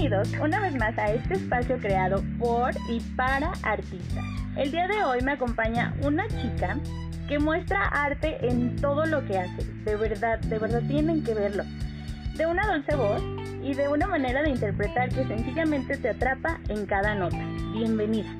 Bienvenidos 0.00 0.40
una 0.42 0.60
vez 0.60 0.74
más 0.76 0.96
a 0.96 1.10
este 1.10 1.34
espacio 1.34 1.76
creado 1.76 2.24
por 2.38 2.70
y 2.88 3.00
para 3.16 3.52
artistas. 3.62 4.24
El 4.56 4.70
día 4.70 4.88
de 4.88 5.04
hoy 5.04 5.20
me 5.20 5.32
acompaña 5.32 5.92
una 6.00 6.26
chica 6.28 6.78
que 7.28 7.38
muestra 7.38 7.84
arte 7.84 8.38
en 8.40 8.76
todo 8.76 9.04
lo 9.04 9.22
que 9.26 9.38
hace. 9.38 9.62
De 9.84 9.96
verdad, 9.96 10.38
de 10.38 10.58
verdad 10.58 10.80
tienen 10.88 11.22
que 11.22 11.34
verlo. 11.34 11.64
De 12.34 12.46
una 12.46 12.66
dulce 12.66 12.96
voz 12.96 13.22
y 13.62 13.74
de 13.74 13.88
una 13.88 14.06
manera 14.06 14.42
de 14.42 14.48
interpretar 14.48 15.10
que 15.10 15.22
sencillamente 15.26 15.98
te 15.98 16.08
atrapa 16.08 16.58
en 16.68 16.86
cada 16.86 17.14
nota. 17.14 17.44
Bienvenida. 17.74 18.30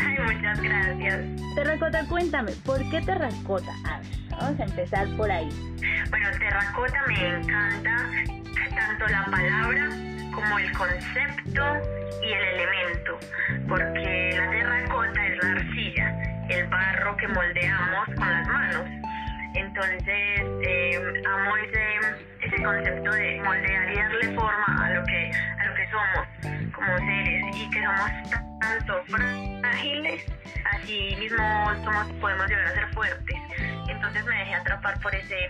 Ay, 0.00 0.16
muchas 0.24 0.58
gracias. 0.62 1.20
Terracota, 1.54 2.06
cuéntame, 2.08 2.52
¿por 2.64 2.78
qué 2.88 3.02
terracota? 3.02 3.72
A 3.90 3.98
ver, 3.98 4.06
vamos 4.30 4.58
a 4.58 4.64
empezar 4.64 5.06
por 5.18 5.30
ahí. 5.30 5.50
Bueno, 6.08 6.30
terracota 6.38 7.02
me 7.08 7.28
encanta 7.28 7.96
tanto 8.74 9.06
la 9.06 9.24
palabra 9.26 10.13
como 10.34 10.58
el 10.58 10.72
concepto 10.72 11.64
y 12.22 12.32
el 12.32 12.44
elemento, 12.44 13.18
porque 13.68 14.34
la 14.36 14.50
terracota 14.50 15.26
es 15.26 15.44
la 15.44 15.50
arcilla, 15.52 16.46
el 16.48 16.66
barro 16.66 17.16
que 17.16 17.28
moldeamos 17.28 18.06
con 18.06 18.30
las 18.30 18.46
manos. 18.48 18.82
Entonces, 19.54 20.08
eh, 20.08 21.22
amo 21.26 21.56
ese, 21.56 22.46
ese 22.46 22.62
concepto 22.62 23.10
de 23.12 23.40
moldear 23.42 23.92
y 23.92 23.96
darle 23.96 24.34
forma 24.34 24.84
a 24.84 24.90
lo 24.90 25.04
que, 25.04 25.30
a 25.60 25.64
lo 25.66 25.74
que 25.74 25.88
somos 25.90 26.72
como 26.72 26.98
seres 26.98 27.56
y 27.56 27.70
que 27.70 27.82
somos 27.84 28.10
tanto 28.60 29.04
frágiles, 29.04 30.24
así 30.72 31.16
mismo 31.18 31.74
somos, 31.84 32.12
podemos 32.20 32.48
llegar 32.48 32.66
a 32.66 32.74
ser 32.74 32.88
fuertes. 32.88 33.36
Entonces 33.88 34.24
me 34.24 34.36
dejé 34.38 34.54
atrapar 34.54 34.98
por 35.00 35.14
ese, 35.14 35.48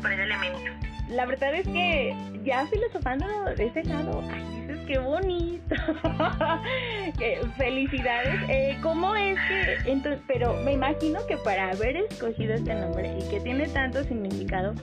por 0.00 0.12
ese 0.12 0.22
elemento. 0.22 0.90
La 1.10 1.26
verdad 1.26 1.54
es 1.54 1.66
que 1.66 2.14
ya 2.44 2.66
filosofando 2.66 3.26
de 3.56 3.66
ese 3.66 3.84
lado, 3.84 4.22
ay, 4.30 4.44
dices 4.60 4.78
qué 4.86 4.98
bonito. 4.98 5.74
Felicidades. 7.56 8.40
Eh, 8.48 8.78
¿Cómo 8.82 9.14
es 9.16 9.38
que 9.48 9.90
entonces, 9.90 10.22
pero 10.28 10.54
me 10.64 10.72
imagino 10.72 11.18
que 11.26 11.36
para 11.38 11.70
haber 11.70 11.96
escogido 11.96 12.54
este 12.54 12.74
nombre 12.74 13.18
y 13.18 13.28
que 13.28 13.40
tiene 13.40 13.66
tanto 13.68 14.04
significado, 14.04 14.74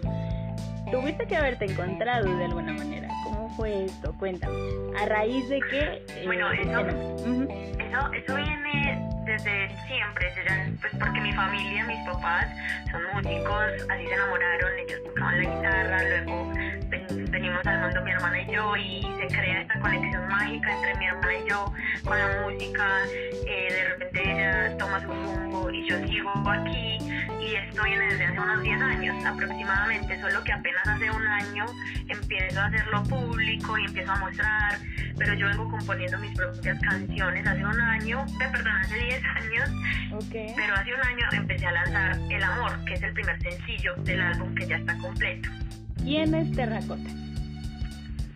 tuviste 0.91 1.25
que 1.27 1.37
haberte 1.37 1.65
encontrado 1.65 2.35
de 2.37 2.45
alguna 2.45 2.73
manera. 2.73 3.07
¿Cómo 3.23 3.49
fue 3.55 3.85
esto? 3.85 4.13
Cuéntame. 4.19 4.57
¿A 5.01 5.05
raíz 5.05 5.47
de 5.47 5.59
qué? 5.71 5.79
Eh, 5.79 6.23
bueno, 6.25 6.51
eso, 6.51 6.87
eso, 6.87 8.13
eso 8.13 8.35
viene 8.35 9.06
desde 9.43 9.75
siempre, 9.87 10.33
pues 10.81 10.93
porque 10.99 11.21
mi 11.21 11.31
familia, 11.33 11.85
mis 11.85 11.99
papás 12.07 12.47
son 12.91 13.03
músicos, 13.13 13.65
así 13.89 14.07
se 14.07 14.13
enamoraron, 14.13 14.79
ellos 14.79 15.03
tocaban 15.03 15.43
la 15.43 15.49
guitarra, 15.55 16.03
luego 16.03 16.53
venimos 17.29 17.65
al 17.65 17.81
mundo 17.81 18.01
mi 18.03 18.11
hermana 18.11 18.41
y 18.41 18.51
yo 18.51 18.75
y 18.75 19.01
se 19.01 19.27
crea 19.27 19.61
esta 19.61 19.79
conexión 19.79 20.27
mágica 20.27 20.75
entre 20.75 20.95
mi 20.95 21.05
hermana 21.05 21.33
y 21.33 21.49
yo 21.49 21.73
con 22.03 22.17
la 22.17 22.41
música, 22.41 23.03
eh, 23.47 23.73
de 23.73 23.87
repente 23.89 24.31
ella 24.31 24.77
toma 24.77 25.01
su 25.01 25.07
rumbo 25.07 25.69
y 25.71 25.89
yo 25.89 25.97
sigo 26.07 26.31
aquí 26.49 26.97
y 27.41 27.55
esto 27.55 27.83
viene 27.83 28.05
desde 28.07 28.25
hace 28.25 28.39
unos 28.39 28.61
10 28.61 28.81
años 28.81 29.25
aproximadamente, 29.25 30.21
solo 30.21 30.43
que 30.43 30.53
apenas 30.53 30.87
hace 30.87 31.09
un 31.09 31.27
año 31.27 31.65
empiezo 32.07 32.59
a 32.59 32.65
hacerlo 32.65 33.03
público 33.03 33.77
y 33.77 33.85
empiezo 33.85 34.11
a 34.11 34.15
mostrar, 34.17 34.77
pero 35.17 35.33
yo 35.33 35.47
vengo 35.47 35.69
componiendo 35.69 36.17
mis 36.19 36.35
propias 36.35 36.79
canciones 36.79 37.47
hace 37.47 37.65
un 37.65 37.79
año, 37.79 38.25
eh, 38.25 38.47
perdón, 38.51 38.75
hace 38.77 38.97
10 38.97 39.23
años, 39.23 39.69
pero 40.55 40.75
hace 40.75 40.93
un 40.93 41.01
año 41.01 41.27
empecé 41.31 41.65
a 41.65 41.71
lanzar 41.71 42.17
El 42.29 42.43
Amor, 42.43 42.85
que 42.85 42.93
es 42.93 43.03
el 43.03 43.13
primer 43.13 43.41
sencillo 43.41 43.95
del 43.97 44.21
álbum 44.21 44.53
que 44.55 44.67
ya 44.67 44.77
está 44.77 44.97
completo. 44.97 45.49
¿Quién 46.07 46.33
es 46.33 46.49
Terracota? 46.55 47.09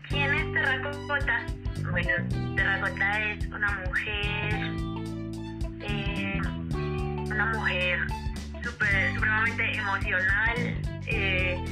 ¿Quién 0.09 0.33
es 0.33 0.53
Terracota? 0.53 1.45
Bueno, 1.89 2.09
Terracota 2.57 3.23
es 3.23 3.47
una 3.47 3.71
mujer, 3.85 4.53
eh, 5.79 6.41
una 7.27 7.45
mujer 7.45 7.99
super, 8.61 9.13
supremamente 9.13 9.77
emocional, 9.77 10.57
eh, 11.07 11.63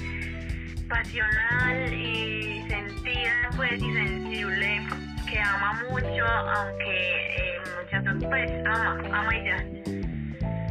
pasional 0.87 1.93
y 1.93 2.63
sentida 2.69 3.49
pues 3.57 3.73
y 3.83 3.93
sensible, 3.93 4.87
que 5.29 5.39
ama 5.41 5.83
mucho, 5.91 6.25
aunque 6.25 7.35
eh, 7.35 7.61
muchas 7.83 8.03
veces 8.05 8.23
pues 8.23 8.51
ama, 8.67 8.97
ama 9.11 9.35
y 9.35 9.43
ya 9.43 9.57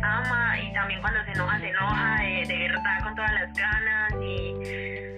ama 0.03 0.59
y 0.59 0.73
también 0.73 1.03
cuando 1.03 1.23
se 1.27 1.33
enoja, 1.33 1.61
se 1.61 1.69
enoja 1.69 2.17
de, 2.49 2.59
verdad 2.59 3.03
con 3.03 3.15
todas 3.15 3.33
las 3.35 3.53
ganas 3.53 4.13
y, 4.23 5.18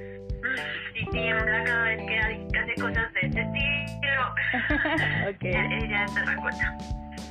y 0.95 1.07
tiembla 1.11 1.65
cada 1.65 1.85
vez 1.85 2.07
que 2.07 2.19
hace 2.59 2.75
cosas 2.81 3.13
de 3.15 3.21
este 3.29 3.41
estilo. 3.41 5.31
okay. 5.37 5.55
Ella 5.85 6.05
es 6.05 6.15
terracota. 6.15 6.79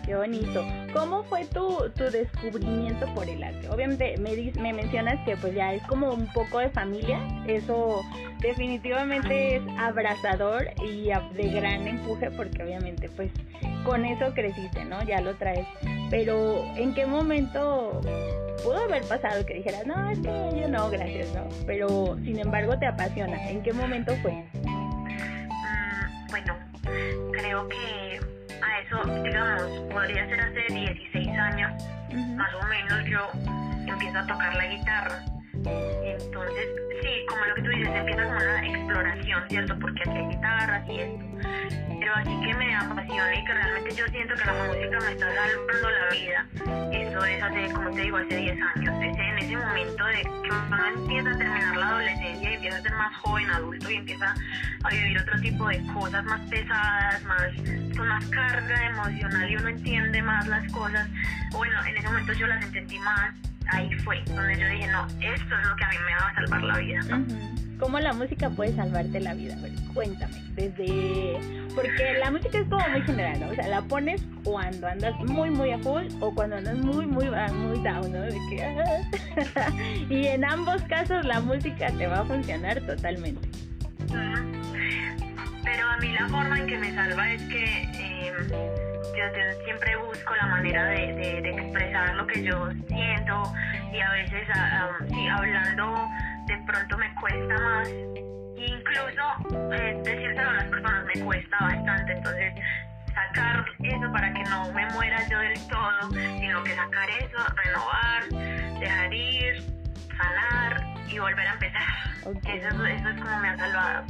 Qué 0.05 0.15
bonito. 0.15 0.65
¿Cómo 0.91 1.23
fue 1.23 1.45
tu, 1.45 1.87
tu 1.95 2.05
descubrimiento 2.05 3.05
por 3.13 3.29
el 3.29 3.43
arte? 3.43 3.69
Obviamente 3.69 4.15
me, 4.17 4.31
me 4.59 4.73
mencionas 4.73 5.23
que 5.23 5.37
pues 5.37 5.53
ya 5.53 5.73
es 5.73 5.83
como 5.83 6.11
un 6.11 6.25
poco 6.33 6.57
de 6.57 6.69
familia. 6.71 7.19
Eso 7.45 8.01
definitivamente 8.39 9.57
es 9.57 9.63
abrazador 9.77 10.65
y 10.83 11.09
de 11.35 11.49
gran 11.49 11.87
empuje 11.87 12.31
porque 12.31 12.63
obviamente 12.63 13.07
pues 13.09 13.31
con 13.85 14.03
eso 14.03 14.33
creciste, 14.33 14.83
¿no? 14.83 15.03
Ya 15.03 15.21
lo 15.21 15.35
traes. 15.35 15.67
Pero 16.09 16.65
¿en 16.75 16.95
qué 16.95 17.05
momento 17.05 18.01
pudo 18.63 18.77
haber 18.77 19.03
pasado 19.03 19.45
que 19.45 19.55
dijeras, 19.55 19.85
no, 19.85 20.09
es 20.09 20.19
que 20.19 20.61
yo 20.61 20.67
no, 20.67 20.89
gracias, 20.89 21.33
no? 21.33 21.47
Pero 21.65 22.15
sin 22.23 22.39
embargo 22.39 22.77
te 22.77 22.87
apasiona. 22.87 23.49
¿En 23.49 23.61
qué 23.63 23.73
momento 23.73 24.15
fue? 24.21 24.31
Mm, 24.63 26.27
bueno, 26.29 26.57
creo 27.31 27.67
que 27.67 28.19
a 28.61 28.79
eso, 28.81 29.23
digamos, 29.23 29.61
podría 29.91 30.27
ser 30.27 30.41
hace 30.41 30.73
16 30.73 31.27
años, 31.29 31.71
más 32.35 32.53
o 32.55 32.67
menos 32.67 33.05
yo 33.05 33.29
empiezo 33.87 34.19
a 34.19 34.27
tocar 34.27 34.55
la 34.55 34.65
guitarra. 34.67 35.23
Entonces, 35.65 36.65
sí, 37.01 37.25
como 37.27 37.45
lo 37.45 37.55
que 37.55 37.61
tú 37.61 37.69
dices, 37.69 37.95
empieza 37.95 38.23
como 38.23 38.37
una 38.37 38.67
exploración, 38.67 39.43
¿cierto? 39.49 39.79
Porque 39.79 40.01
aquí 40.01 40.17
hay 40.17 40.27
guitarras 40.27 40.89
y 40.89 40.99
esto. 40.99 41.25
Pero 41.99 42.15
así 42.15 42.41
que 42.41 42.53
me 42.55 42.75
apasiona 42.75 43.35
y 43.35 43.43
que 43.43 43.53
realmente 43.53 43.95
yo 43.95 44.05
siento 44.07 44.35
que 44.35 44.45
la 44.45 44.53
música 44.53 44.99
me 44.99 45.11
está 45.11 45.35
salvando 45.35 45.89
la 45.89 46.09
vida. 46.11 46.47
Eso 46.93 47.25
es 47.25 47.43
hace, 47.43 47.73
como 47.73 47.91
te 47.91 48.01
digo, 48.01 48.17
hace 48.17 48.35
10 48.35 48.57
años. 48.75 48.95
Ese, 49.03 49.21
en 49.21 49.37
ese 49.37 49.57
momento 49.57 50.05
de 50.05 50.21
que 50.21 50.49
uno 50.49 50.87
empieza 50.87 51.29
a 51.29 51.37
terminar 51.37 51.75
la 51.75 51.89
adolescencia 51.89 52.51
y 52.51 52.53
empieza 52.53 52.77
a 52.77 52.81
ser 52.81 52.93
más 52.93 53.17
joven, 53.17 53.49
adulto 53.49 53.91
y 53.91 53.95
empieza 53.95 54.33
a 54.83 54.89
vivir 54.89 55.19
otro 55.19 55.41
tipo 55.41 55.67
de 55.67 55.85
cosas 55.93 56.23
más 56.23 56.41
pesadas, 56.49 57.23
más 57.23 57.51
con 57.97 58.07
más 58.07 58.25
carga 58.27 58.85
emocional 58.87 59.49
y 59.49 59.55
uno 59.57 59.67
entiende 59.67 60.21
más 60.21 60.47
las 60.47 60.71
cosas. 60.71 61.07
Bueno, 61.51 61.85
en 61.85 61.97
ese 61.97 62.07
momento 62.07 62.33
yo 62.33 62.47
las 62.47 62.63
entendí 62.63 62.97
más 62.99 63.35
ahí 63.71 63.89
fue 63.99 64.21
donde 64.25 64.59
yo 64.59 64.67
dije, 64.69 64.87
no, 64.87 65.05
esto 65.07 65.55
es 65.59 65.67
lo 65.67 65.75
que 65.75 65.83
a 65.83 65.89
mí 65.89 65.95
me 66.05 66.15
va 66.15 66.29
a 66.29 66.35
salvar 66.35 66.63
la 66.63 66.77
vida, 66.77 66.99
¿no? 67.09 67.25
¿Cómo 67.79 67.97
la 67.99 68.11
música 68.11 68.49
puede 68.49 68.75
salvarte 68.75 69.21
la 69.21 69.33
vida? 69.33 69.55
cuéntame, 69.93 70.35
desde... 70.55 71.39
Porque 71.73 72.17
la 72.19 72.29
música 72.29 72.59
es 72.59 72.67
como 72.67 72.87
muy 72.89 73.01
general, 73.01 73.39
¿no? 73.39 73.49
O 73.49 73.55
sea, 73.55 73.67
la 73.67 73.81
pones 73.81 74.21
cuando 74.43 74.87
andas 74.87 75.15
muy, 75.21 75.49
muy 75.49 75.71
a 75.71 75.79
full 75.79 76.03
o 76.19 76.33
cuando 76.33 76.57
andas 76.57 76.77
muy, 76.77 77.05
muy, 77.05 77.29
muy 77.29 77.79
down, 77.79 78.11
¿no? 78.11 78.21
De 78.21 78.37
que... 78.49 78.93
y 80.09 80.27
en 80.27 80.43
ambos 80.43 80.81
casos 80.83 81.25
la 81.25 81.39
música 81.39 81.87
te 81.91 82.07
va 82.07 82.19
a 82.19 82.25
funcionar 82.25 82.81
totalmente. 82.81 83.47
Pero 85.63 85.87
a 85.87 85.97
mí 85.97 86.11
la 86.11 86.27
forma 86.27 86.59
en 86.59 86.67
que 86.67 86.77
me 86.77 86.93
salva 86.93 87.31
es 87.31 87.41
que... 87.43 87.78
Yo 89.19 89.63
siempre 89.65 89.97
busco 89.97 90.33
la 90.33 90.45
manera 90.45 90.85
de, 90.85 91.39
expresar 91.39 92.15
lo 92.15 92.25
que 92.25 92.41
yo 92.41 92.69
siento 92.87 93.53
y 93.91 93.99
a 93.99 94.11
veces 94.11 94.47
sí, 95.09 95.27
hablando 95.27 96.07
de 96.45 96.57
pronto 96.65 96.97
me 96.97 97.13
cuesta 97.15 97.53
más. 97.59 97.89
Incluso 98.55 99.73
eh, 99.73 100.01
decírselo 100.05 100.49
a 100.51 100.53
las 100.53 100.63
personas 100.63 101.05
me 101.13 101.21
cuesta 101.21 101.57
bastante, 101.59 102.13
entonces 102.13 102.53
sacar 103.13 103.65
eso 103.83 104.11
para 104.13 104.33
que 104.33 104.43
no 104.43 104.71
me 104.71 104.85
muera 104.91 105.27
yo 105.27 105.39
del 105.39 105.67
todo, 105.67 106.11
sino 106.13 106.63
que 106.63 106.75
sacar 106.75 107.09
eso, 107.09 107.37
renovar, 107.65 108.79
dejar 108.79 109.13
ir, 109.13 109.63
sanar 110.15 110.81
y 111.09 111.19
volver 111.19 111.45
a 111.45 111.51
empezar. 111.51 111.81
Eso, 112.21 112.85
eso 112.85 113.09
es 113.09 113.21
como 113.21 113.39
me 113.39 113.49
ha 113.49 113.57
salvado. 113.57 114.05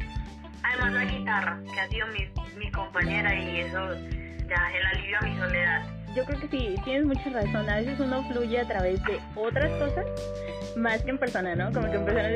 Además 0.62 0.94
la 0.94 1.06
guitarra, 1.06 1.60
que 1.74 1.80
ha 1.80 1.88
sido 1.88 2.08
mi, 2.08 2.30
mi 2.60 2.72
compañera 2.72 3.34
y 3.34 3.62
eso 3.62 3.96
ya 4.50 4.72
el 4.78 4.86
alivio 4.86 5.18
a 5.20 5.26
mi 5.26 5.38
soledad. 5.38 5.84
Yo 6.16 6.26
creo 6.26 6.40
que 6.40 6.48
sí, 6.48 6.76
tienes 6.84 7.06
mucha 7.06 7.30
razón. 7.30 7.70
A 7.70 7.78
veces 7.78 8.00
uno 8.00 8.24
fluye 8.30 8.60
a 8.60 8.68
través 8.68 9.04
de 9.06 9.20
otras 9.36 9.70
cosas 9.74 10.06
más 10.76 11.02
que 11.04 11.12
en 11.12 11.18
persona, 11.18 11.56
¿no? 11.56 11.72
Como 11.72 11.90
que 11.90 11.98
en 11.98 12.06
persona 12.06 12.30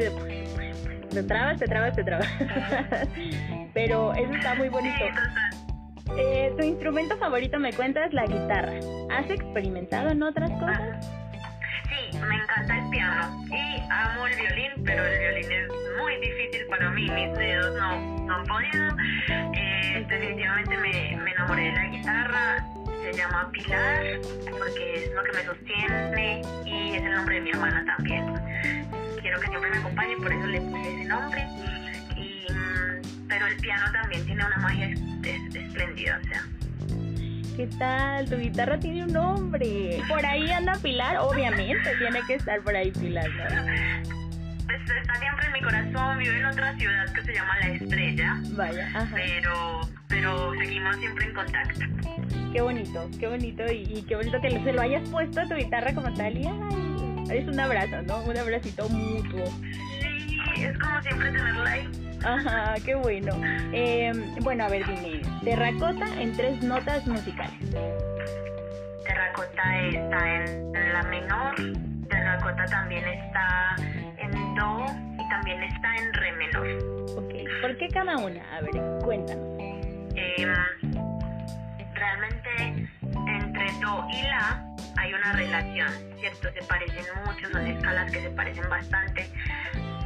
te 1.10 1.24
trabas, 1.24 1.60
te 1.60 1.68
trabas, 1.68 1.96
te 1.96 2.04
trabas. 2.04 2.28
Pero 3.74 4.14
eso 4.14 4.34
está 4.34 4.56
muy 4.56 4.70
bonito. 4.70 5.06
Eh, 6.18 6.54
tu 6.58 6.64
instrumento 6.64 7.18
favorito 7.18 7.60
me 7.60 7.74
cuentas 7.74 8.14
la 8.14 8.26
guitarra. 8.26 8.74
¿Has 9.12 9.30
experimentado 9.30 10.10
en 10.10 10.22
otras 10.22 10.52
cosas? 10.52 11.08
Sí, 11.90 12.18
me 12.18 12.36
encanta 12.36 12.78
el 12.78 12.90
piano 12.90 13.46
y 13.48 13.82
amo 13.90 14.28
el 14.28 14.36
violín, 14.36 14.72
pero 14.84 15.06
el 15.06 15.20
violín 15.20 15.52
es 15.52 15.70
muy 16.02 16.16
difícil 16.18 16.66
para 16.68 16.90
mí. 16.92 17.10
Mis 17.10 17.38
dedos 17.38 17.76
no, 17.76 18.26
no 18.26 18.36
han 18.36 18.46
podido. 18.46 18.88
Eh, 19.54 19.73
definitivamente 20.08 20.78
me, 20.78 21.18
me 21.18 21.32
enamoré 21.32 21.64
de 21.64 21.72
la 21.72 21.88
guitarra. 21.88 22.68
Se 23.04 23.14
llama 23.18 23.50
Pilar 23.52 24.20
porque 24.50 25.06
es 25.06 25.12
lo 25.14 25.24
que 25.24 25.32
me 25.34 25.46
sostiene 25.46 26.42
y 26.66 26.96
es 26.96 27.04
el 27.04 27.12
nombre 27.12 27.36
de 27.36 27.42
mi 27.42 27.50
hermana 27.52 27.84
también. 27.86 28.26
Quiero 29.22 29.40
que 29.40 29.48
siempre 29.48 29.70
me 29.70 29.78
acompañe, 29.78 30.16
por 30.18 30.32
eso 30.32 30.48
le 30.48 30.62
puse 30.62 30.94
ese 30.94 31.06
nombre. 31.06 31.48
Y, 32.16 32.52
mm, 32.52 33.28
pero 33.28 33.48
el 33.48 33.58
piano 33.58 33.92
también 33.92 34.26
tiene 34.26 34.46
una 34.46 34.58
magia 34.58 34.90
espléndida, 34.90 36.20
o 36.24 36.28
sea. 36.28 36.44
¿Qué 37.56 37.68
tal? 37.78 38.30
Tu 38.30 38.38
guitarra 38.38 38.80
tiene 38.80 39.04
un 39.04 39.14
nombre. 39.14 40.02
Por 40.08 40.26
ahí 40.26 40.50
anda 40.50 40.74
Pilar, 40.82 41.18
obviamente 41.18 41.96
tiene 42.00 42.22
que 42.26 42.36
estar 42.36 42.62
por 42.62 42.76
ahí 42.76 42.92
Pilar. 42.92 43.30
Pues 44.66 44.82
está 44.90 45.16
siempre 45.16 45.46
en 45.48 45.54
mi 45.54 45.62
corazón, 45.62 46.18
vive 46.20 46.40
en 46.40 46.46
otra 46.46 46.76
ciudad 46.78 47.14
que 47.14 47.22
se 47.24 47.34
llama 47.34 47.60
La 47.60 47.68
Estrella. 47.68 48.42
Vaya, 48.52 48.88
ajá. 48.94 49.16
Pero, 49.16 49.82
pero 50.08 50.54
seguimos 50.54 50.96
siempre 50.98 51.26
en 51.26 51.34
contacto. 51.34 51.80
Qué 52.54 52.62
bonito, 52.62 53.10
qué 53.20 53.28
bonito 53.28 53.64
y, 53.72 54.04
qué 54.08 54.16
bonito 54.16 54.40
que 54.42 54.50
se 54.64 54.74
lo 54.74 54.82
hayas 54.82 55.10
puesto 55.10 55.42
a 55.42 55.48
tu 55.48 55.56
guitarra 55.56 55.94
como 55.94 56.14
tal 56.14 56.38
y 56.38 56.46
ay, 56.48 57.38
es 57.40 57.48
un 57.48 57.60
abrazo, 57.60 58.02
¿no? 58.04 58.24
Un 58.24 58.38
abracito 58.38 58.88
mutuo. 58.90 59.46
Sí, 60.00 60.64
es 60.64 60.78
como 60.78 61.02
siempre 61.02 61.32
tenerla 61.32 61.72
ahí. 61.72 61.90
Ajá, 62.24 62.76
qué 62.86 62.96
bueno. 62.96 63.34
Eh, 63.74 64.12
bueno, 64.42 64.66
a 64.66 64.70
ver, 64.70 64.86
dime, 64.86 65.22
terracota 65.44 66.06
en 66.22 66.32
tres 66.34 66.62
notas 66.64 67.06
musicales. 67.08 67.60
Terracota 69.06 69.80
está 69.88 70.44
en 70.44 70.94
la 70.94 71.04
menor, 71.04 71.56
terracota 72.08 72.66
también 72.66 73.04
está 73.06 73.76
en 74.24 74.56
do 74.56 74.86
y 75.20 75.30
también 75.30 75.64
está 75.64 75.96
en 75.96 76.14
re 76.14 76.32
menor. 76.34 76.68
Ok, 77.18 77.34
¿por 77.62 77.78
qué 77.78 77.88
cada 77.90 78.18
una? 78.18 78.42
A 78.56 78.62
ver, 78.62 79.00
cuéntanos. 79.04 79.48
Eh, 80.16 80.48
realmente 81.94 82.90
entre 83.28 83.72
do 83.82 84.08
y 84.10 84.22
la 84.24 84.66
hay 84.98 85.14
una 85.14 85.34
relación, 85.34 85.92
¿cierto? 86.20 86.50
Se 86.54 86.66
parecen 86.66 87.04
mucho, 87.26 87.50
son 87.52 87.68
escalas 87.68 88.12
que 88.12 88.22
se 88.22 88.30
parecen 88.30 88.70
bastante. 88.70 89.28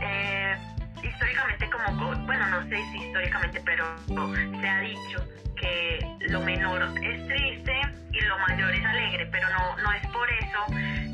Eh, 0.01 0.55
históricamente 1.03 1.69
como, 1.69 2.25
bueno, 2.25 2.47
no 2.47 2.63
sé 2.69 2.77
si 2.91 2.97
históricamente, 2.97 3.61
pero 3.65 3.85
se 4.07 4.67
ha 4.67 4.79
dicho 4.81 5.23
que 5.55 5.99
lo 6.29 6.41
menor 6.41 6.83
es 7.03 7.27
triste 7.27 7.73
y 8.11 8.21
lo 8.21 8.37
mayor 8.39 8.73
es 8.73 8.85
alegre, 8.85 9.25
pero 9.31 9.47
no, 9.49 9.77
no 9.77 9.91
es 9.93 10.07
por 10.07 10.29
eso 10.31 10.65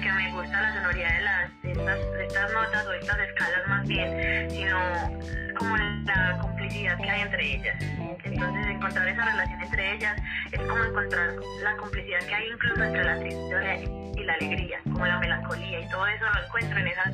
que 0.02 0.12
me 0.12 0.32
gusta 0.32 0.62
la 0.62 0.74
sonoridad 0.74 1.16
de, 1.16 1.22
las, 1.22 1.62
de, 1.62 1.72
estas, 1.72 1.98
de 1.98 2.26
estas 2.26 2.54
notas 2.54 2.88
o 2.88 2.94
estas 2.94 3.20
escalas 3.20 3.68
más 3.68 3.88
bien, 3.88 4.50
sino 4.52 4.80
como 5.58 5.78
la 5.78 6.38
complicidad 6.42 6.98
que 6.98 7.10
hay 7.10 7.22
entre 7.22 7.56
ellas. 7.56 7.84
Entonces 8.24 8.68
encontrar 8.68 9.08
esa 9.08 9.26
relación 9.26 9.62
entre 9.62 9.96
ellas 9.96 10.22
es 10.52 10.62
como 10.62 10.84
encontrar 10.84 11.34
la 11.62 11.76
complicidad 11.78 12.20
que 12.28 12.36
hay 12.36 12.48
incluso 12.52 12.84
entre 12.84 13.04
la 13.04 13.20
tristeza 13.20 13.76
y 13.76 14.24
la 14.24 14.34
alegría, 14.34 14.80
como 14.84 15.06
la 15.06 15.20
melancolía 15.20 15.80
y 15.80 15.90
todo 15.90 16.08
eso 16.08 16.26
lo 16.26 16.46
encuentro 16.46 16.80
en 16.80 16.88
esas 16.88 17.14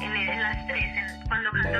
en, 0.00 0.40
las 0.40 0.66
tres, 0.66 0.84
cuando 1.28 1.50
canto 1.50 1.78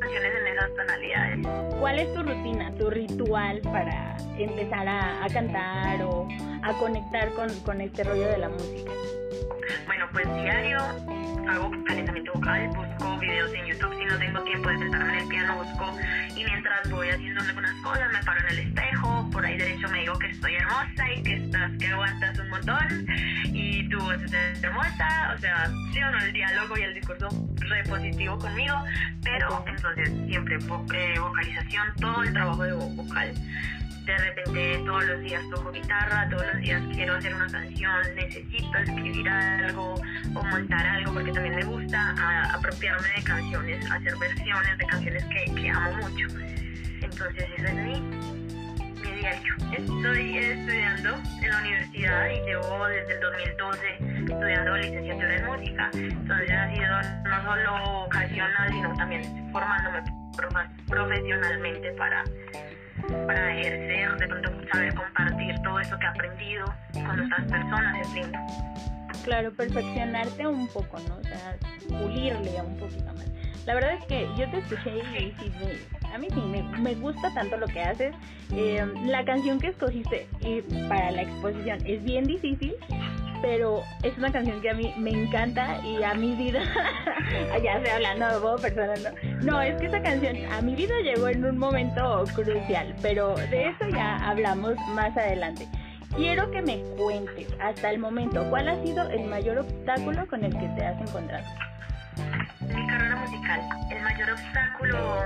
canciones 0.00 0.32
en 0.40 0.46
esas 0.46 0.74
tonalidades. 0.74 1.46
¿Cuál 1.78 1.98
es 1.98 2.14
tu 2.14 2.22
rutina, 2.22 2.72
tu 2.74 2.90
ritual 2.90 3.60
para 3.62 4.16
empezar 4.38 4.88
a, 4.88 5.26
cantar 5.32 6.02
o 6.02 6.28
a 6.62 6.72
conectar 6.74 7.28
con, 7.30 7.48
con 7.60 7.80
este 7.80 8.04
rollo 8.04 8.26
de 8.28 8.38
la 8.38 8.48
música? 8.48 8.90
Bueno, 9.86 10.06
pues 10.12 10.26
diario 10.34 10.80
hago 11.48 11.70
calentamiento 11.84 12.32
vocal, 12.34 12.68
busco 12.68 13.18
videos 13.18 13.52
en 13.54 13.66
YouTube 13.66 13.94
si 13.98 14.04
no 14.04 14.18
tengo 14.18 14.40
tiempo 14.42 14.68
de 14.68 14.78
sentarme 14.78 15.12
en 15.14 15.18
el 15.20 15.28
piano, 15.28 15.56
busco 15.56 15.98
y 16.36 16.44
mientras 16.44 16.90
voy 16.90 17.08
haciendo 17.08 17.40
algunas 17.40 17.74
cosas 17.82 18.12
me 18.12 18.22
paro 18.22 18.40
en 18.40 18.46
el 18.46 18.58
espejo, 18.58 19.19
por 19.30 19.44
ahí 19.44 19.56
derecho 19.56 19.88
me 19.88 20.00
digo 20.00 20.18
que 20.18 20.28
estoy 20.28 20.54
hermosa 20.54 21.12
y 21.16 21.22
que 21.22 21.34
estás, 21.34 21.70
que 21.78 21.86
aguantas 21.86 22.38
un 22.38 22.48
montón. 22.50 23.06
Y 23.44 23.88
tú 23.88 24.10
eres 24.10 24.32
hermosa, 24.62 25.34
o 25.34 25.38
sea, 25.38 25.66
sí 25.92 26.02
o 26.02 26.10
no, 26.10 26.18
el 26.18 26.32
diálogo 26.32 26.78
y 26.78 26.82
el 26.82 26.94
discurso 26.94 27.28
repositivo 27.60 28.38
conmigo, 28.38 28.74
pero 29.22 29.64
entonces 29.66 30.10
siempre 30.26 30.56
eh, 30.56 31.18
vocalización, 31.18 31.88
todo 32.00 32.22
el 32.22 32.32
trabajo 32.32 32.62
de 32.62 32.72
vocal. 32.72 33.34
De 34.04 34.18
repente 34.18 34.82
todos 34.84 35.04
los 35.04 35.20
días 35.20 35.42
toco 35.50 35.70
guitarra, 35.70 36.28
todos 36.30 36.44
los 36.52 36.62
días 36.62 36.82
quiero 36.92 37.14
hacer 37.14 37.34
una 37.34 37.46
canción, 37.46 38.14
necesito 38.16 38.78
escribir 38.78 39.28
algo 39.28 39.94
o 40.34 40.44
montar 40.44 40.86
algo 40.86 41.12
porque 41.12 41.32
también 41.32 41.54
me 41.54 41.64
gusta 41.64 42.14
apropiarme 42.52 43.08
de 43.16 43.22
canciones, 43.22 43.90
hacer 43.90 44.16
versiones 44.16 44.78
de 44.78 44.86
canciones 44.86 45.24
que, 45.26 45.54
que 45.54 45.70
amo 45.70 46.08
mucho. 46.08 46.26
Entonces 47.02 47.44
ese 47.56 47.66
es 47.66 47.74
mi 47.74 48.39
Estoy 49.20 50.38
estudiando 50.38 51.10
en 51.42 51.50
la 51.50 51.58
universidad 51.58 52.30
y 52.30 52.40
llevo 52.46 52.86
desde 52.86 53.12
el 53.12 53.20
2012 53.20 53.78
estudiando 54.32 54.76
licenciatura 54.78 55.36
en 55.36 55.46
música. 55.46 55.90
Entonces 55.92 56.50
ha 56.50 56.74
sido 56.74 57.22
no 57.24 57.44
solo 57.44 58.04
ocasional, 58.04 58.70
sino 58.70 58.96
también 58.96 59.52
formándome 59.52 60.02
profesionalmente 60.88 61.92
para 61.92 62.24
para 63.26 63.58
ejercer, 63.58 64.16
de 64.16 64.28
pronto 64.28 64.50
saber 64.72 64.94
compartir 64.94 65.54
todo 65.62 65.80
eso 65.80 65.98
que 65.98 66.04
he 66.04 66.08
aprendido 66.08 66.64
con 66.94 67.20
otras 67.20 67.44
personas 67.50 68.00
es 68.00 68.14
lindo. 68.14 68.38
Claro, 69.24 69.52
perfeccionarte 69.52 70.46
un 70.46 70.66
poco, 70.68 70.98
¿no? 71.08 71.16
O 71.16 71.22
sea, 71.22 71.56
pulirle 71.88 72.62
un 72.62 72.78
poquito 72.78 73.12
más. 73.12 73.30
La 73.70 73.74
verdad 73.74 73.94
es 74.00 74.04
que 74.06 74.28
yo 74.36 74.50
te 74.50 74.58
escuché 74.58 74.96
y, 74.96 75.32
a 76.12 76.18
mí 76.18 76.26
sí 76.28 76.40
me, 76.80 76.94
gusta 76.96 77.32
tanto 77.32 77.56
lo 77.56 77.68
que 77.68 77.80
haces. 77.80 78.16
Eh, 78.52 78.84
la 79.06 79.24
canción 79.24 79.60
que 79.60 79.68
escogiste 79.68 80.26
y 80.40 80.60
para 80.88 81.12
la 81.12 81.22
exposición 81.22 81.78
es 81.86 82.02
bien 82.02 82.24
difícil, 82.24 82.74
pero 83.40 83.84
es 84.02 84.18
una 84.18 84.32
canción 84.32 84.60
que 84.60 84.70
a 84.70 84.74
mí 84.74 84.92
me 84.98 85.10
encanta 85.10 85.80
y 85.86 86.02
a 86.02 86.14
mi 86.14 86.34
vida, 86.34 86.64
ya 87.62 87.76
estoy 87.76 87.92
hablando 87.92 88.26
de 88.26 88.38
vos, 88.40 88.60
personas, 88.60 89.04
no. 89.04 89.52
no, 89.52 89.62
es 89.62 89.76
que 89.76 89.86
esa 89.86 90.02
canción 90.02 90.36
a 90.50 90.60
mi 90.62 90.74
vida 90.74 90.94
llegó 91.04 91.28
en 91.28 91.44
un 91.44 91.56
momento 91.56 92.24
crucial, 92.34 92.92
pero 93.00 93.36
de 93.36 93.68
eso 93.68 93.88
ya 93.88 94.16
hablamos 94.28 94.74
más 94.96 95.16
adelante. 95.16 95.68
Quiero 96.16 96.50
que 96.50 96.60
me 96.60 96.80
cuentes 96.96 97.46
hasta 97.60 97.92
el 97.92 98.00
momento 98.00 98.44
cuál 98.50 98.68
ha 98.68 98.82
sido 98.82 99.08
el 99.10 99.28
mayor 99.28 99.58
obstáculo 99.58 100.26
con 100.26 100.42
el 100.42 100.52
que 100.58 100.66
te 100.70 100.84
has 100.84 101.00
encontrado. 101.00 101.46
Mi 102.74 102.86
carrera 102.86 103.16
musical, 103.16 103.60
el 103.90 104.02
mayor 104.02 104.30
obstáculo 104.30 105.20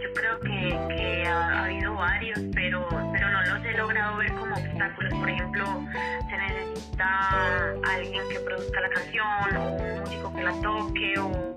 yo 0.00 0.12
creo 0.14 0.40
que, 0.40 1.26
ha, 1.26 1.64
habido 1.64 1.94
varios, 1.94 2.40
pero, 2.54 2.86
pero 3.12 3.30
no 3.30 3.42
los 3.44 3.64
he 3.64 3.72
logrado 3.74 4.16
ver 4.16 4.32
como 4.34 4.54
obstáculos. 4.54 5.14
Por 5.14 5.30
ejemplo, 5.30 5.84
se 6.28 6.36
necesita 6.36 7.74
alguien 7.94 8.22
que 8.30 8.40
produzca 8.40 8.80
la 8.80 8.90
canción, 8.90 9.56
o 9.56 9.72
un 9.72 10.00
músico 10.00 10.34
que 10.34 10.42
la 10.42 10.52
toque, 10.60 11.18
o, 11.18 11.56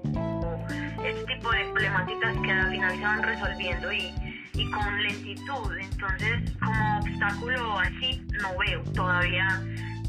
este 1.04 1.24
tipo 1.34 1.52
de 1.52 1.66
problemáticas 1.66 2.38
que 2.44 2.52
al 2.52 2.70
final 2.70 2.96
se 2.96 3.02
van 3.02 3.24
resolviendo 3.24 3.92
y 3.92 4.72
con 4.72 5.04
lentitud. 5.04 5.78
Entonces, 5.78 6.52
como 6.60 7.00
obstáculo 7.00 7.80
así 7.80 8.26
no 8.42 8.58
veo. 8.58 8.82
Todavía 8.94 9.62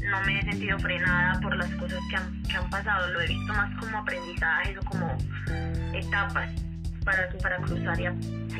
no 0.03 0.21
me 0.21 0.39
he 0.39 0.43
sentido 0.43 0.77
frenada 0.79 1.39
por 1.41 1.55
las 1.55 1.69
cosas 1.75 1.99
que 2.09 2.15
han, 2.15 2.43
que 2.43 2.57
han 2.57 2.69
pasado. 2.69 3.11
Lo 3.13 3.21
he 3.21 3.27
visto 3.27 3.53
más 3.53 3.75
como 3.79 3.97
aprendizajes 3.97 4.77
o 4.77 4.81
como 4.85 5.17
etapas 5.93 6.49
para, 7.03 7.29
para 7.41 7.57
cruzar 7.57 7.99
y, 7.99 8.05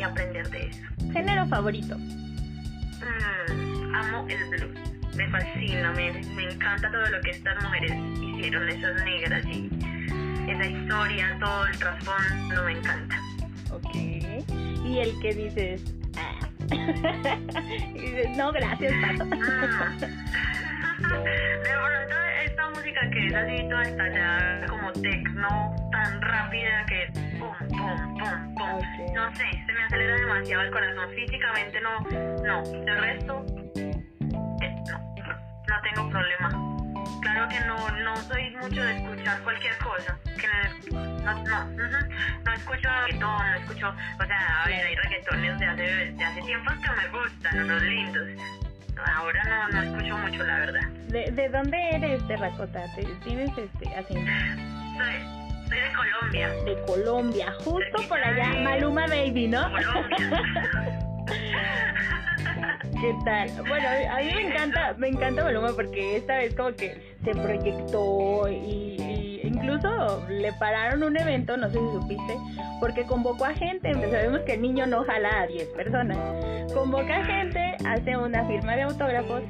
aprender 0.01 0.49
de 0.49 0.67
eso. 0.67 0.79
¿Género 1.11 1.45
favorito? 1.47 1.97
Mm, 1.97 3.95
amo 3.95 4.25
el 4.29 4.49
blues. 4.49 4.79
Me 5.15 5.29
fascina, 5.29 5.91
me, 5.91 6.11
me 6.35 6.51
encanta 6.51 6.91
todo 6.91 7.05
lo 7.07 7.21
que 7.21 7.31
estas 7.31 7.61
mujeres 7.63 7.91
hicieron, 8.19 8.67
esas 8.67 9.03
negras 9.03 9.45
y 9.45 9.69
esa 10.49 10.65
historia, 10.65 11.37
todo 11.39 11.67
el 11.67 11.77
trasfondo, 11.77 12.63
me 12.63 12.71
encanta. 12.71 13.15
Ok. 13.71 13.95
¿Y 13.95 14.99
el 14.99 15.19
que 15.21 15.33
dices? 15.35 15.83
Ah. 16.17 16.49
y 17.93 17.99
dices, 17.99 18.37
no, 18.37 18.51
gracias, 18.51 18.91
Pato. 19.01 19.25
Mm. 19.25 20.23
de 21.21 21.59
pronto 21.63 22.15
esta 22.43 22.69
música 22.69 23.09
que 23.11 23.27
es 23.27 23.33
así 23.33 23.69
toda 23.69 23.83
estallada 23.83 24.67
como 24.67 24.91
techno 24.93 25.75
tan 25.91 26.21
rápida 26.21 26.85
que 26.87 27.07
pum 27.37 27.53
pum 27.69 28.17
pum 28.17 28.55
pum. 28.55 29.13
No 29.13 29.35
sé 29.35 29.45
se 29.65 29.73
me 29.73 29.83
acelera 29.83 30.15
demasiado 30.15 30.63
el 30.63 30.71
corazón 30.71 31.09
físicamente 31.15 31.81
no 31.81 31.99
no. 32.43 32.63
De 32.63 32.93
resto 32.95 33.45
eh, 33.75 34.75
no 34.87 34.99
no 35.67 35.81
tengo 35.83 36.09
problema. 36.09 36.49
Claro 37.21 37.47
que 37.49 37.59
no 37.61 37.89
no 38.03 38.15
soy 38.17 38.49
mucho 38.57 38.81
de 38.81 38.97
escuchar 38.97 39.41
cualquier 39.43 39.77
cosa 39.77 40.17
que 40.25 40.47
no 41.23 41.33
no 41.43 41.65
no, 42.43 42.53
escucho 42.53 42.89
reggaetón 42.89 43.51
no 43.51 43.55
escucho 43.55 43.95
o 44.19 44.25
sea 44.25 44.63
a 44.63 44.67
ver 44.67 44.85
hay 44.85 44.95
reggaetones 44.95 45.59
de 45.59 45.65
hace 45.65 46.11
de 46.11 46.23
hace 46.23 46.41
tiempos 46.41 46.73
que 46.73 46.89
me 46.91 47.07
gustan 47.19 47.67
los 47.67 47.81
lindos 47.81 48.62
ahora 49.05 49.43
no, 49.43 49.69
no 49.69 49.83
escucho 49.83 50.17
mucho, 50.17 50.43
la 50.43 50.59
verdad. 50.59 50.81
¿De, 51.07 51.31
de 51.31 51.49
dónde 51.49 51.89
eres, 51.91 52.27
Terracota? 52.27 52.83
¿Tienes 53.23 53.51
este 53.57 53.95
acento? 53.95 54.31
Soy, 54.97 55.67
soy 55.69 55.79
de 55.79 55.93
Colombia. 55.95 56.49
De 56.65 56.81
Colombia, 56.85 57.53
justo 57.63 58.07
por 58.07 58.19
allá, 58.19 58.53
Maluma 58.61 59.07
Baby, 59.07 59.47
¿no? 59.47 59.63
Colombia. 59.71 60.99
¿Qué 63.03 63.13
tal? 63.25 63.49
Bueno, 63.67 63.87
a 64.11 64.17
mí 64.19 64.31
me 64.33 64.47
encanta, 64.47 64.93
me 64.97 65.09
encanta 65.09 65.43
Maluma 65.43 65.73
porque 65.73 66.17
esta 66.17 66.37
vez 66.37 66.55
como 66.55 66.73
que 66.73 67.15
se 67.23 67.31
proyectó 67.31 68.47
y, 68.49 68.95
incluso 69.63 70.25
le 70.29 70.51
pararon 70.53 71.03
un 71.03 71.17
evento, 71.17 71.55
no 71.57 71.69
sé 71.69 71.79
si 71.79 71.91
supiste, 71.93 72.37
porque 72.79 73.03
convocó 73.03 73.45
a 73.45 73.53
gente, 73.53 73.93
sabemos 73.93 74.41
que 74.41 74.53
el 74.53 74.61
niño 74.61 74.85
no 74.85 75.03
jala 75.05 75.41
a 75.41 75.47
10 75.47 75.69
personas, 75.69 76.17
convoca 76.73 77.17
a 77.17 77.25
gente, 77.25 77.77
hace 77.85 78.17
una 78.17 78.45
firma 78.45 78.75
de 78.75 78.83
autógrafos 78.83 79.41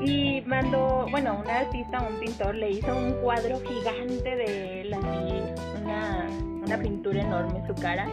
y 0.00 0.42
mandó, 0.46 1.06
bueno, 1.10 1.40
un 1.44 1.48
artista, 1.48 2.02
un 2.02 2.18
pintor, 2.18 2.54
le 2.54 2.70
hizo 2.70 2.96
un 2.96 3.12
cuadro 3.22 3.60
gigante 3.60 4.36
de 4.36 4.80
él, 4.80 4.94
así, 4.94 5.82
una, 5.82 6.26
una 6.64 6.78
pintura 6.78 7.20
enorme 7.20 7.58
en 7.58 7.66
su 7.66 7.74
cara 7.80 8.08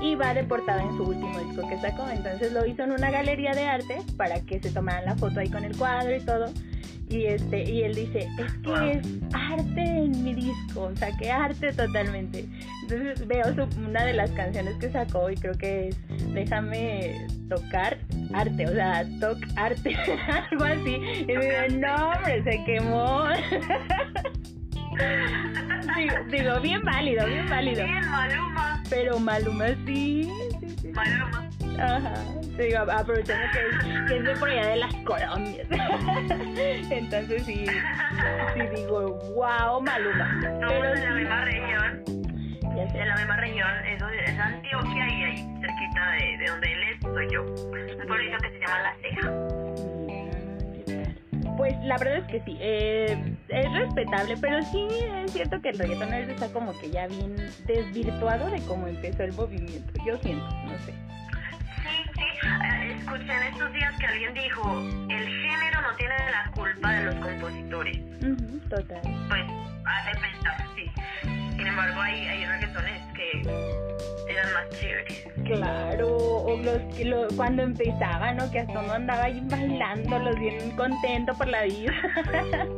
y 0.00 0.14
va 0.14 0.34
de 0.34 0.44
portada 0.44 0.82
en 0.82 0.96
su 0.96 1.04
último 1.04 1.38
disco 1.40 1.68
que 1.68 1.78
sacó. 1.78 2.08
Entonces 2.08 2.52
lo 2.52 2.66
hizo 2.66 2.82
en 2.84 2.92
una 2.92 3.10
galería 3.10 3.52
de 3.52 3.64
arte 3.64 3.98
para 4.16 4.40
que 4.40 4.60
se 4.60 4.70
tomaran 4.70 5.04
la 5.04 5.16
foto 5.16 5.40
ahí 5.40 5.48
con 5.48 5.64
el 5.64 5.76
cuadro 5.76 6.14
y 6.14 6.20
todo. 6.20 6.46
Y 7.08 7.26
este 7.26 7.62
y 7.70 7.82
él 7.82 7.94
dice, 7.94 8.28
es 8.36 8.52
que 8.64 8.92
es 8.92 9.06
arte 9.32 9.80
en 9.80 10.24
mi 10.24 10.34
disco, 10.34 10.90
o 10.92 10.96
sea, 10.96 11.16
que 11.16 11.30
arte 11.30 11.72
totalmente. 11.72 12.46
Entonces 12.82 13.26
veo 13.28 13.44
una 13.78 14.04
de 14.04 14.12
las 14.12 14.30
canciones 14.32 14.74
que 14.78 14.90
sacó 14.90 15.30
y 15.30 15.36
creo 15.36 15.54
que 15.54 15.88
es 15.88 15.96
Déjame 16.34 17.26
tocar 17.48 17.98
arte, 18.34 18.66
o 18.66 18.72
sea, 18.72 19.06
toc 19.20 19.38
arte, 19.56 19.96
algo 20.50 20.64
así. 20.64 20.96
Y 20.96 21.24
digo, 21.24 21.42
no, 21.78 22.10
hombre, 22.10 22.42
se 22.42 22.64
quemó. 22.64 23.24
digo, 25.96 26.60
bien 26.60 26.82
válido, 26.82 27.26
bien 27.26 27.48
válido. 27.48 27.84
Bien, 27.84 28.10
Maluma. 28.10 28.82
Pero 28.88 29.18
Maluma 29.18 29.66
sí. 29.86 30.30
Maluma. 30.94 31.48
Ajá. 31.78 32.14
Digo, 32.56 32.78
aprovechando 32.90 33.46
que, 33.52 34.06
que 34.06 34.18
es 34.18 34.24
de 34.24 34.36
por 34.36 34.48
allá 34.48 34.66
de 34.68 34.76
las 34.76 34.94
Colombias. 34.96 35.66
Entonces 36.90 37.44
sí, 37.44 37.66
sí 37.66 38.60
digo, 38.74 39.18
wow, 39.34 39.80
Maluma. 39.80 40.38
Pero 40.40 40.84
en 40.84 41.04
la 41.04 41.10
misma 41.12 41.44
región. 41.44 42.02
En 42.76 43.08
la 43.08 43.16
misma 43.16 43.36
región, 43.36 43.86
eso 43.86 44.08
es 44.08 44.38
Antioquia 44.38 45.08
y 45.08 45.22
ahí 45.24 45.54
cerquita 45.60 46.10
de, 46.12 46.36
de 46.38 46.46
donde 46.46 46.72
él 46.72 46.82
es, 46.92 47.00
soy 47.00 47.28
yo. 47.30 47.42
Un 47.42 48.06
pueblito 48.06 48.36
que 48.38 48.50
se 48.50 48.58
llama 48.60 48.82
La 48.82 48.96
Ceja. 49.00 49.55
Pues 51.56 51.74
la 51.84 51.96
verdad 51.96 52.18
es 52.18 52.24
que 52.24 52.40
sí, 52.42 52.58
eh, 52.60 53.36
es 53.48 53.72
respetable, 53.72 54.36
pero 54.40 54.62
sí 54.62 54.86
es 55.24 55.32
cierto 55.32 55.60
que 55.62 55.70
el 55.70 55.78
reggaetón 55.78 56.12
está 56.12 56.48
como 56.52 56.78
que 56.78 56.90
ya 56.90 57.06
bien 57.06 57.36
desvirtuado 57.66 58.50
de 58.50 58.60
cómo 58.66 58.86
empezó 58.86 59.22
el 59.22 59.32
movimiento. 59.32 59.92
Yo 60.04 60.18
siento, 60.18 60.44
no 60.64 60.78
sé. 60.84 60.92
Sí, 61.82 62.10
sí, 62.14 62.46
eh, 62.46 62.96
escuché 62.98 63.32
en 63.32 63.42
estos 63.44 63.72
días 63.72 63.94
que 63.98 64.06
alguien 64.06 64.34
dijo, 64.34 64.80
el 65.08 65.26
género 65.26 65.82
no 65.82 65.96
tiene 65.96 66.14
la 66.30 66.50
culpa 66.52 66.92
de 66.92 67.04
los 67.04 67.14
compositores. 67.16 67.98
total. 68.68 69.00
Pues 69.28 69.44
hace 69.84 70.20
pensar, 70.20 70.66
sí. 70.74 70.90
Sin 71.66 71.72
embargo, 71.72 72.00
hay, 72.00 72.28
hay 72.28 72.46
reggaetones 72.46 73.02
que 73.16 73.42
Claro, 75.46 76.16
o 76.16 76.56
los 76.58 76.78
que 76.94 77.04
lo, 77.04 77.26
cuando 77.34 77.64
empezaban, 77.64 78.36
¿no? 78.36 78.48
Que 78.52 78.60
hasta 78.60 78.78
uno 78.78 78.92
andaba 78.92 79.24
ahí 79.24 79.42
bailando, 79.50 80.16
los 80.20 80.38
bien 80.38 80.70
contento 80.76 81.34
por 81.34 81.48
la 81.48 81.64
vida. 81.64 81.92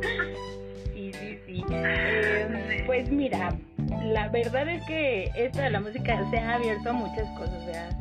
sí, 0.95 1.11
sí, 1.13 1.39
sí. 1.45 1.63
Em, 1.69 2.83
pues 2.87 3.11
mira, 3.11 3.53
la 4.03 4.29
verdad 4.29 4.67
es 4.67 4.83
que 4.85 5.31
esto 5.35 5.61
de 5.61 5.69
la 5.69 5.79
música 5.79 6.29
se 6.29 6.37
ha 6.37 6.55
abierto 6.55 6.89
a 6.89 6.93
muchas 6.93 7.27
cosas, 7.37 7.95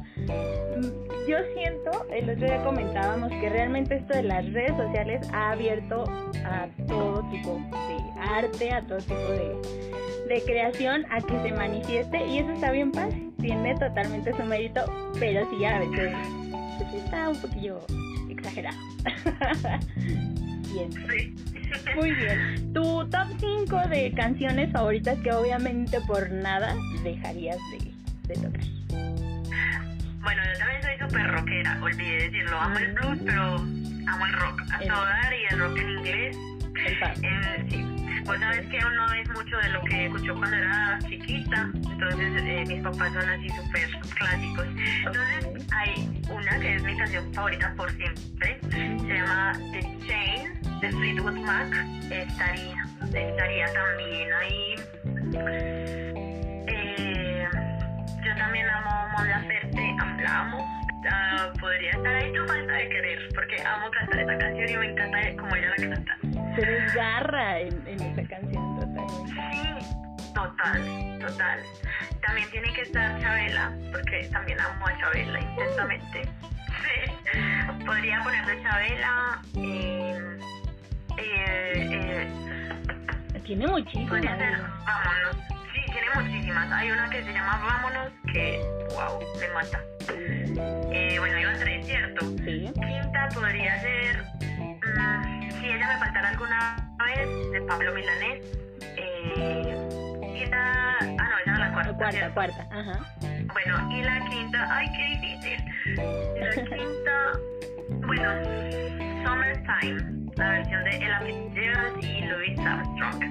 yo 1.28 1.36
siento, 1.54 2.06
el 2.10 2.30
otro 2.30 2.46
día 2.46 2.62
comentábamos 2.64 3.30
que 3.30 3.48
realmente 3.48 3.96
esto 3.96 4.14
de 4.14 4.22
las 4.24 4.52
redes 4.52 4.76
sociales 4.76 5.28
ha 5.32 5.52
abierto 5.52 6.04
a 6.44 6.68
todo 6.86 7.22
tipo 7.30 7.54
de 7.54 8.20
arte, 8.20 8.72
a 8.72 8.82
todo 8.82 8.98
tipo 8.98 9.14
de, 9.14 10.34
de 10.34 10.42
creación, 10.42 11.04
a 11.10 11.20
que 11.20 11.38
se 11.42 11.52
manifieste 11.52 12.26
y 12.26 12.38
eso 12.38 12.50
está 12.52 12.72
bien 12.72 12.92
fácil 12.92 13.28
tiene 13.40 13.74
totalmente 13.76 14.36
su 14.36 14.42
mérito, 14.44 14.84
pero 15.18 15.48
sí 15.50 15.64
a 15.64 15.78
veces 15.78 16.12
pues, 16.78 17.04
está 17.04 17.28
un 17.28 17.40
poquillo 17.40 17.80
exagerado. 18.28 18.76
bien. 20.72 20.90
Muy 21.96 22.12
bien. 22.12 22.72
Tu 22.72 23.08
top 23.10 23.28
5 23.38 23.88
de 23.88 24.12
canciones 24.14 24.72
favoritas 24.72 25.18
que 25.20 25.32
obviamente 25.32 26.00
por 26.06 26.30
nada 26.30 26.74
dejarías 27.02 27.58
de, 27.70 27.92
de 28.28 28.34
tocar. 28.34 28.64
Bueno, 30.20 30.42
yo 30.52 30.58
también 30.58 30.82
soy 30.82 31.08
súper 31.08 31.26
rockera, 31.28 31.78
olvidé 31.82 32.24
decirlo. 32.24 32.60
Amo 32.60 32.78
el 32.78 32.92
blues, 32.92 33.18
pero 33.24 33.42
amo 33.54 34.26
el 34.26 34.32
rock 34.34 34.62
a 34.72 34.78
todo 34.78 35.04
dar 35.04 35.32
y 35.32 35.52
el 35.54 35.58
rock 35.58 35.78
en 35.78 35.90
inglés. 35.90 36.36
El 36.86 36.92
eh, 37.24 37.66
sí 37.70 37.98
pues 38.28 38.40
sabes 38.40 38.66
que 38.66 38.76
uno 38.76 39.14
es 39.14 39.28
mucho 39.30 39.56
de 39.56 39.68
lo 39.70 39.82
que 39.84 40.04
escuchó 40.04 40.34
cuando 40.34 40.54
era 40.54 40.98
chiquita, 41.08 41.70
entonces 41.72 42.42
eh, 42.44 42.64
mis 42.68 42.82
papás 42.82 43.10
son 43.14 43.26
así 43.26 43.48
súper 43.48 43.90
clásicos. 44.18 44.66
Entonces 44.98 45.66
hay 45.72 46.22
una 46.30 46.60
que 46.60 46.74
es 46.74 46.82
mi 46.82 46.96
canción 46.98 47.32
favorita 47.32 47.72
por 47.74 47.90
siempre, 47.92 48.60
se 48.70 49.14
llama 49.14 49.52
The 49.72 49.80
Chain 50.06 50.57
de 50.80 50.90
Fleetwood 50.90 51.38
Mac, 51.38 51.72
estaría, 52.10 52.84
estaría 53.04 53.66
también 53.72 54.32
ahí. 54.32 54.74
Eh, 56.66 57.48
yo 58.24 58.36
también 58.36 58.66
amo 58.68 59.08
Mon 59.16 59.28
Laferte, 59.28 59.96
la 60.22 60.40
amo. 60.40 60.78
Uh, 60.98 61.58
podría 61.58 61.92
estar 61.92 62.14
ahí 62.14 62.32
tu 62.32 62.44
falta 62.46 62.72
de 62.72 62.88
querer, 62.88 63.28
porque 63.34 63.62
amo 63.62 63.90
cantar 63.90 64.20
esa 64.20 64.38
canción 64.38 64.68
y 64.68 64.76
me 64.76 64.86
encanta 64.92 65.18
como 65.36 65.56
ella 65.56 65.70
la 65.78 65.94
canta 65.94 66.18
se 66.58 66.66
desgarra 66.66 67.60
en, 67.60 67.86
en 67.86 68.00
esa 68.00 68.28
canción 68.28 68.80
totalmente. 68.80 69.30
Sí, 69.30 70.32
total, 70.34 71.18
total. 71.20 71.60
También 72.26 72.50
tiene 72.50 72.72
que 72.72 72.82
estar 72.82 73.20
Chabela, 73.20 73.72
porque 73.92 74.28
también 74.32 74.60
amo 74.60 74.86
a 74.86 74.98
Chabela 74.98 75.40
intensamente. 75.40 76.22
Sí. 76.78 77.84
Podría 77.84 78.22
ponerle 78.22 78.62
Chabela. 78.62 79.42
Eh, 79.56 80.38
eh, 81.18 82.28
eh, 83.34 83.40
tiene 83.44 83.66
muchísimas. 83.66 84.20
Ser 84.20 84.60
Vámonos. 84.86 85.36
Sí, 85.72 85.80
tiene 85.92 86.08
muchísimas. 86.14 86.72
Hay 86.72 86.90
una 86.90 87.10
que 87.10 87.22
se 87.24 87.32
llama 87.32 87.58
Vámonos 87.64 88.12
que, 88.32 88.60
wow, 88.94 89.20
me 89.40 89.48
mata. 89.54 89.80
Eh, 90.92 91.16
bueno, 91.18 91.38
iba 91.38 91.50
a 91.50 91.56
ser 91.56 91.84
cierto. 91.84 92.26
Sí. 92.44 92.72
Quinta 92.74 93.28
podría 93.34 93.80
ser. 93.80 94.24
Mm, 94.58 95.50
si 95.60 95.66
ella 95.66 95.88
me 95.88 95.98
faltara 95.98 96.28
alguna 96.30 96.76
vez, 97.06 97.50
de 97.52 97.62
Pablo 97.62 97.94
Milanés. 97.94 98.44
Eh, 98.96 99.88
y 100.36 100.46
la, 100.46 100.96
ah, 101.00 101.04
no, 101.04 101.38
esa 101.38 101.52
es 101.52 101.58
la 101.58 101.72
cuarta. 101.72 101.94
Cuarta, 101.96 102.34
cuarta, 102.34 102.68
ajá. 102.70 103.00
Bueno, 103.52 103.90
y 103.90 104.02
la 104.02 104.28
quinta, 104.28 104.66
ay, 104.70 104.86
qué 104.96 105.04
difícil. 105.20 105.58
La 106.40 106.50
quinta, 106.76 107.32
bueno, 108.06 108.28
Summertime, 109.24 110.27
la 110.38 110.50
versión 110.50 110.84
de 110.84 110.96
Ella 110.96 111.20
Fitzgerald 111.20 112.04
y 112.04 112.20
Louis 112.22 112.58
Armstrong. 112.60 113.22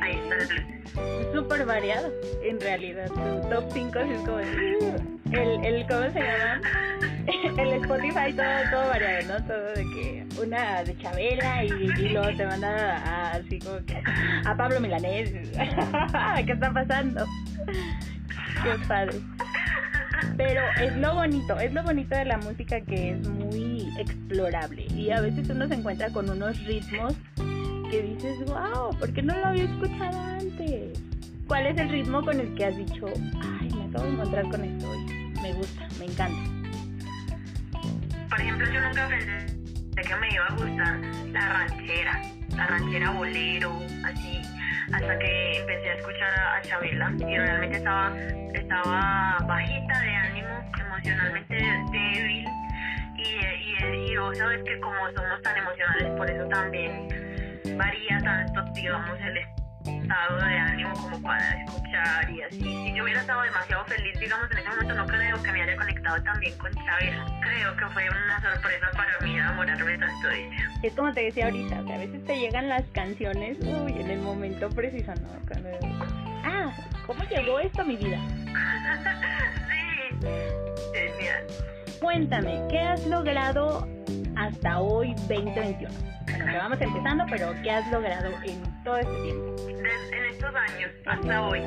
Ahí 0.00 0.16
está 0.16 0.36
el 0.36 0.46
blues. 0.48 1.34
Súper 1.34 1.66
variado, 1.66 2.10
en 2.42 2.60
realidad. 2.60 3.08
Top 3.50 3.64
5 3.72 3.98
es 3.98 4.20
como 4.20 4.38
el, 4.38 5.64
el, 5.64 5.86
¿cómo 5.86 6.10
se 6.12 6.20
llama? 6.20 6.60
el 7.62 7.72
Spotify 7.82 8.32
todo, 8.32 8.70
todo 8.70 8.88
variado, 8.88 9.38
¿no? 9.38 9.46
Todo 9.46 9.66
de 9.74 9.84
que 9.84 10.26
una 10.40 10.82
de 10.82 10.96
Chabela 10.98 11.64
y, 11.64 11.68
y 11.68 12.08
luego 12.08 12.34
te 12.36 12.46
manda 12.46 12.96
a, 12.96 13.30
así 13.32 13.58
como 13.58 13.84
que 13.84 14.02
a 14.46 14.56
Pablo 14.56 14.80
Milanés. 14.80 15.30
¿Qué 16.46 16.52
está 16.52 16.72
pasando? 16.72 17.26
Qué 17.66 18.86
padre. 18.88 19.20
Pero 20.36 20.60
es 20.80 20.96
lo 20.96 21.14
bonito, 21.14 21.58
es 21.58 21.72
lo 21.72 21.82
bonito 21.82 22.16
de 22.16 22.24
la 22.24 22.38
música 22.38 22.80
que 22.80 23.12
es 23.12 23.28
muy 23.28 23.88
explorable 23.98 24.86
y 24.94 25.10
a 25.10 25.20
veces 25.20 25.48
uno 25.48 25.66
se 25.68 25.74
encuentra 25.74 26.10
con 26.10 26.28
unos 26.30 26.58
ritmos 26.64 27.14
que 27.90 28.02
dices, 28.02 28.38
wow, 28.46 28.96
¿por 28.98 29.12
qué 29.12 29.22
no 29.22 29.34
lo 29.36 29.46
había 29.46 29.64
escuchado 29.64 30.20
antes? 30.20 31.00
¿Cuál 31.46 31.66
es 31.66 31.78
el 31.78 31.88
ritmo 31.88 32.24
con 32.24 32.40
el 32.40 32.54
que 32.54 32.64
has 32.64 32.76
dicho, 32.76 33.06
ay, 33.60 33.68
me 33.74 33.84
acabo 33.84 34.04
de 34.04 34.10
encontrar 34.10 34.48
con 34.48 34.64
esto 34.64 34.90
hoy? 34.90 35.06
Me 35.42 35.52
gusta, 35.52 35.88
me 35.98 36.06
encanta. 36.06 36.50
Por 38.28 38.40
ejemplo, 38.40 38.66
yo 38.72 38.80
nunca 38.80 39.08
pensé 39.08 39.56
que 40.02 40.16
me 40.16 40.28
iba 40.32 40.46
a 40.46 40.52
gustar 40.56 41.00
la 41.32 41.52
ranchera, 41.52 42.22
la 42.56 42.66
ranchera 42.66 43.10
bolero, 43.12 43.80
así, 44.04 44.40
hasta 44.92 45.18
que 45.18 45.58
empecé 45.58 45.90
a 45.90 45.94
escuchar 45.94 46.30
a, 46.38 46.62
Chabela 46.62 47.12
y 47.18 47.38
realmente 47.38 47.76
estaba, 47.78 48.16
estaba 48.54 49.38
bajita 49.46 50.00
de 50.00 50.14
ánimo, 50.14 50.72
emocionalmente 50.80 51.54
débil 51.92 52.46
y, 53.16 54.12
y, 54.12 54.16
vos 54.16 54.36
sabes 54.36 54.62
que 54.64 54.78
como 54.80 54.96
somos 55.14 55.42
tan 55.42 55.56
emocionales, 55.56 56.16
por 56.16 56.30
eso 56.30 56.48
también 56.48 57.08
varía 57.76 58.18
tanto, 58.22 58.62
digamos, 58.72 59.18
el 59.20 59.38
estado 59.38 60.38
de 60.38 60.58
ánimo 60.58 60.92
como 60.94 61.22
para 61.22 61.64
escuchar 61.64 62.30
y 62.30 62.42
así. 62.42 62.60
Si 62.60 62.94
yo 62.94 63.04
hubiera 63.04 63.20
estado 63.20 63.42
demasiado 63.42 63.84
feliz, 63.86 64.18
digamos, 64.18 64.50
en 64.50 64.58
ese 64.58 64.68
momento 64.68 64.94
no 64.94 65.06
creo 65.06 65.42
que 65.42 65.52
me 65.52 65.62
haya 65.62 65.75
también 66.24 66.56
con 66.58 66.72
Chabela. 66.72 67.26
Creo 67.42 67.76
que 67.76 67.86
fue 67.86 68.08
una 68.08 68.40
sorpresa 68.40 68.90
para 68.92 69.18
mí 69.20 69.34
enamorarme 69.34 69.98
tanto 69.98 70.28
de 70.28 70.46
ella. 70.46 70.70
Es 70.82 70.92
como 70.94 71.12
te 71.12 71.24
decía 71.24 71.46
ahorita, 71.46 71.84
que 71.84 71.92
a 71.92 71.98
veces 71.98 72.24
te 72.24 72.38
llegan 72.38 72.68
las 72.68 72.84
canciones, 72.92 73.58
uy, 73.60 73.92
en 74.00 74.10
el 74.10 74.20
momento 74.20 74.68
preciso, 74.70 75.12
¿no? 75.16 75.28
Cuando, 75.48 75.68
ah, 76.44 76.72
¿cómo 77.06 77.22
llegó 77.24 77.58
esto 77.60 77.82
a 77.82 77.84
mi 77.84 77.96
vida? 77.96 78.18
sí, 79.68 80.28
genial. 80.94 81.46
Cuéntame, 82.00 82.62
¿qué 82.70 82.80
has 82.80 83.04
logrado 83.06 83.88
hasta 84.36 84.78
hoy 84.78 85.14
2021? 85.28 85.92
Bueno, 86.26 86.44
que 86.46 86.56
vamos 86.56 86.80
empezando, 86.80 87.24
pero 87.30 87.54
¿qué 87.62 87.70
has 87.70 87.90
logrado 87.90 88.30
en 88.44 88.84
todo 88.84 88.98
este 88.98 89.22
tiempo? 89.22 89.56
en 89.68 90.24
estos 90.26 90.54
años, 90.54 90.90
hasta 91.06 91.42
hoy. 91.42 91.60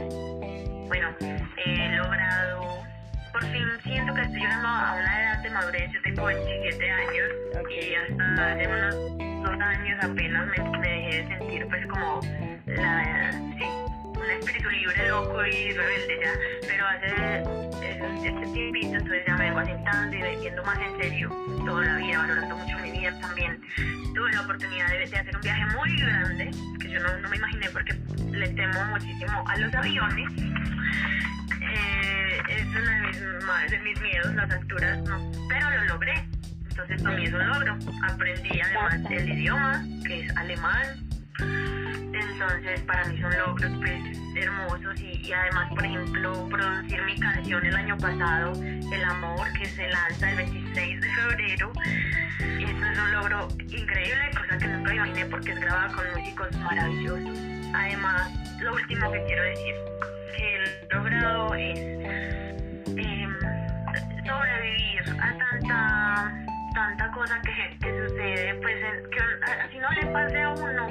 Bueno, 0.87 1.09
he 1.19 1.89
logrado, 1.95 2.83
por 3.31 3.43
fin 3.51 3.67
siento 3.83 4.13
que 4.13 4.21
estoy 4.21 4.39
llegando 4.39 4.67
a 4.67 4.93
una 4.93 5.21
edad 5.21 5.43
de 5.43 5.49
madurez, 5.49 5.91
yo 5.91 6.01
tengo 6.01 6.25
27 6.25 6.91
años 6.91 7.29
y 7.69 7.95
hasta 7.95 8.51
hace 8.51 8.67
unos 8.67 8.95
dos 9.43 9.61
años 9.61 10.03
apenas 10.03 10.47
me, 10.47 10.87
dejé 10.87 11.23
de 11.23 11.27
sentir 11.27 11.67
pues 11.67 11.85
como 11.87 12.19
la, 12.65 13.31
sí, 13.31 13.65
un 14.03 14.29
espíritu 14.39 14.69
libre, 14.69 15.07
loco 15.07 15.45
y 15.45 15.71
rebelde 15.71 16.19
ya, 16.21 16.33
pero 16.67 16.87
hace 16.87 18.27
este 18.27 18.47
tiempito 18.53 18.93
entonces 18.93 19.23
ya 19.27 19.35
me 19.35 19.45
vengo 19.45 19.59
asentando 19.59 20.15
y 20.15 20.21
más 20.65 20.79
en 20.79 21.01
serio 21.01 21.29
toda 21.65 21.85
la 21.85 21.97
vida, 21.97 22.17
valorando 22.17 22.57
mucho 22.57 22.77
mi 22.79 22.91
vida 22.91 23.19
también. 23.19 23.61
Tuve 24.13 24.31
la 24.33 24.41
oportunidad 24.41 24.89
de, 24.89 25.03
hacer 25.03 25.35
un 25.35 25.41
viaje 25.41 25.65
muy 25.75 25.95
grande, 25.97 26.51
que 26.79 26.89
yo 26.89 26.99
no, 26.99 27.17
no 27.19 27.29
me 27.29 27.37
imaginé 27.37 27.69
porque 27.71 27.93
le 28.31 28.47
temo 28.49 28.85
muchísimo 28.85 29.43
a 29.47 29.57
los 29.57 29.73
aviones. 29.73 30.29
Eh, 31.61 32.18
es 32.49 32.65
uno 32.65 32.89
de 32.89 32.99
mis, 33.01 33.71
de 33.71 33.79
mis 33.79 34.01
miedos, 34.01 34.35
las 34.35 34.51
alturas, 34.51 34.99
no, 34.99 35.31
pero 35.47 35.69
lo 35.69 35.83
logré. 35.85 36.25
Entonces 36.69 37.01
para 37.01 37.15
mí 37.15 37.25
es 37.25 37.33
un 37.33 37.47
logro. 37.47 37.77
Aprendí 38.03 38.61
además 38.61 39.11
el 39.11 39.29
idioma, 39.29 39.85
que 40.05 40.25
es 40.25 40.37
alemán. 40.37 41.09
Entonces 41.39 42.81
para 42.81 43.05
mí 43.05 43.21
son 43.21 43.37
logros 43.37 43.71
pues 43.77 44.17
hermosos 44.35 45.01
y, 45.01 45.33
además, 45.33 45.69
por 45.69 45.85
ejemplo, 45.85 46.49
producir 46.49 47.01
mi 47.03 47.19
canción 47.19 47.65
el 47.65 47.75
año 47.75 47.97
pasado, 47.97 48.53
El 48.63 49.03
Amor, 49.03 49.51
que 49.53 49.65
se 49.65 49.87
lanza 49.89 50.31
el 50.31 50.37
26 50.37 51.01
de 51.01 51.09
febrero. 51.09 51.71
Eso 52.39 52.85
es 52.85 52.99
un 52.99 53.11
logro 53.11 53.47
increíble, 53.59 54.31
cosa 54.33 54.57
que 54.57 54.67
nunca 54.67 54.95
imaginé 54.95 55.25
porque 55.25 55.51
es 55.51 55.59
grabada 55.59 55.93
con 55.93 56.05
músicos 56.15 56.57
maravillosos. 56.57 57.37
Además, 57.73 58.31
lo 58.61 58.73
último 58.73 59.11
que 59.11 59.23
quiero 59.25 59.43
decir 59.43 59.75
logrado 60.91 61.53
es 61.55 62.38
sobrevivir 64.39 65.01
a 65.21 65.37
tanta 65.37 66.33
tanta 66.73 67.11
cosa 67.11 67.41
que, 67.41 67.77
que 67.79 68.07
sucede, 68.07 68.55
pues 68.61 68.75
que 69.11 69.51
así 69.51 69.77
no 69.79 69.89
le 69.91 70.05
pase 70.07 70.41
a 70.41 70.49
uno, 70.49 70.87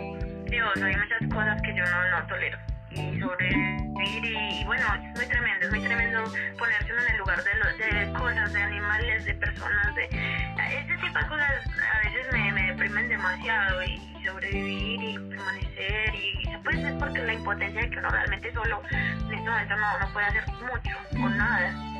Dios, 0.46 0.82
hay 0.82 0.96
muchas 0.96 1.32
cosas 1.32 1.62
que 1.62 1.74
yo 1.74 1.84
no, 1.84 2.10
no 2.10 2.26
tolero. 2.26 2.58
Y 2.90 3.20
sobrevivir, 3.20 4.24
y, 4.24 4.64
bueno, 4.64 4.84
es 4.94 5.16
muy 5.16 5.26
tremendo, 5.26 5.66
es 5.66 5.70
muy 5.70 5.80
tremendo 5.80 6.24
ponerse 6.58 6.92
uno 6.92 7.02
en 7.02 7.12
el 7.12 7.18
lugar 7.18 7.42
de, 7.44 7.54
los, 7.54 7.78
de 7.78 8.12
cosas, 8.18 8.52
de 8.52 8.62
animales, 8.62 9.24
de 9.24 9.34
personas, 9.34 9.94
de 9.94 10.04
este 10.04 10.96
tipo 10.96 11.18
de 11.18 11.26
cosas 11.26 11.50
a 11.78 12.08
veces 12.08 12.32
me, 12.32 12.52
me 12.52 12.62
deprimen 12.66 13.08
demasiado 13.08 13.82
y 13.84 14.24
sobrevivir 14.26 15.02
y 15.02 15.18
permanecer 15.28 16.14
y 16.14 16.56
pues 16.64 16.76
es 16.78 16.92
porque 16.94 17.22
la 17.22 17.34
impotencia 17.34 17.80
de 17.80 17.90
que 17.90 17.98
uno 17.98 18.08
realmente 18.10 18.52
solo 18.52 18.82
en 18.90 19.34
este 19.38 19.50
momento 19.50 19.76
no, 19.76 19.98
no 20.00 20.12
puede 20.12 20.26
hacer 20.26 20.44
mucho 20.48 21.24
o 21.24 21.28
nada. 21.30 21.97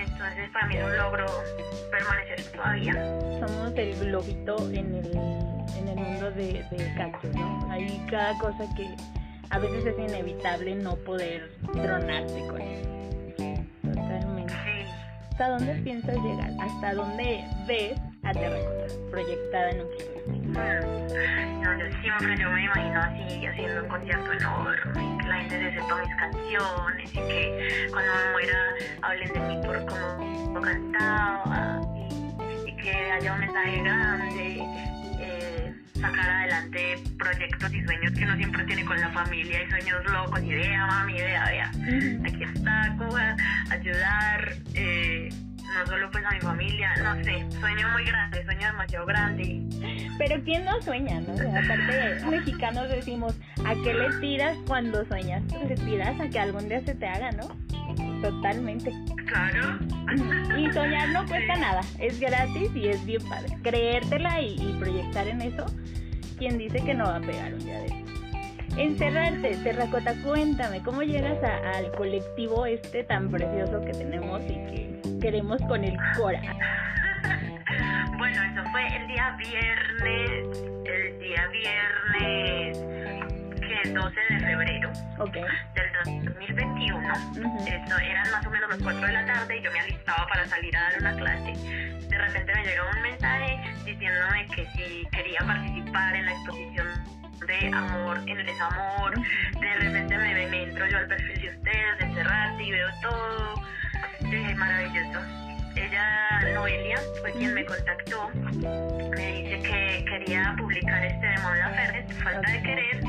Entonces 0.00 0.50
para 0.52 0.66
mí 0.66 0.76
es 0.76 0.84
un 0.84 0.96
logro 0.96 1.26
permanecer 1.90 2.40
todavía. 2.52 2.94
Somos 3.40 3.72
el 3.76 3.98
globito 3.98 4.56
en 4.70 4.94
el, 4.94 5.16
en 5.76 5.88
el 5.88 5.96
mundo 5.96 6.30
de, 6.30 6.64
de 6.70 6.94
cactus, 6.96 7.34
¿no? 7.34 7.70
Hay 7.70 8.04
cada 8.10 8.36
cosa 8.38 8.64
que 8.76 8.94
a 9.50 9.58
veces 9.58 9.86
es 9.86 9.98
inevitable 9.98 10.74
no 10.74 10.94
poder 10.96 11.50
tronarte 11.72 12.46
con 12.48 12.60
eso. 12.60 12.88
Totalmente. 13.82 14.54
¿Hasta 15.30 15.48
dónde 15.50 15.74
piensas 15.76 16.16
llegar? 16.16 16.50
¿Hasta 16.60 16.94
dónde 16.94 17.44
ves 17.66 17.98
a 18.24 18.32
Terracota 18.32 18.94
proyectada 19.10 19.70
en 19.70 19.80
un 19.80 19.88
futuro? 19.92 20.37
Siempre 22.00 22.38
yo 22.38 22.50
me 22.50 22.64
imagino 22.64 23.00
así 23.00 23.46
haciendo 23.46 23.82
un 23.82 23.88
concierto 23.88 24.32
enorme, 24.32 25.18
que 25.20 25.28
la 25.28 25.36
gente 25.36 25.58
se 25.58 25.78
sepa 25.78 26.00
mis 26.00 26.14
canciones 26.16 27.10
y 27.10 27.18
que 27.18 27.86
cuando 27.90 28.12
me 28.14 28.32
muera 28.32 28.58
hablen 29.02 29.32
de 29.32 29.40
mí 29.40 29.60
por 29.64 29.86
cómo 29.86 30.60
cantaba 30.60 31.80
y, 31.96 32.70
y 32.70 32.76
que 32.76 33.10
haya 33.12 33.32
un 33.34 33.40
mensaje 33.40 33.82
grande. 33.82 34.58
Eh, 35.20 35.74
sacar 35.94 36.30
adelante 36.30 36.96
proyectos 37.18 37.74
y 37.74 37.84
sueños 37.84 38.12
que 38.12 38.24
uno 38.24 38.36
siempre 38.36 38.64
tiene 38.64 38.84
con 38.84 39.00
la 39.00 39.10
familia 39.10 39.62
y 39.62 39.70
sueños 39.70 40.04
locos, 40.10 40.42
idea, 40.42 40.86
mami, 40.86 41.16
idea, 41.16 41.44
vea. 41.44 41.70
Aquí 42.24 42.44
está, 42.44 42.94
Cuba, 42.96 43.36
ayudar, 43.70 44.54
eh, 44.74 44.97
no 45.78 45.86
solo 45.86 46.10
pues 46.10 46.24
a 46.24 46.30
mi 46.30 46.40
familia, 46.40 46.94
no 47.02 47.14
sé, 47.24 47.46
sueño 47.60 47.88
muy 47.92 48.04
grande, 48.04 48.44
sueño 48.44 48.66
demasiado 48.66 49.06
grande. 49.06 49.62
Pero 50.18 50.42
¿quién 50.44 50.64
no 50.64 50.80
sueña, 50.82 51.20
no? 51.20 51.32
aparte, 51.34 52.26
mexicanos 52.28 52.88
decimos, 52.88 53.34
¿a 53.64 53.74
qué 53.84 53.94
le 53.94 54.10
tiras 54.20 54.56
cuando 54.66 55.04
sueñas? 55.06 55.42
Le 55.68 55.76
tiras 55.76 56.20
a 56.20 56.28
que 56.28 56.38
algún 56.38 56.68
día 56.68 56.80
se 56.84 56.94
te 56.94 57.06
haga, 57.06 57.30
¿no? 57.32 57.48
Totalmente. 58.22 58.92
Claro. 59.26 59.78
Y 60.58 60.72
soñar 60.72 61.10
no 61.10 61.24
cuesta 61.26 61.56
nada, 61.56 61.80
es 62.00 62.18
gratis 62.18 62.70
y 62.74 62.88
es 62.88 63.04
bien 63.06 63.22
padre. 63.28 63.56
Creértela 63.62 64.40
y, 64.40 64.56
y 64.56 64.76
proyectar 64.80 65.28
en 65.28 65.42
eso, 65.42 65.66
quien 66.38 66.58
dice 66.58 66.82
que 66.82 66.94
no 66.94 67.04
va 67.04 67.16
a 67.16 67.20
pegar 67.20 67.54
un 67.54 67.60
día 67.60 67.78
de 67.80 67.86
eso. 67.86 68.07
Encerrarte, 68.78 69.56
Terracota, 69.64 70.14
cuéntame, 70.22 70.80
¿cómo 70.84 71.02
llegas 71.02 71.42
al 71.42 71.90
colectivo 71.96 72.64
este 72.64 73.02
tan 73.02 73.28
precioso 73.28 73.80
que 73.80 73.90
tenemos 73.90 74.40
y 74.44 74.54
que 74.54 75.18
queremos 75.20 75.60
con 75.62 75.82
el 75.82 75.96
Cora? 76.16 76.40
bueno, 78.16 78.40
eso 78.40 78.70
fue 78.70 78.86
el 78.96 79.08
día 79.08 79.36
viernes, 79.36 80.62
el 80.86 81.18
día 81.18 81.48
viernes, 81.48 82.78
que 83.60 83.90
12 83.90 84.20
de 84.30 84.40
febrero 84.40 84.92
del 85.74 85.92
2021. 86.04 87.12
Eso 87.66 87.98
eran 87.98 88.30
más 88.30 88.46
o 88.46 88.50
menos 88.50 88.68
las 88.68 88.78
4 88.80 89.06
de 89.06 89.12
la 89.12 89.26
tarde 89.26 89.56
y 89.56 89.62
yo 89.64 89.72
me 89.72 89.80
alistaba 89.80 90.24
para 90.28 90.46
salir 90.46 90.76
a 90.76 90.82
dar 90.82 91.00
una 91.00 91.16
clase. 91.16 91.52
De 92.08 92.16
repente 92.16 92.54
me 92.54 92.64
llegó 92.64 92.84
un 92.94 93.02
mensaje 93.02 93.58
diciéndome 93.84 94.46
que 94.54 94.66
si 94.66 95.04
quería 95.10 95.40
participar 95.40 96.14
en 96.14 96.26
la 96.26 96.32
exposición 96.32 97.17
de 97.46 97.68
amor 97.74 98.18
en 98.26 98.38
el 98.38 98.46
desamor. 98.46 99.14
De 99.60 99.74
repente 99.76 100.16
me, 100.16 100.46
me 100.46 100.62
entro 100.64 100.86
yo 100.88 100.98
al 100.98 101.06
perfil 101.06 101.40
de 101.40 101.48
ustedes, 101.48 101.98
de 101.98 102.14
Cerrarte 102.14 102.62
y 102.62 102.70
veo 102.70 102.88
todo. 103.02 103.62
dije, 104.20 104.54
maravilloso. 104.54 105.20
Ella, 105.76 106.54
Noelia, 106.54 106.98
fue 107.20 107.32
quien 107.32 107.54
me 107.54 107.64
contactó. 107.64 108.30
Me 108.30 109.32
dice 109.32 109.62
que 109.62 110.04
quería 110.04 110.54
publicar 110.58 111.04
este 111.04 111.26
de 111.26 111.38
Mon 111.38 111.58
Laferte, 111.58 112.14
Falta 112.14 112.50
de 112.50 112.62
Querer, 112.62 113.00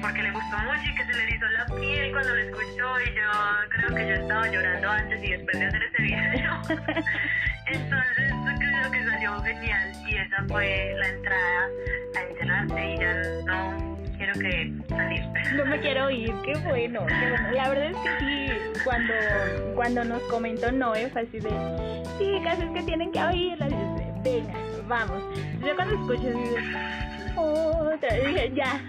porque 0.00 0.22
le 0.22 0.30
gustó 0.30 0.58
mucho 0.58 0.82
y 0.90 0.94
que 0.94 1.04
se 1.04 1.12
le 1.12 1.36
hizo 1.36 1.46
la 1.46 1.66
piel 1.66 2.12
cuando 2.12 2.34
lo 2.34 2.40
escuchó. 2.40 3.00
Y 3.00 3.14
yo 3.14 3.30
creo 3.70 3.94
que 3.94 4.08
yo 4.08 4.14
estaba 4.14 4.48
llorando 4.48 4.90
antes 4.90 5.22
y 5.22 5.30
después 5.32 5.58
de 5.58 5.66
hacer 5.66 5.82
ese 5.82 6.02
video. 6.02 6.62
Entonces 7.66 8.23
que 8.90 9.04
salió 9.04 9.40
genial 9.42 9.92
y 10.06 10.16
esa 10.16 10.44
fue 10.48 10.94
la 10.98 11.08
entrada 11.08 11.68
a 12.16 12.22
enterrarte 12.22 12.94
y 12.94 12.98
ya 12.98 13.14
no 13.46 13.98
quiero 14.16 14.32
que 14.34 14.72
salir. 14.88 15.22
No 15.56 15.66
me 15.66 15.80
quiero 15.80 16.10
ir, 16.10 16.32
qué 16.44 16.54
bueno, 16.68 17.06
La 17.52 17.68
verdad 17.68 17.90
es 17.90 17.96
que 17.96 18.18
sí, 18.18 18.82
cuando, 18.84 19.14
cuando 19.74 20.04
nos 20.04 20.22
comentó 20.24 20.70
Noé 20.72 21.08
fue 21.10 21.22
así 21.22 21.38
de, 21.38 21.50
sí, 22.18 22.40
casi 22.42 22.62
es 22.62 22.70
que 22.70 22.82
tienen 22.82 23.12
que 23.12 23.22
oírla. 23.22 23.68
Venga, 24.22 24.54
vamos. 24.88 25.22
Yo 25.60 25.74
cuando 25.76 25.94
escuché, 25.94 26.32
otra, 27.36 28.14
dije, 28.14 28.52
ya, 28.54 28.80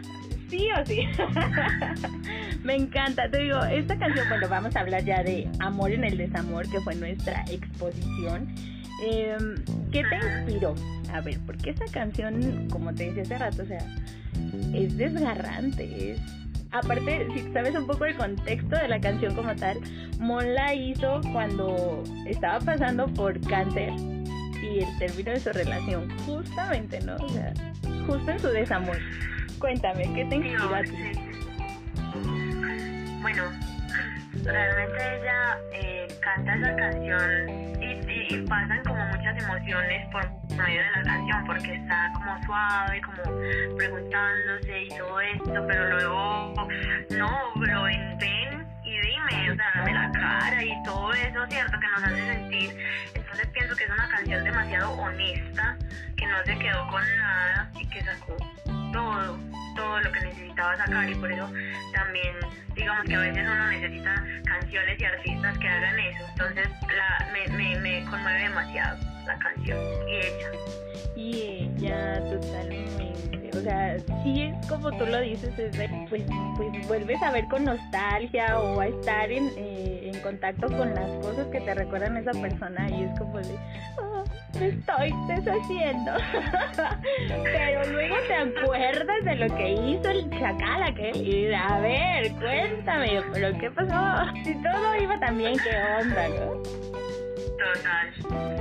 sí 0.49 0.67
o 0.71 0.85
sí. 0.85 1.07
Me 2.63 2.75
encanta, 2.75 3.29
te 3.29 3.39
digo, 3.39 3.63
esta 3.65 3.97
canción, 3.97 4.27
bueno, 4.27 4.47
vamos 4.49 4.75
a 4.75 4.79
hablar 4.79 5.03
ya 5.03 5.21
de 5.23 5.47
Amor 5.59 5.91
en 5.91 6.03
el 6.03 6.17
Desamor, 6.17 6.69
que 6.69 6.79
fue 6.81 6.95
nuestra 6.95 7.43
exposición. 7.51 8.47
Em, 9.05 9.55
¿Qué 9.91 10.03
te 10.03 10.15
inspiró? 10.15 10.75
A 11.13 11.21
ver, 11.21 11.39
porque 11.45 11.69
esa 11.69 11.85
canción, 11.85 12.67
como 12.69 12.93
te 12.93 13.11
decía 13.11 13.23
hace 13.23 13.37
rato, 13.37 13.63
o 13.63 13.65
sea, 13.65 13.85
es 14.73 14.97
desgarrante, 14.97 16.11
es... 16.11 16.19
Aparte, 16.71 17.27
si 17.33 17.53
sabes 17.53 17.73
un 17.75 17.87
poco 17.87 18.03
el 18.03 18.17
contexto 18.17 18.75
de 18.75 18.89
la 18.89 18.99
canción 18.99 19.33
como 19.33 19.55
tal, 19.55 19.79
Mon 20.19 20.53
la 20.53 20.73
hizo 20.73 21.21
cuando 21.31 22.03
estaba 22.25 22.59
pasando 22.59 23.07
por 23.07 23.39
cáncer 23.47 23.93
y 24.61 24.79
el 24.79 24.97
término 24.97 25.31
de 25.31 25.39
su 25.39 25.51
relación, 25.53 26.09
justamente, 26.25 26.99
¿no? 27.01 27.15
O 27.15 27.29
sea, 27.29 27.53
justo 28.05 28.31
en 28.31 28.39
su 28.39 28.47
desamor. 28.49 28.97
Cuéntame, 29.59 30.03
¿qué 30.13 30.25
te 30.25 30.35
inspiró 30.35 30.75
a 30.75 30.81
ti? 30.81 30.91
Bueno, 33.21 33.43
realmente 34.43 34.97
ella 35.21 35.57
eh, 35.73 36.07
canta 36.21 36.55
esa 36.55 36.75
canción 36.75 37.49
y, 37.81 38.14
y 38.29 38.37
pasan 38.47 38.83
como 38.83 39.05
muchas 39.05 39.43
emociones 39.43 40.07
por 40.11 40.23
medio 40.55 40.81
de 40.81 40.91
la 40.91 41.03
canción 41.03 41.45
porque 41.45 41.73
está 41.73 42.11
como 42.13 42.43
suave, 42.43 43.01
como 43.01 43.75
preguntándose 43.77 44.83
y 44.83 44.89
todo 44.89 45.21
esto, 45.21 45.65
pero 45.67 45.89
luego 45.89 46.53
no, 47.11 47.39
pero 47.59 47.83
ven, 47.83 48.17
ven 48.19 48.67
y 48.83 48.99
dime, 48.99 49.51
o 49.51 49.55
sea, 49.55 49.71
dame 49.75 49.93
la 49.93 50.11
cara 50.11 50.63
y 50.63 50.83
todo 50.83 51.13
eso, 51.13 51.45
¿cierto? 51.49 51.79
Que 51.79 51.87
nos 51.87 52.03
hace 52.03 52.25
sentir. 52.33 52.77
Entonces 53.13 53.47
pienso 53.47 53.75
que 53.75 53.83
es 53.83 53.89
una 53.89 54.09
canción 54.09 54.43
demasiado 54.43 54.91
honesta, 54.91 55.77
que 56.15 56.27
no 56.27 56.43
se 56.45 56.57
quedó 56.57 56.87
con 56.87 57.03
nada 57.17 57.71
y 57.79 57.87
que 57.89 58.01
sacó 58.01 58.37
todo, 58.95 59.37
todo 59.75 59.99
lo 59.99 60.11
que 60.11 60.21
necesitaba 60.21 60.77
sacar 60.77 61.09
y 61.09 61.15
por 61.15 61.31
eso 61.31 61.51
también 61.93 62.35
digamos 62.75 63.05
que 63.05 63.15
a 63.15 63.19
veces 63.19 63.45
uno 63.45 63.67
necesita 63.67 64.25
canciones 64.45 64.99
y 64.99 65.05
artistas 65.05 65.57
que 65.57 65.67
hagan 65.67 65.99
eso. 65.99 66.25
Entonces 66.29 66.67
la, 66.81 67.31
me, 67.31 67.57
me, 67.57 67.79
me 67.79 68.05
conmueve 68.09 68.39
demasiado 68.39 68.97
la 69.25 69.37
canción 69.39 69.79
y 70.07 70.15
ella. 70.15 70.51
Y 71.15 71.41
ella 71.77 72.19
totalmente, 72.29 73.04
sea, 73.65 73.97
sí 74.23 74.43
es 74.43 74.67
como 74.67 74.91
tú 74.91 75.05
lo 75.05 75.19
dices, 75.21 75.57
es 75.57 75.77
de, 75.77 75.89
pues, 76.09 76.23
pues 76.55 76.87
vuelves 76.87 77.21
a 77.23 77.31
ver 77.31 77.45
con 77.47 77.65
nostalgia 77.65 78.59
o 78.59 78.79
a 78.79 78.87
estar 78.87 79.31
en, 79.31 79.51
eh, 79.57 80.11
contacto 80.23 80.67
con 80.67 80.95
las 80.95 81.09
cosas 81.23 81.45
que 81.51 81.61
te 81.61 81.75
recuerdan 81.75 82.17
a 82.17 82.19
esa 82.19 82.31
persona 82.31 82.89
y 82.89 83.03
es 83.03 83.19
como 83.19 83.37
de, 83.37 83.55
oh, 83.99 84.23
me 84.59 84.69
estoy 84.69 85.13
deshaciendo. 85.27 86.13
Pero 87.43 87.91
luego 87.91 88.15
te 88.27 88.35
acuerdas 88.35 89.23
de 89.23 89.35
lo 89.35 89.55
que 89.55 89.73
hizo 89.73 90.09
el 90.09 90.29
chacal 90.31 90.83
aquel 90.83 91.15
y 91.15 91.53
a 91.53 91.79
ver, 91.79 92.31
cuéntame, 92.33 93.21
pero 93.33 93.55
¿qué 93.59 93.69
pasó? 93.69 94.31
Si 94.43 94.55
todo 94.63 94.95
iba 94.99 95.19
tan 95.19 95.37
bien, 95.37 95.55
¿qué 95.59 95.77
onda, 96.01 96.27
no? 96.29 97.24
Total. 97.57 98.13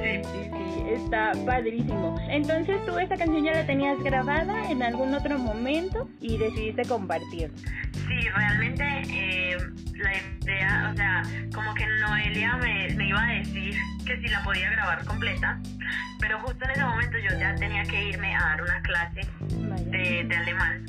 Sí. 0.03 0.23
sí, 0.23 0.51
sí, 0.53 0.85
está 0.91 1.33
padrísimo. 1.45 2.17
Entonces 2.29 2.77
tú 2.87 2.99
esta 2.99 3.17
canción 3.17 3.45
ya 3.45 3.53
la 3.53 3.67
tenías 3.67 3.99
grabada 4.03 4.71
en 4.71 4.83
algún 4.83 5.15
otro 5.15 5.39
momento 5.39 6.09
y 6.21 6.39
decidiste 6.39 6.85
compartir. 6.85 7.51
Sí, 7.93 8.29
realmente 8.35 8.85
eh, 9.11 9.57
la 9.97 10.13
idea, 10.17 10.91
o 10.93 10.97
sea, 10.97 11.23
como 11.55 11.75
que 11.75 11.87
Noelia 12.01 12.57
me, 12.57 12.89
me 12.95 13.09
iba 13.09 13.23
a 13.23 13.33
decir 13.33 13.75
que 14.05 14.21
si 14.21 14.29
la 14.29 14.43
podía 14.43 14.71
grabar 14.71 15.05
completa, 15.05 15.59
pero 16.21 16.39
justo 16.41 16.65
en 16.65 16.71
ese 16.71 16.85
momento 16.85 17.17
yo 17.19 17.39
ya 17.39 17.55
tenía 17.55 17.83
que 17.85 18.09
irme 18.09 18.35
a 18.35 18.41
dar 18.41 18.63
una 18.63 18.81
clase 18.83 19.21
de, 19.91 20.25
de 20.25 20.37
alemán. 20.37 20.85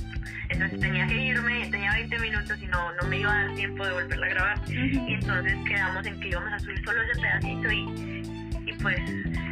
Entonces 0.50 0.80
tenía 0.80 1.08
que 1.08 1.16
irme, 1.16 1.68
tenía 1.70 1.92
20 1.94 2.20
minutos 2.20 2.58
y 2.62 2.68
no, 2.68 2.94
no 2.94 3.08
me 3.08 3.20
iba 3.20 3.32
a 3.32 3.46
dar 3.46 3.56
tiempo 3.56 3.86
de 3.86 3.94
volverla 3.94 4.26
a 4.26 4.30
grabar. 4.30 4.60
Y 4.70 5.14
entonces 5.14 5.56
quedamos 5.68 6.06
en 6.06 6.20
que 6.20 6.30
íbamos 6.30 6.54
a 6.54 6.60
subir 6.60 6.84
solo 6.86 7.02
ese 7.02 7.22
pedacito 7.22 7.72
y, 7.72 8.70
y 8.70 8.74
pues 8.82 9.00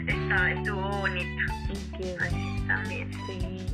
está, 0.08 0.52
estuvo 0.52 0.89
bonito. 0.89 1.44
Así, 2.20 2.63
también. 2.68 3.12
Sí, 3.28 3.66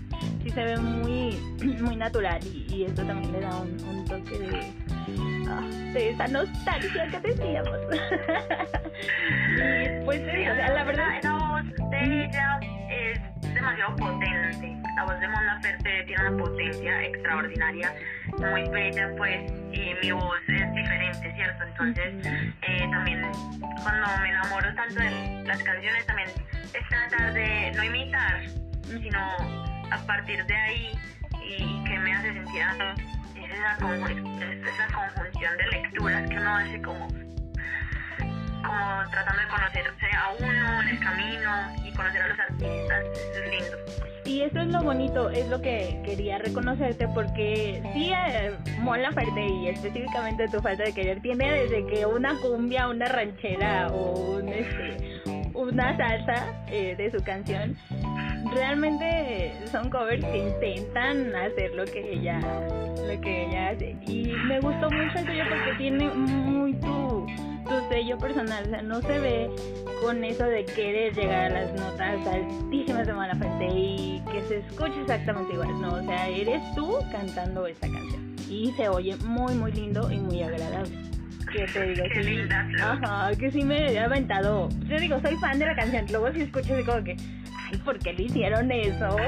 sí 0.44 0.50
se 0.50 0.64
ve 0.64 0.78
muy, 0.78 1.38
muy 1.82 1.96
natural 1.96 2.40
y, 2.44 2.66
y 2.74 2.84
esto 2.86 3.04
también 3.04 3.32
le 3.34 3.42
da 3.42 3.58
un, 3.58 3.82
un 3.84 4.06
toque 4.06 4.40
de, 4.40 4.74
ah, 5.50 5.62
de 5.94 6.10
esa 6.10 6.28
nostalgia 6.28 7.08
que 7.08 7.20
decíamos. 7.20 7.78
y 9.56 10.02
pues 10.06 10.22
sí, 10.32 10.48
o 10.48 10.54
la 10.54 10.84
verdad... 10.84 11.08
La 11.24 11.32
voz 11.34 11.90
de 11.92 12.26
ella 12.26 12.60
es 12.90 13.54
demasiado 13.54 13.96
potente. 13.96 14.76
La 14.96 15.06
voz 15.06 15.20
de 15.20 15.28
Mon 15.28 15.46
Laferte 15.46 16.04
tiene 16.06 16.28
una 16.28 16.44
potencia 16.44 17.04
extraordinaria, 17.04 17.94
muy 18.38 18.68
bella, 18.70 19.10
pues, 19.18 19.52
y 19.72 19.94
mi 20.02 20.12
voz 20.12 20.40
es 20.48 20.74
diferente, 20.74 21.34
¿cierto? 21.36 21.64
Entonces, 21.64 22.28
eh, 22.64 22.88
también 22.92 23.22
cuando 23.84 24.08
me 24.22 24.30
enamoro 24.30 24.76
tanto 24.76 24.96
de 24.96 25.44
las 25.46 25.64
canciones, 25.64 26.06
también 26.06 26.30
es 26.74 26.90
tratar 26.90 27.34
de 27.34 27.72
no 27.76 27.84
imitar, 27.84 28.42
sino 28.84 29.20
a 29.92 29.98
partir 30.06 30.46
de 30.46 30.56
ahí 30.56 30.92
y 31.48 31.84
que 31.86 32.00
me 32.00 32.14
hace 32.14 32.34
sentir 32.34 32.64
es 33.50 33.58
esa, 33.58 33.78
conjun 33.78 34.42
esa 34.42 34.88
conjunción 34.94 35.58
de 35.58 35.68
lecturas 35.68 36.30
que 36.30 36.38
uno 36.38 36.56
hace 36.56 36.82
como 36.82 37.08
como 38.62 39.10
tratando 39.10 39.42
de 39.42 39.48
conocerse 39.48 40.06
a 40.16 40.32
uno 40.38 40.82
en 40.82 40.88
el 40.90 41.00
camino 41.00 41.52
y 41.84 41.92
conocer 41.94 42.22
a 42.22 42.28
los 42.28 42.40
artistas, 42.40 43.06
es 43.34 43.52
lindo. 43.52 43.78
Y 44.26 44.42
eso 44.42 44.60
es 44.60 44.68
lo 44.68 44.84
bonito, 44.84 45.30
es 45.30 45.48
lo 45.48 45.60
que 45.62 46.00
quería 46.06 46.38
reconocerte 46.38 47.08
porque 47.08 47.82
sí, 47.94 48.12
eh, 48.14 48.56
Mon 48.80 49.02
Laferte 49.02 49.48
y 49.48 49.70
específicamente 49.70 50.48
tu 50.50 50.60
falta 50.62 50.84
de 50.84 50.94
querer 50.94 51.22
tiene 51.22 51.52
desde 51.52 51.86
que 51.88 52.06
una 52.06 52.36
cumbia, 52.40 52.90
una 52.90 53.08
ranchera 53.08 53.88
o 53.88 54.36
un, 54.36 54.50
este, 54.50 55.22
una 55.54 55.98
salsa 55.98 56.64
eh, 56.68 56.96
de 56.96 57.10
su 57.12 57.24
canción 57.24 57.76
realmente 58.54 59.54
son 59.72 59.90
covers 59.90 60.24
que 60.26 60.38
intentan 60.38 61.36
hacer 61.36 61.74
lo 61.74 61.86
que 61.86 62.14
ella 62.14 62.40
lo 62.40 63.22
que 63.22 63.46
ella 63.48 63.70
hace. 63.70 63.96
Y 64.08 64.34
me 64.48 64.60
gustó 64.60 64.90
mucho 64.90 65.20
el 65.20 65.26
tuyo 65.26 65.44
porque 65.50 65.78
tiene 65.78 66.10
muy 66.10 66.74
tu 66.76 67.26
tu 67.70 67.90
sello 67.90 68.18
personal, 68.18 68.64
o 68.66 68.70
sea, 68.70 68.82
no 68.82 69.02
se 69.02 69.20
ve 69.20 69.50
con 70.02 70.24
eso 70.24 70.44
de 70.44 70.66
querer 70.66 71.14
llegar 71.14 71.52
a 71.52 71.62
las 71.62 71.74
notas 71.74 72.26
altísimas 72.26 73.06
de 73.06 73.14
mala 73.14 73.36
frente 73.36 73.68
y 73.68 74.24
que 74.32 74.42
se 74.48 74.58
escuche 74.58 75.00
exactamente 75.02 75.54
igual, 75.54 75.80
no, 75.80 75.94
o 75.94 76.02
sea, 76.02 76.28
eres 76.30 76.64
tú 76.74 76.98
cantando 77.12 77.68
esta 77.68 77.88
canción. 77.88 78.36
Y 78.50 78.72
se 78.72 78.90
oye 78.90 79.16
muy 79.18 79.54
muy 79.54 79.72
lindo 79.72 80.12
y 80.12 80.18
muy 80.18 80.42
agradable. 80.42 80.90
Que 81.52 81.66
te 81.66 81.84
digo, 81.84 82.04
Qué 82.14 82.24
sí, 82.24 82.40
ajá, 82.82 83.32
que 83.38 83.52
sí 83.52 83.64
me 83.64 83.92
he 83.92 84.00
aventado. 84.00 84.70
Yo 84.88 85.00
digo, 85.00 85.20
soy 85.20 85.36
fan 85.38 85.58
de 85.58 85.66
la 85.66 85.76
canción, 85.76 86.06
luego 86.12 86.32
sí 86.32 86.42
escucho 86.42 86.74
así 86.74 86.84
como 86.84 87.04
que, 87.04 87.18
ay, 87.58 87.78
¿por 87.80 87.98
qué 88.00 88.14
le 88.14 88.24
hicieron 88.24 88.72
eso? 88.72 89.16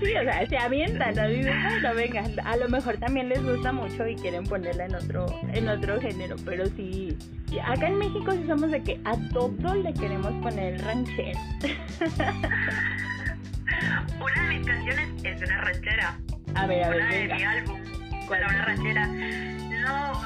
Sí, 0.00 0.14
o 0.16 0.22
sea, 0.22 0.46
se 0.46 0.56
avientan, 0.56 1.14
¿no? 1.14 1.28
Dices, 1.28 1.54
bueno, 1.62 1.94
venga, 1.94 2.24
a 2.46 2.56
lo 2.56 2.70
mejor 2.70 2.96
también 2.96 3.28
les 3.28 3.44
gusta 3.44 3.70
mucho 3.70 4.08
y 4.08 4.16
quieren 4.16 4.44
ponerla 4.44 4.86
en 4.86 4.94
otro, 4.94 5.26
en 5.52 5.68
otro 5.68 6.00
género, 6.00 6.36
pero 6.42 6.64
sí, 6.64 7.18
y 7.52 7.58
acá 7.58 7.88
en 7.88 7.98
México 7.98 8.32
sí 8.32 8.44
somos 8.46 8.70
de 8.70 8.82
que 8.82 8.98
a 9.04 9.14
todo 9.30 9.74
le 9.74 9.92
queremos 9.92 10.32
poner 10.42 10.82
ranchero. 10.82 11.38
Una 14.20 14.42
de 14.42 14.48
mis 14.56 14.66
canciones 14.66 15.08
es 15.22 15.42
una 15.42 15.60
ranchera. 15.60 16.18
A 16.54 16.66
ver, 16.66 16.82
a 16.84 16.88
ver, 16.90 17.02
una 17.02 17.10
de 17.10 17.26
mi 17.26 17.42
álbum. 17.42 17.79
Para 18.30 18.46
una 18.46 18.64
ranchera. 18.64 19.06
No. 19.06 20.20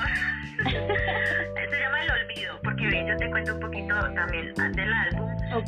Se 0.65 1.81
llama 1.81 2.03
El 2.03 2.11
Olvido, 2.11 2.61
porque 2.63 3.07
yo 3.09 3.17
te 3.17 3.31
cuento 3.31 3.55
un 3.55 3.61
poquito 3.61 3.95
también 4.15 4.55
del 4.55 4.93
álbum. 4.93 5.31
Son, 5.51 5.63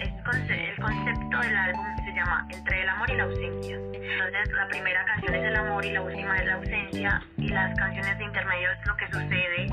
es 0.00 0.10
conce- 0.24 0.70
el 0.70 0.76
concepto 0.82 1.38
del 1.40 1.56
álbum 1.56 1.86
se 2.04 2.12
llama 2.14 2.46
Entre 2.50 2.82
el 2.82 2.88
amor 2.88 3.10
y 3.10 3.16
la 3.16 3.22
ausencia. 3.24 3.76
Entonces, 3.76 4.52
la 4.56 4.68
primera 4.68 5.04
canción 5.04 5.34
es 5.34 5.44
el 5.44 5.56
amor 5.56 5.84
y 5.84 5.92
la 5.92 6.02
última 6.02 6.36
es 6.38 6.46
la 6.46 6.54
ausencia. 6.54 7.22
Y 7.36 7.48
las 7.48 7.78
canciones 7.78 8.18
de 8.18 8.24
intermedio 8.24 8.70
es 8.72 8.86
lo 8.86 8.96
que 8.96 9.06
sucede 9.06 9.66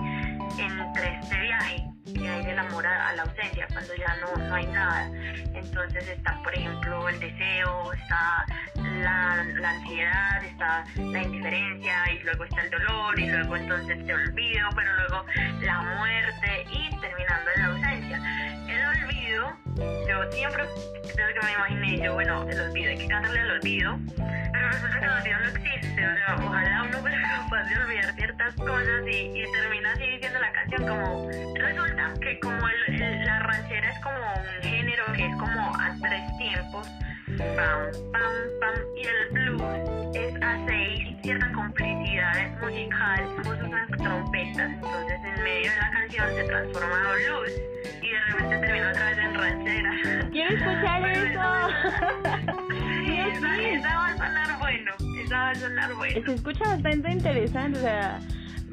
entre 0.58 1.20
este 1.20 1.40
viaje 1.40 1.88
hay 2.26 2.46
del 2.46 2.60
amor 2.60 2.86
a, 2.86 3.10
a 3.10 3.16
la 3.16 3.24
ausencia, 3.24 3.68
cuando 3.72 3.94
ya 3.96 4.16
no, 4.18 4.48
no 4.48 4.56
hay 4.56 4.66
nada. 4.68 5.10
Entonces 5.54 6.08
está, 6.08 6.42
por 6.44 6.54
ejemplo, 6.54 7.10
el 7.10 7.20
deseo, 7.20 7.94
está 7.94 8.46
la, 8.76 9.44
la 9.60 9.70
ansiedad, 9.70 10.44
está 10.44 10.84
la 10.96 11.22
indiferencia 11.22 12.12
y 12.14 12.24
luego 12.24 12.44
está 12.46 12.62
el 12.62 12.72
dolor 12.72 13.20
y 13.20 13.28
luego 13.28 13.56
entonces 13.58 14.06
te 14.06 14.14
olvido, 14.14 14.70
pero 14.76 14.96
luego 14.96 15.26
la 15.62 15.82
muerte 15.82 16.66
y 16.72 16.90
terminando 17.00 17.52
en 17.56 17.62
la 17.62 17.68
ausencia. 17.68 18.18
El 18.68 19.04
olvido, 19.04 19.58
yo 20.08 20.32
siempre, 20.32 20.64
desde 21.04 21.34
que 21.34 21.46
me 21.46 21.54
imaginé, 21.54 22.04
yo, 22.04 22.14
bueno, 22.14 22.44
el 22.50 22.60
olvido, 22.60 22.90
hay 22.90 22.98
que 22.98 23.08
cantarle 23.08 23.42
el 23.42 23.52
olvido, 23.52 24.00
pero 24.58 24.70
resulta 24.72 25.00
que 25.00 25.08
olvido 25.08 25.40
no 25.40 25.50
existe, 25.50 26.08
o 26.08 26.14
sea, 26.16 26.36
ojalá 26.36 26.84
uno 26.84 26.98
fuera 27.00 27.22
capaz 27.22 27.64
de 27.70 27.76
olvidar 27.84 28.14
ciertas 28.16 28.56
cosas 28.56 29.02
y, 29.06 29.16
y 29.40 29.44
termina 29.52 29.92
así 29.94 30.08
diciendo 30.10 30.40
la 30.40 30.52
canción 30.52 30.88
como, 30.88 31.30
resulta 31.56 32.14
que 32.22 32.40
como 32.40 32.68
el- 32.68 33.02
el- 33.02 33.26
la 33.26 33.40
ranchera 33.40 33.90
es 33.90 34.00
como 34.00 34.18
un 34.18 34.64
género 34.64 35.04
que 35.16 35.26
es 35.26 35.36
como 35.36 35.76
a 35.78 35.96
tres 36.02 36.38
tiempos, 36.38 36.88
pam, 37.38 37.82
pam, 38.12 38.34
pam, 38.60 38.76
y 38.96 39.08
el 39.08 39.30
blues 39.32 40.16
es 40.16 40.42
a 40.42 40.58
seis, 40.68 41.16
cierta 41.22 41.52
complicidad 41.54 42.50
musical, 42.62 43.28
usan 43.42 43.88
trompetas, 43.98 44.70
entonces 44.72 45.20
en 45.24 45.44
medio 45.44 45.72
de 45.72 45.78
la 45.78 45.92
canción 45.92 46.36
se 46.36 46.44
transforma 46.46 46.96
a 47.12 47.14
blues 47.16 47.52
y 48.02 48.10
de 48.10 48.20
repente 48.32 48.58
termina 48.58 48.90
otra 48.90 49.06
vez 49.10 49.18
en 49.18 49.34
ranchera. 49.36 49.92
quiero 50.32 50.50
escuchar 50.56 51.10
eso. 51.12 52.27
Sonar 55.68 55.94
bueno. 55.96 56.26
Se 56.26 56.34
escucha 56.34 56.64
bastante 56.66 57.12
interesante, 57.12 57.80
o 57.80 57.82
sea, 57.82 58.20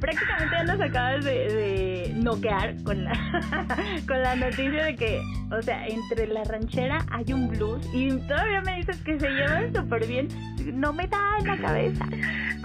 prácticamente 0.00 0.56
ya 0.56 0.64
nos 0.64 0.80
acabas 0.80 1.24
de, 1.24 1.32
de 1.32 2.12
noquear 2.14 2.82
con 2.84 3.04
la, 3.04 3.12
con 4.06 4.22
la 4.22 4.36
noticia 4.36 4.84
de 4.84 4.96
que, 4.96 5.22
o 5.50 5.62
sea, 5.62 5.86
entre 5.86 6.26
la 6.26 6.44
ranchera 6.44 7.04
hay 7.10 7.32
un 7.32 7.48
blues 7.48 7.88
y 7.92 8.10
todavía 8.10 8.60
me 8.62 8.76
dices 8.76 9.00
que 9.02 9.18
se 9.18 9.30
llevan 9.30 9.74
súper 9.74 10.06
bien. 10.06 10.28
No 10.74 10.92
me 10.92 11.06
da 11.06 11.18
en 11.38 11.46
la 11.46 11.56
cabeza. 11.56 12.04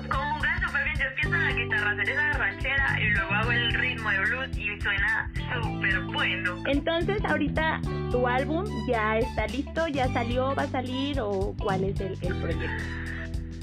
Conjugan 0.10 0.62
súper 0.66 0.84
bien. 0.84 0.98
yo 0.98 1.06
empiezo 1.06 1.36
en 1.36 1.44
la 1.44 1.54
guitarra 1.54 1.92
hacer 1.92 2.10
esa 2.10 2.34
ranchera 2.34 3.02
y 3.02 3.10
luego 3.10 3.32
hago 3.32 3.52
el 3.52 3.74
ritmo 3.74 4.10
de 4.10 4.20
blues 4.20 4.58
y 4.58 4.82
suena 4.82 5.32
súper 5.62 6.00
bueno. 6.02 6.64
Entonces, 6.66 7.24
ahorita 7.26 7.82
tu 8.12 8.28
álbum 8.28 8.66
ya 8.88 9.18
está 9.18 9.48
listo, 9.48 9.88
ya 9.88 10.08
salió, 10.14 10.56
va 10.56 10.64
a 10.64 10.68
salir 10.68 11.20
o 11.20 11.56
cuál 11.58 11.84
es 11.84 12.00
el, 12.02 12.18
el 12.22 12.36
proyecto? 12.36 12.84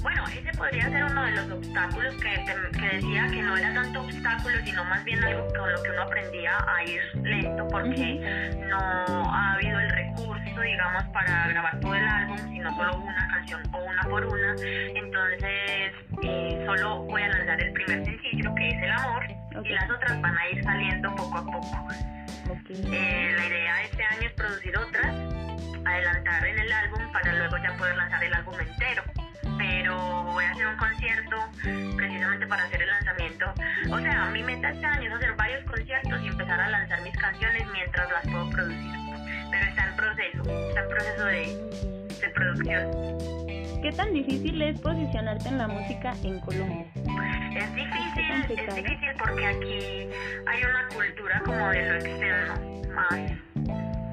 Bueno, 0.07 0.23
ese 0.29 0.57
podría 0.57 0.89
ser 0.89 1.03
uno 1.03 1.25
de 1.25 1.33
los 1.33 1.51
obstáculos 1.51 2.15
que, 2.23 2.79
que, 2.79 2.89
decía 2.95 3.27
que 3.27 3.43
no 3.43 3.57
era 3.57 3.75
tanto 3.75 4.03
obstáculo, 4.03 4.57
sino 4.65 4.85
más 4.85 5.03
bien 5.05 5.25
algo 5.25 5.49
con 5.49 5.73
lo 5.73 5.83
que 5.83 5.91
uno 5.91 6.03
aprendía 6.03 6.53
a 6.65 6.85
ir 6.85 7.01
lento, 7.25 7.67
porque 7.67 8.55
no 8.69 8.79
ha 8.79 9.55
habido 9.55 9.81
el 9.81 9.91
recurso, 9.91 10.61
digamos, 10.61 11.03
para 11.13 11.49
grabar 11.49 11.81
todo 11.81 11.97
el 11.97 12.07
álbum, 12.07 12.39
sino 12.39 12.77
solo 12.77 12.99
una 12.99 13.27
canción 13.27 13.63
o 13.73 13.79
una 13.79 14.03
por 14.03 14.25
una. 14.27 14.55
Entonces, 14.95 15.93
eh, 16.23 16.63
solo 16.67 17.03
voy 17.03 17.23
a 17.23 17.29
lanzar 17.29 17.61
el 17.61 17.73
primer 17.73 18.05
sencillo, 18.05 18.55
que 18.55 18.69
es 18.69 18.83
El 18.85 18.93
Amor, 18.93 19.25
y 19.65 19.69
las 19.71 19.91
otras 19.91 20.23
van 20.23 20.39
a 20.39 20.49
ir 20.51 20.63
saliendo 20.63 21.17
poco 21.17 21.37
a 21.37 21.45
poco. 21.45 21.89
Eh, 22.69 23.35
la 23.37 23.47
idea 23.49 23.75
de 23.75 23.85
este 23.87 24.05
año 24.05 24.29
es 24.29 24.33
producir 24.35 24.79
otras, 24.79 25.17
adelantar 25.85 26.47
en 26.47 26.59
el 26.61 26.73
álbum 26.73 27.13
para 27.13 27.33
luego 27.33 27.57
ya 27.57 27.77
poder 27.77 27.97
lanzar 27.97 28.23
el 28.23 28.35
álbum 28.35 28.55
entero 28.61 29.03
pero 29.59 30.25
voy 30.25 30.45
a 30.45 30.51
hacer 30.51 30.67
un 30.67 30.77
concierto 30.77 31.37
precisamente 31.97 32.47
para 32.47 32.65
hacer 32.65 32.83
el 32.83 32.89
lanzamiento. 32.89 33.47
O 33.91 33.99
sea, 33.99 34.27
mi 34.27 34.43
meta 34.43 34.71
este 34.71 34.87
año 34.87 35.09
es 35.09 35.15
hacer 35.15 35.35
varios 35.37 35.65
conciertos 35.65 36.23
y 36.23 36.27
empezar 36.29 36.61
a 36.61 36.69
lanzar 36.69 37.03
mis 37.03 37.17
canciones 37.17 37.63
mientras 37.73 38.11
las 38.11 38.23
puedo 38.27 38.51
producir. 38.51 38.93
Pero 39.51 39.67
está 39.67 39.89
en 39.89 39.97
proceso, 39.97 40.69
está 40.69 40.81
en 40.81 40.89
proceso 40.89 41.25
de, 41.25 42.21
de 42.21 42.29
producción. 42.31 43.27
¿Qué 43.83 43.93
tan 43.93 44.13
difícil 44.13 44.61
es 44.63 44.81
posicionarte 44.81 45.49
en 45.49 45.59
la 45.59 45.69
música 45.69 46.15
en 46.25 46.41
Colombia? 46.41 46.87
Es 47.57 47.75
difícil, 47.75 48.31
es 48.31 48.75
difícil 48.75 49.09
porque 49.19 49.47
aquí 49.47 50.09
hay 50.47 50.63
una 50.65 50.89
cultura 50.95 51.41
como 51.45 51.69
de 51.71 51.87
lo 51.87 51.95
externo, 51.95 52.55
más 52.95 53.56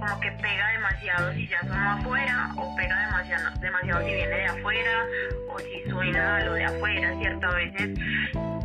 como 0.03 0.19
que 0.19 0.31
pega 0.31 0.67
demasiado 0.71 1.33
si 1.33 1.47
ya 1.47 1.61
sonó 1.61 1.91
afuera 1.91 2.49
o 2.57 2.75
pega 2.75 2.99
demasiado, 3.05 3.59
demasiado 3.59 4.01
si 4.01 4.13
viene 4.13 4.35
de 4.35 4.45
afuera 4.45 5.05
o 5.47 5.59
si 5.59 5.89
suena 5.89 6.43
lo 6.43 6.53
de 6.53 6.65
afuera, 6.65 7.15
¿cierto? 7.19 7.47
A 7.47 7.55
veces, 7.55 7.99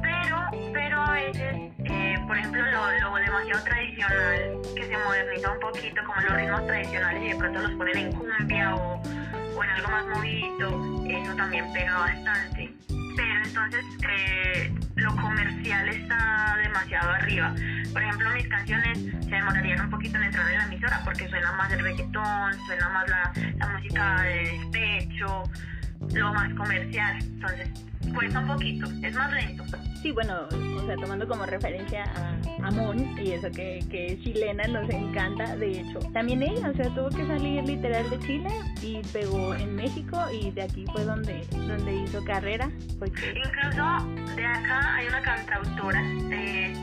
pero, 0.02 0.72
pero 0.72 1.00
a 1.00 1.12
veces, 1.12 1.54
eh, 1.84 2.18
por 2.26 2.36
ejemplo, 2.36 2.60
lo, 2.60 3.14
demasiado 3.14 3.64
tradicional 3.64 4.58
que 4.74 4.86
se 4.86 4.98
moderniza 4.98 5.52
un 5.52 5.60
poquito, 5.60 6.02
como 6.04 6.20
los 6.22 6.34
ritmos 6.34 6.66
tradicionales 6.66 7.22
y 7.22 7.28
de 7.28 7.36
pronto 7.36 7.60
los 7.60 7.72
ponen 7.72 7.98
en 7.98 8.12
cumbia 8.12 8.74
o, 8.74 9.02
o 9.54 9.64
en 9.64 9.70
algo 9.70 9.88
más 9.88 10.06
movido, 10.06 11.04
eso 11.08 11.36
también 11.36 11.72
pega 11.72 11.98
bastante. 11.98 12.68
Pero 13.18 13.44
entonces 13.44 13.84
eh, 14.08 14.72
lo 14.94 15.10
comercial 15.16 15.88
está 15.88 16.56
demasiado 16.62 17.10
arriba. 17.10 17.52
Por 17.92 18.00
ejemplo, 18.00 18.30
mis 18.30 18.46
canciones 18.46 18.98
se 19.24 19.30
demorarían 19.30 19.80
un 19.80 19.90
poquito 19.90 20.18
en 20.18 20.22
entrar 20.22 20.48
en 20.48 20.58
la 20.58 20.64
emisora 20.66 21.02
porque 21.04 21.28
suena 21.28 21.50
más 21.52 21.72
el 21.72 21.80
reggaetón, 21.80 22.54
suena 22.66 22.88
más 22.90 23.08
la, 23.10 23.32
la 23.56 23.66
música 23.66 24.22
de 24.22 24.52
despecho, 24.52 25.42
lo 26.14 26.32
más 26.32 26.54
comercial. 26.54 27.18
Entonces, 27.20 27.87
cuesta 28.14 28.40
un 28.40 28.48
poquito, 28.48 28.86
es 29.02 29.14
más 29.14 29.32
lento. 29.32 29.64
Sí, 30.02 30.12
bueno, 30.12 30.46
o 30.76 30.86
sea, 30.86 30.96
tomando 30.96 31.26
como 31.26 31.44
referencia 31.44 32.04
a 32.04 32.66
Amon 32.68 33.18
y 33.18 33.32
eso 33.32 33.50
que, 33.50 33.80
que 33.90 34.12
es 34.12 34.20
chilena, 34.20 34.64
nos 34.68 34.88
encanta. 34.90 35.56
De 35.56 35.80
hecho, 35.80 35.98
también 36.12 36.42
ella, 36.42 36.70
o 36.70 36.74
sea, 36.74 36.94
tuvo 36.94 37.08
que 37.08 37.26
salir 37.26 37.64
literal 37.64 38.08
de 38.08 38.18
Chile 38.20 38.50
y 38.80 39.00
pegó 39.12 39.54
en 39.54 39.74
México 39.74 40.16
y 40.32 40.52
de 40.52 40.62
aquí 40.62 40.84
fue 40.92 41.04
donde, 41.04 41.44
donde 41.50 41.96
hizo 41.96 42.24
carrera. 42.24 42.70
Incluso 42.92 44.34
de 44.36 44.46
acá 44.46 44.94
hay 44.94 45.08
una 45.08 45.20
cantautora 45.20 46.00
de, 46.00 46.74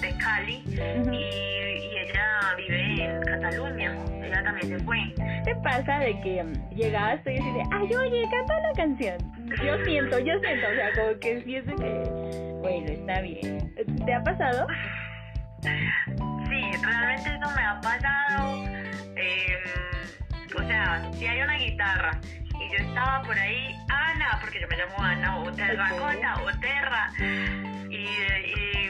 de, 0.00 0.16
Cali 0.18 0.62
y, 0.66 0.74
y 0.74 1.98
ella 1.98 2.54
vive 2.56 3.04
en 3.04 3.20
Cataluña. 3.22 3.98
Ella 4.22 4.42
también 4.44 4.78
se 4.78 4.84
fue. 4.84 4.98
¿Qué 5.44 5.56
pasa 5.56 5.98
de 5.98 6.20
que 6.20 6.44
mm, 6.44 6.74
llegabas 6.74 7.22
tú 7.24 7.30
y 7.30 7.34
decías, 7.34 7.68
ay, 7.72 7.94
oye, 7.94 8.28
canta 8.30 8.60
la 8.60 8.72
canción? 8.76 9.32
Yo 9.64 9.84
siento, 9.84 10.18
yo 10.18 10.38
siento, 10.38 10.51
o 10.58 10.74
sea, 10.74 10.92
como 10.92 11.18
que 11.18 11.40
siento 11.42 11.74
que, 11.76 12.58
bueno, 12.60 12.86
está 12.88 13.20
bien. 13.20 13.74
¿Te 14.04 14.14
ha 14.14 14.22
pasado? 14.22 14.66
Sí, 15.62 16.62
realmente 16.82 17.34
eso 17.34 17.50
me 17.56 17.62
ha 17.62 17.80
pasado. 17.80 18.64
Eh, 19.16 19.56
o 20.54 20.62
sea, 20.64 21.10
si 21.14 21.26
hay 21.26 21.40
una 21.42 21.56
guitarra 21.56 22.20
y 22.24 22.76
yo 22.76 22.84
estaba 22.88 23.22
por 23.22 23.38
ahí, 23.38 23.74
Ana, 23.88 24.38
porque 24.40 24.60
yo 24.60 24.68
me 24.68 24.76
llamo 24.76 24.98
Ana, 24.98 25.38
o 25.38 25.52
Terracota, 25.52 26.34
o 26.42 26.60
Terra, 26.60 27.10
y, 27.88 28.06
y, 28.06 28.81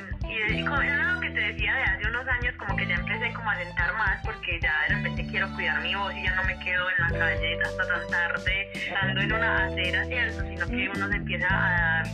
con 0.69 1.15
lo 1.15 1.21
que 1.21 1.31
te 1.31 1.41
decía 1.41 1.75
de 1.75 1.83
hace 1.83 2.09
unos 2.09 2.27
años, 2.27 2.55
como 2.57 2.77
que 2.77 2.87
ya 2.87 2.95
empecé 2.95 3.33
como 3.33 3.51
a 3.51 3.57
sentar 3.57 3.93
más, 3.95 4.21
porque 4.25 4.59
ya 4.61 4.75
de 4.89 4.95
repente 4.97 5.27
quiero 5.27 5.49
cuidar 5.55 5.81
mi 5.83 5.95
voz 5.95 6.13
y 6.15 6.23
ya 6.25 6.35
no 6.35 6.45
me 6.45 6.59
quedo 6.59 6.85
en 6.91 6.97
la 6.99 7.19
calle 7.19 7.59
hasta 7.63 7.87
tan 7.87 8.09
tarde, 8.09 8.73
estando 8.75 9.21
en 9.21 9.33
una 9.33 9.65
acera, 9.67 10.05
¿cierto? 10.07 10.43
Sino 10.43 10.67
que 10.67 10.89
uno 10.97 11.09
se 11.09 11.17
empieza 11.17 11.47
a 11.47 11.71
dar 11.71 12.07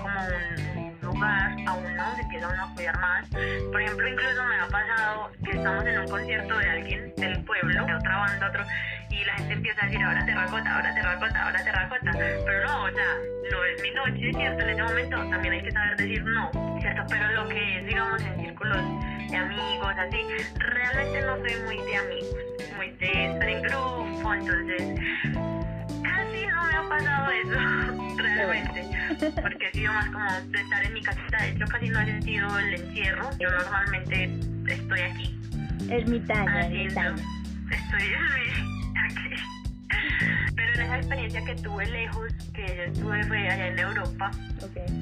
como 0.00 0.20
un 0.20 1.00
lugar 1.02 1.56
a 1.66 1.72
uno, 1.74 2.14
se 2.16 2.22
empieza 2.22 2.48
uno 2.48 2.64
a 2.64 2.74
cuidar 2.74 2.98
más. 3.00 3.28
Por 3.28 3.82
ejemplo, 3.82 4.08
incluso 4.08 4.44
me 4.44 4.60
ha 4.60 4.68
pasado 4.68 5.32
que 5.44 5.50
estamos 5.50 5.86
en 5.86 5.98
un 5.98 6.08
concierto 6.08 6.58
de 6.58 6.70
alguien 6.70 7.14
del 7.16 7.44
pueblo, 7.44 7.86
de 7.86 7.94
otra 7.94 8.16
banda, 8.16 8.48
otro, 8.48 8.64
y 9.10 9.24
la 9.24 9.34
gente 9.34 9.52
empieza 9.54 9.82
a 9.82 9.86
decir 9.86 10.02
ahora 10.02 10.24
terracota, 10.24 10.74
ahora 10.74 10.94
terracota, 10.94 11.44
ahora 11.44 11.64
terracota. 11.64 12.10
Pero 12.12 12.64
no, 12.64 12.84
o 12.84 12.90
sea, 12.90 13.14
no 13.52 13.64
es 13.64 13.82
mi 13.82 13.90
noche, 13.90 14.32
¿cierto? 14.32 14.62
En 14.62 14.70
ese 14.70 14.82
momento 14.82 15.16
también 15.28 15.54
hay 15.54 15.62
que 15.62 15.70
saber 15.70 15.96
decir 15.96 16.24
no, 16.24 16.73
Pero 17.08 17.32
lo 17.32 17.48
que 17.48 17.78
es, 17.78 17.86
digamos, 17.86 18.22
en 18.22 18.40
círculos 18.40 18.78
de 19.30 19.36
amigos, 19.36 19.94
así, 19.98 20.18
realmente 20.58 21.20
no 21.22 21.36
soy 21.38 21.62
muy 21.64 21.76
de 21.76 21.96
amigos, 21.96 22.36
muy 22.76 22.90
de 22.90 23.26
estar 23.26 23.48
en 23.48 23.62
grupo, 23.62 24.34
entonces 24.34 25.00
casi 26.02 26.46
no 26.46 26.64
me 26.64 26.76
ha 26.76 26.88
pasado 26.88 27.30
eso, 27.30 28.16
realmente, 28.22 28.86
porque 29.42 29.66
he 29.66 29.72
sido 29.72 29.92
más 29.92 30.06
como 30.06 30.24
de 30.50 30.60
estar 30.60 30.84
en 30.84 30.94
mi 30.94 31.02
casita, 31.02 31.42
de 31.42 31.50
hecho 31.50 31.64
casi 31.66 31.88
no 31.88 32.00
he 32.00 32.06
sentido 32.06 32.58
el 32.58 32.74
encierro, 32.74 33.30
yo 33.38 33.50
normalmente 33.50 34.30
estoy 34.68 35.00
aquí. 35.00 35.40
Ermitaña, 35.90 36.66
ermitaña. 36.66 37.14
Estoy 37.70 38.14
aquí. 39.04 39.34
En 40.74 40.80
esa 40.80 40.96
experiencia 40.96 41.44
que 41.44 41.54
tuve 41.54 41.86
lejos, 41.86 42.32
que 42.52 42.66
yo 42.66 42.82
estuve 42.82 43.24
fue 43.24 43.48
allá 43.48 43.68
en 43.68 43.78
Europa, 43.78 44.30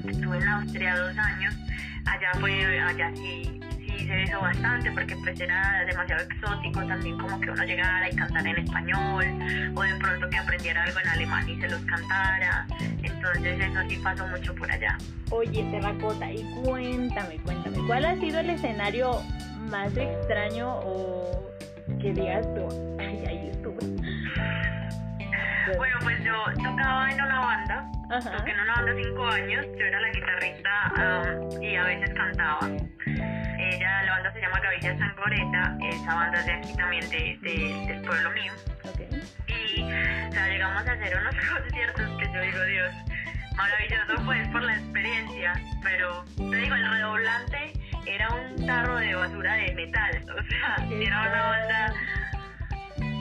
estuve 0.06 0.36
en 0.36 0.48
Austria 0.48 0.96
dos 0.96 1.16
años, 1.16 1.54
allá 2.04 2.30
fue, 2.38 2.80
allá 2.80 3.10
sí 3.14 3.60
se 4.06 4.22
hizo 4.22 4.40
bastante 4.40 4.90
porque 4.90 5.16
pues 5.16 5.40
era 5.40 5.84
demasiado 5.86 6.22
exótico 6.24 6.84
también 6.86 7.18
como 7.18 7.40
que 7.40 7.50
uno 7.50 7.64
llegara 7.64 8.10
y 8.10 8.16
cantara 8.16 8.50
en 8.50 8.58
español 8.58 9.24
o 9.74 9.82
de 9.82 9.94
pronto 9.94 10.28
que 10.28 10.36
aprendiera 10.36 10.82
algo 10.82 10.98
en 11.00 11.08
alemán 11.08 11.48
y 11.48 11.60
se 11.60 11.68
los 11.68 11.80
cantara. 11.82 12.66
Entonces 13.02 13.60
eso 13.60 13.80
sí 13.88 13.96
pasó 14.02 14.26
mucho 14.26 14.54
por 14.54 14.70
allá. 14.70 14.98
Oye, 15.30 15.64
Terracota, 15.70 16.30
y 16.30 16.42
cuéntame, 16.62 17.36
cuéntame, 17.38 17.78
¿cuál 17.86 18.04
ha 18.04 18.16
sido 18.16 18.40
el 18.40 18.50
escenario 18.50 19.22
más 19.70 19.96
extraño 19.96 20.80
o 20.80 21.50
que 22.00 22.12
digas 22.12 22.46
tú, 22.54 22.96
ay, 22.98 23.24
ahí 23.26 23.50
estuve? 23.50 24.61
Bueno, 25.76 25.96
pues 26.02 26.22
yo 26.24 26.44
tocaba 26.56 27.10
en 27.10 27.20
una 27.20 27.40
banda, 27.40 27.90
toqué 28.08 28.50
en 28.50 28.60
una 28.60 28.74
banda 28.74 28.92
cinco 28.96 29.26
años, 29.26 29.66
yo 29.78 29.84
era 29.84 30.00
la 30.00 30.10
guitarrista 30.10 30.92
y 31.60 31.76
a 31.76 31.84
veces 31.84 32.14
cantaba. 32.14 32.68
Ella, 33.06 34.02
la 34.02 34.12
banda 34.12 34.32
se 34.32 34.40
llama 34.40 34.58
Gavilla 34.60 34.98
Sangoreta, 34.98 35.76
esa 35.88 36.14
banda 36.14 36.40
es 36.40 36.46
de 36.46 36.52
aquí 36.52 36.76
también 36.76 37.10
de, 37.10 37.84
del 37.86 38.02
pueblo 38.02 38.30
mío. 38.32 38.52
Y 39.46 39.82
o 39.82 40.32
sea, 40.32 40.48
llegamos 40.48 40.86
a 40.86 40.92
hacer 40.92 41.16
unos 41.16 41.34
conciertos 41.52 42.18
que 42.18 42.32
yo 42.32 42.40
digo, 42.40 42.64
Dios, 42.64 42.92
maravilloso 43.56 44.24
pues 44.24 44.48
por 44.48 44.62
la 44.62 44.74
experiencia, 44.74 45.52
pero 45.82 46.24
te 46.36 46.56
digo, 46.56 46.74
el 46.74 46.90
redoblante 46.90 47.72
era 48.06 48.28
un 48.34 48.66
tarro 48.66 48.96
de 48.96 49.14
basura 49.14 49.54
de 49.54 49.74
metal, 49.74 50.24
o 50.24 50.42
sea, 50.42 50.86
era 50.90 51.20
una 51.20 51.42
banda 51.42 51.94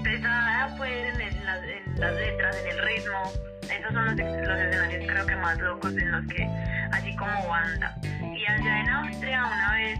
pesada 0.03 0.75
pues 0.77 0.91
en, 0.91 1.45
las, 1.45 1.63
en 1.63 1.99
las 1.99 2.13
letras, 2.13 2.57
en 2.57 2.71
el 2.71 2.85
ritmo. 2.85 3.31
Esos 3.63 3.93
son 3.93 4.05
los, 4.05 4.15
los 4.15 4.59
escenarios 4.59 5.05
creo 5.07 5.25
que 5.25 5.35
más 5.37 5.57
locos 5.59 5.91
en 5.95 6.11
los 6.11 6.25
que, 6.27 6.43
así 6.91 7.15
como 7.15 7.47
banda. 7.47 7.95
Y 8.03 8.45
allá 8.45 8.79
en 8.79 8.89
Austria 8.89 9.45
una 9.45 9.73
vez 9.75 9.99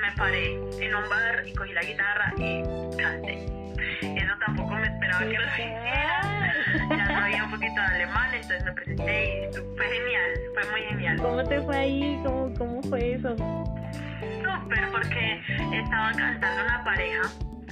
me 0.00 0.12
paré 0.16 0.54
en 0.54 0.94
un 0.94 1.08
bar 1.08 1.46
y 1.46 1.52
cogí 1.54 1.72
la 1.72 1.82
guitarra 1.82 2.32
y 2.36 2.62
canté. 2.96 3.60
Eso 4.02 4.34
tampoco 4.46 4.74
me 4.74 4.86
esperaba 4.86 5.20
que 5.20 5.38
lo 5.38 5.46
hiciera. 5.46 6.54
Ya 6.90 7.06
sabía 7.06 7.44
un 7.44 7.50
poquito 7.50 7.74
de 7.74 7.86
alemán, 7.86 8.30
entonces 8.34 8.64
me 8.64 8.72
presenté 8.72 9.48
y 9.48 9.76
fue 9.76 9.86
genial, 9.86 10.40
fue 10.54 10.70
muy 10.70 10.80
genial. 10.82 11.16
¿Cómo 11.18 11.44
te 11.44 11.60
fue 11.62 11.76
ahí? 11.76 12.20
¿Cómo, 12.24 12.54
cómo 12.56 12.82
fue 12.82 13.14
eso? 13.14 13.36
Súper, 13.36 14.90
porque 14.90 15.40
estaban 15.72 16.16
cantando 16.16 16.64
una 16.64 16.84
pareja 16.84 17.22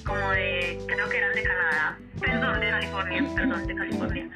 como 0.05 0.31
de, 0.31 0.79
creo 0.87 1.09
que 1.09 1.17
eran 1.17 1.35
de 1.35 1.43
Canadá, 1.43 1.99
perdón, 2.21 2.61
de 2.61 2.71
California, 2.71 3.25
perdón, 3.35 3.67
de 3.67 3.75
California. 3.75 4.29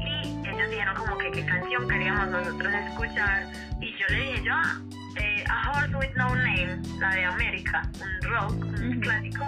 Y 0.00 0.48
ellos 0.48 0.70
dijeron 0.70 0.94
como 0.96 1.18
que 1.18 1.30
qué 1.30 1.44
canción 1.44 1.88
queríamos 1.88 2.28
nosotros 2.28 2.72
escuchar 2.72 3.46
y 3.80 3.92
yo 3.98 4.06
le 4.10 4.16
dije 4.16 4.42
yo 4.44 4.52
ah, 4.54 4.80
eh, 5.16 5.44
A 5.48 5.70
Horse 5.70 5.96
With 5.96 6.14
No 6.16 6.34
Name, 6.34 6.78
la 6.98 7.10
de 7.14 7.24
América, 7.24 7.82
un 8.00 8.30
rock, 8.30 8.64
un 8.80 9.00
clásico. 9.00 9.46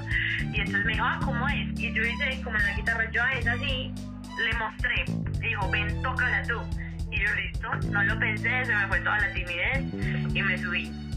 Y 0.53 0.61
entonces 0.61 0.85
me 0.85 0.93
dijo 0.93 1.05
ah 1.05 1.21
cómo 1.25 1.49
es 1.49 1.81
y 1.81 1.93
yo 1.93 2.03
hice 2.03 2.43
como 2.43 2.57
en 2.57 2.65
la 2.65 2.73
guitarra 2.75 3.11
yo 3.11 3.23
a 3.23 3.33
esa 3.33 3.53
así 3.53 3.93
le 4.39 4.59
mostré. 4.59 5.05
Dijo 5.41 5.71
ven 5.71 6.03
tócala 6.03 6.43
tú. 6.43 6.61
Y 7.11 7.21
yo 7.21 7.35
listo 7.35 7.69
no 7.91 8.03
lo 8.05 8.19
pensé 8.19 8.65
se 8.65 8.75
me 8.75 8.87
fue 8.89 9.01
toda 9.01 9.19
la 9.19 9.33
timidez 9.33 9.85
y 10.35 10.43
me 10.43 10.59
subí 10.59 11.12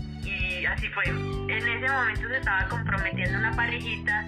y 0.66 0.68
así 0.68 0.88
fue 0.90 1.04
en 1.06 1.68
ese 1.68 1.88
momento 1.94 2.28
se 2.28 2.38
estaba 2.38 2.68
comprometiendo 2.68 3.38
una 3.38 3.52
parejita 3.52 4.26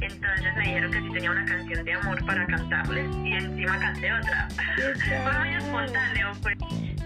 entonces 0.00 0.56
me 0.56 0.64
dijeron 0.64 0.90
que 0.90 1.00
si 1.00 1.12
tenía 1.12 1.30
una 1.30 1.44
canción 1.44 1.84
de 1.84 1.92
amor 1.92 2.26
para 2.26 2.46
cantarles 2.46 3.16
y 3.24 3.32
encima 3.32 3.78
canté 3.78 4.12
otra. 4.12 4.48
fue 5.22 5.38
muy 5.38 5.54
espontáneo. 5.54 6.32
Pues. 6.42 6.56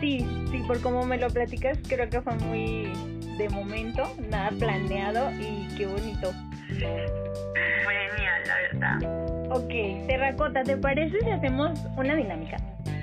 Sí, 0.01 0.27
sí, 0.51 0.63
por 0.67 0.81
como 0.81 1.05
me 1.05 1.17
lo 1.17 1.29
platicas, 1.29 1.79
creo 1.87 2.09
que 2.09 2.21
fue 2.21 2.35
muy 2.37 2.93
de 3.37 3.49
momento, 3.51 4.03
nada 4.29 4.51
planeado 4.59 5.31
y 5.33 5.69
qué 5.77 5.87
bonito. 5.87 6.33
Fue 6.67 7.95
genial, 8.11 8.43
la 8.47 8.57
verdad. 8.73 9.51
Ok, 9.51 10.07
Terracota, 10.09 10.63
¿te 10.65 10.77
parece 10.77 11.21
si 11.21 11.31
hacemos 11.31 11.79
una 11.97 12.17
dinámica? 12.17 12.57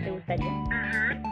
¿Te 0.06 0.12
gustaría? 0.12 0.52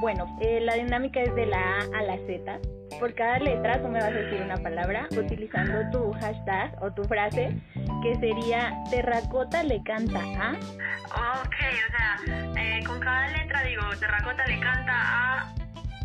Bueno, 0.02 0.26
eh, 0.42 0.60
la 0.60 0.74
dinámica 0.74 1.22
es 1.22 1.34
de 1.36 1.46
la 1.46 1.60
A 1.60 2.00
a 2.00 2.02
la 2.02 2.18
Z. 2.26 2.60
Por 3.00 3.14
cada 3.14 3.38
letra 3.38 3.80
tú 3.80 3.88
me 3.88 4.00
vas 4.00 4.10
a 4.10 4.12
decir 4.12 4.42
una 4.42 4.58
palabra 4.58 5.08
utilizando 5.16 5.90
tu 5.92 6.12
hashtag 6.14 6.76
o 6.82 6.92
tu 6.92 7.04
frase 7.04 7.56
que 8.02 8.16
sería 8.16 8.74
Terracota 8.90 9.62
le 9.62 9.82
canta 9.84 10.20
a. 10.20 10.54
Ok, 10.54 11.56
o 11.88 12.26
sea, 12.26 12.54
eh, 12.58 12.84
con 12.84 13.00
cada 13.00 13.28
letra 13.28 13.62
digo 13.62 13.84
Terracota 14.00 14.44
le 14.48 14.60
canta 14.60 14.94
a 14.94 15.54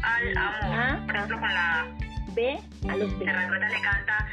al 0.03 0.37
amor. 0.37 0.79
A, 0.79 1.07
Por 1.07 1.17
ejemplo, 1.17 1.41
con 1.41 1.55
la 1.55 1.87
B 2.35 2.59
a 2.87 2.97
los 2.97 3.19
besos. 3.19 3.19
Terracota 3.25 3.69
le 3.69 3.81
canta 3.81 4.29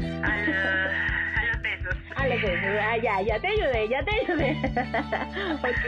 al, 0.00 0.54
a 0.54 1.44
los 1.52 1.62
besos. 1.62 1.96
A 2.16 2.26
los 2.26 2.42
besos. 2.42 2.80
Ah, 2.80 2.96
ya, 2.96 3.20
ya 3.22 3.38
te 3.40 3.48
ayudé, 3.48 3.88
ya 3.88 4.04
te 4.04 4.10
ayudé. 4.20 4.50
ok, 5.62 5.84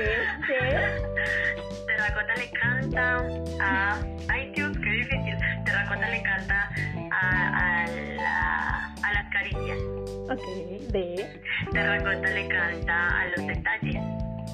sí. 0.47 0.59
Terracota 1.87 2.35
le 2.37 2.51
canta 2.51 3.27
a. 3.61 3.99
Ay, 4.29 4.53
Dios, 4.55 4.77
qué 4.79 4.90
difícil. 4.90 5.37
Terracota 5.64 6.09
le 6.11 6.23
canta 6.23 6.71
a, 7.11 7.83
a, 7.83 7.87
la, 7.87 8.95
a 9.03 9.12
las 9.12 9.33
caricias. 9.33 9.79
Ok, 10.31 10.92
de. 10.92 11.40
Terracota 11.73 12.31
le 12.31 12.49
canta 12.49 13.21
a 13.21 13.27
los 13.37 13.47
detalles. 13.47 14.03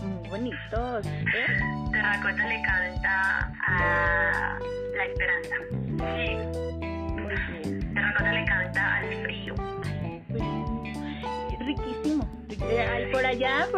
Muy 0.03 0.29
bonitos. 0.29 1.07
¿eh? 1.07 1.59
Terracota 1.93 2.47
le 2.47 2.62
canta 2.62 3.53
a 3.67 4.59
la 4.97 5.05
esperanza. 5.05 5.57
Sí. 5.99 6.72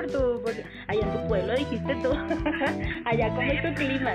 Por 0.05 0.13
tu, 0.13 0.43
por, 0.43 0.53
allá 0.89 1.01
en 1.03 1.13
tu 1.13 1.29
pueblo, 1.29 1.55
dijiste 1.57 1.95
tú. 2.03 2.13
allá, 3.05 3.29
¿cómo 3.29 3.43
es 3.43 3.63
tu 3.63 3.75
clima? 3.75 4.13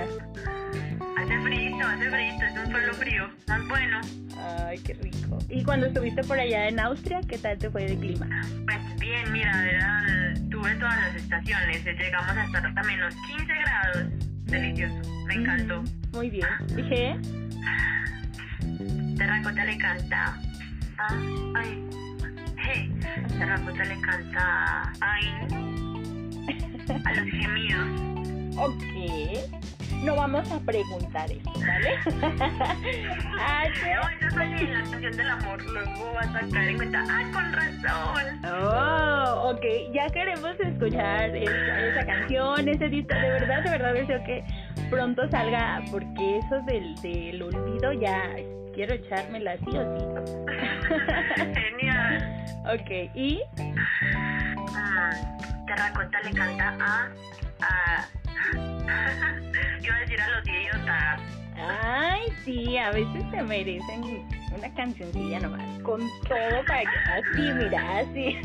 Hace 1.16 1.40
frío, 1.40 1.86
hace 1.86 2.10
frío, 2.10 2.32
es 2.48 2.64
un 2.64 2.72
pueblo 2.72 2.94
frío, 2.94 3.30
más 3.48 3.68
bueno. 3.68 4.00
Ay, 4.66 4.78
qué 4.78 4.94
rico. 4.94 5.38
¿Y 5.48 5.64
cuando 5.64 5.86
estuviste 5.86 6.22
por 6.24 6.38
allá 6.38 6.68
en 6.68 6.80
Austria, 6.80 7.20
qué 7.28 7.38
tal 7.38 7.58
te 7.58 7.70
fue 7.70 7.84
de 7.84 7.98
clima? 7.98 8.26
Pues 8.64 8.98
bien, 8.98 9.32
mira, 9.32 9.68
eran, 9.68 10.48
tuve 10.50 10.74
todas 10.76 10.96
las 10.96 11.16
estaciones, 11.16 11.84
llegamos 11.84 12.36
a 12.36 12.44
estar 12.44 12.66
hasta 12.66 12.82
menos 12.84 13.14
15 13.26 13.44
grados. 13.44 14.06
Delicioso, 14.44 15.24
me 15.26 15.34
encantó. 15.34 15.82
Muy 16.12 16.30
bien. 16.30 16.48
Dije. 16.74 17.16
Terracota 19.16 19.64
le 19.64 19.78
canta. 19.78 20.36
Ah, 20.98 21.16
ay. 21.56 21.90
Hey, 22.56 22.92
Terracota 23.38 23.84
le 23.84 24.00
canta. 24.00 24.92
Ay. 25.00 25.69
A 27.04 27.12
los 27.14 27.30
gemidos. 27.30 28.58
Ok. 28.58 28.82
No 30.02 30.16
vamos 30.16 30.50
a 30.50 30.58
preguntar 30.60 31.30
eso, 31.30 31.52
¿vale? 31.60 31.98
ah, 33.38 33.64
no, 33.68 34.20
yo 34.20 34.30
soy 34.30 34.46
en 34.46 34.72
la 34.72 34.82
canción 34.82 35.16
del 35.16 35.28
amor, 35.28 35.62
luego 35.62 36.12
vas 36.14 36.34
a 36.34 36.40
caer 36.50 36.70
en 36.70 36.76
cuenta, 36.76 37.04
¡ah, 37.06 37.30
con 37.32 37.52
razón! 37.52 38.40
Oh, 38.46 39.50
ok, 39.50 39.92
ya 39.92 40.08
queremos 40.08 40.58
escuchar 40.58 41.36
esa, 41.36 41.80
esa 41.86 42.06
canción, 42.06 42.66
ese 42.66 42.88
disco, 42.88 43.14
de 43.14 43.28
verdad, 43.28 43.62
de 43.62 43.70
verdad 43.70 43.92
deseo 43.92 44.24
que 44.24 44.42
pronto 44.88 45.28
salga, 45.30 45.82
porque 45.90 46.38
eso 46.38 46.60
del, 46.66 46.94
del 47.02 47.42
olvido 47.42 47.92
ya 47.92 48.22
quiero 48.74 48.94
echármela 48.94 49.56
sí 49.58 49.76
o 49.76 49.98
sí. 49.98 50.04
Genial. 51.78 52.39
Ok, 52.74 52.90
¿y? 53.14 53.40
Mm, 53.56 53.76
Terracota 55.66 56.20
le 56.22 56.32
canta 56.32 56.76
a... 56.80 57.10
a 57.62 58.06
Iba 59.82 59.96
a 59.96 60.00
decir 60.00 60.20
a 60.20 60.28
los 60.28 60.48
idiotas. 60.48 61.20
Ay, 61.56 62.22
sí, 62.44 62.78
a 62.78 62.90
veces 62.90 63.24
se 63.30 63.42
merecen 63.42 64.26
una 64.56 64.74
cancioncilla 64.74 65.40
nomás. 65.40 65.82
Con 65.82 66.00
todo 66.28 66.64
para 66.66 66.80
que 66.80 66.98
así, 67.12 67.52
mira, 67.54 67.98
así. 67.98 68.38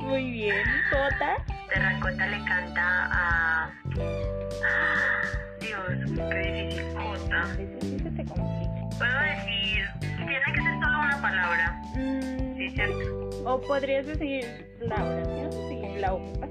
Muy 0.00 0.30
bien. 0.30 0.64
Jota. 0.90 1.44
Terracota 1.68 2.26
le 2.26 2.44
canta 2.44 3.08
a. 3.12 3.70
Dios, 5.60 5.82
qué 6.30 6.68
difícil, 6.70 6.96
Jota. 6.96 7.42
A 7.42 7.56
veces 7.56 7.78
sí 7.80 7.98
se 7.98 8.10
te 8.10 8.24
complica. 8.24 8.71
Puedo 9.02 9.20
decir. 9.20 9.84
Tiene 10.00 10.40
que 10.54 10.62
ser 10.62 10.74
solo 10.80 11.00
una 11.00 11.18
palabra. 11.20 11.80
Mm, 11.96 12.56
Sí, 12.56 12.70
cierto. 12.70 13.30
o 13.44 13.60
podrías 13.62 14.06
decir 14.06 14.44
la 14.80 14.94
oración 15.02 15.52
si 15.68 15.98
la 15.98 16.12
ocupas. 16.14 16.50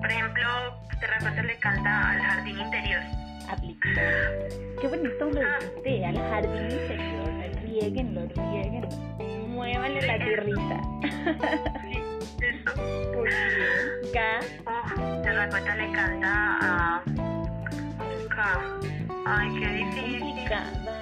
Por 0.00 0.10
ejemplo, 0.10 0.46
Terracota 1.00 1.42
le 1.42 1.56
canta 1.58 2.10
al 2.10 2.20
jardín 2.20 2.58
interior. 2.58 3.00
Aplica. 3.50 3.88
Qué 4.80 4.86
bonito 4.86 5.24
lo 5.30 5.40
dijiste, 5.40 6.04
al 6.06 6.18
jardín 6.18 6.70
interior. 6.70 7.30
Rieguenlo, 7.62 8.20
rieguenlo. 8.36 8.88
Muévanle 9.48 10.06
la 10.06 10.18
tierrita. 10.18 10.80
Sí, 11.80 12.02
eso. 12.44 12.76
Muy 13.14 13.28
bien. 13.28 14.12
K. 14.12 14.40
Oh, 14.66 15.22
Terracota 15.22 15.74
le 15.76 15.92
canta 15.92 16.58
a. 16.60 17.02
K. 18.28 18.60
Ay, 19.26 19.48
qué 19.58 19.68
difícil. 19.68 20.20
Complicada, 20.20 20.99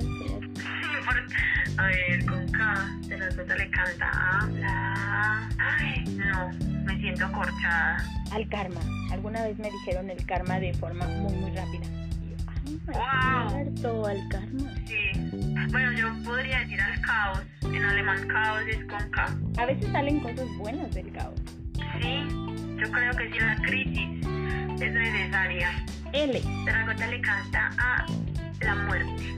A 1.76 1.86
ver, 1.86 2.24
con 2.26 2.46
K. 2.52 2.98
Terracota 3.08 3.56
le 3.56 3.70
canta 3.70 4.10
a 4.10 4.46
la. 4.46 5.48
Ay, 5.58 6.04
no, 6.16 6.50
me 6.84 6.96
siento 7.00 7.30
corchada. 7.32 7.96
Al 8.32 8.48
karma. 8.48 8.80
Alguna 9.10 9.42
vez 9.44 9.58
me 9.58 9.70
dijeron 9.70 10.08
el 10.10 10.24
karma 10.26 10.60
de 10.60 10.72
forma 10.74 11.06
muy, 11.06 11.32
muy 11.34 11.50
rápida. 11.50 11.86
Ay, 12.66 12.74
es 12.74 12.86
Wow. 12.86 13.50
cierto, 13.50 14.06
al 14.06 14.28
karma. 14.28 14.70
Sí. 14.86 15.30
Bueno, 15.70 15.92
yo 15.92 16.12
podría 16.24 16.60
decir 16.60 16.80
al 16.80 17.00
caos. 17.00 17.40
En 17.62 17.84
alemán, 17.84 18.26
caos 18.28 18.62
es 18.68 18.84
con 18.84 19.10
K. 19.10 19.36
A 19.58 19.66
veces 19.66 19.90
salen 19.92 20.20
cosas 20.20 20.46
buenas 20.58 20.94
del 20.94 21.10
caos. 21.12 21.40
Sí, 22.00 22.28
yo 22.80 22.90
creo 22.90 23.12
que 23.16 23.30
sí, 23.32 23.38
la 23.40 23.56
crisis 23.56 24.26
es 24.80 24.92
necesaria. 24.92 25.70
L. 26.12 26.40
Terracota 26.64 27.06
le 27.08 27.20
canta 27.20 27.70
a 27.78 28.06
la 28.60 28.74
muerte. 28.76 29.34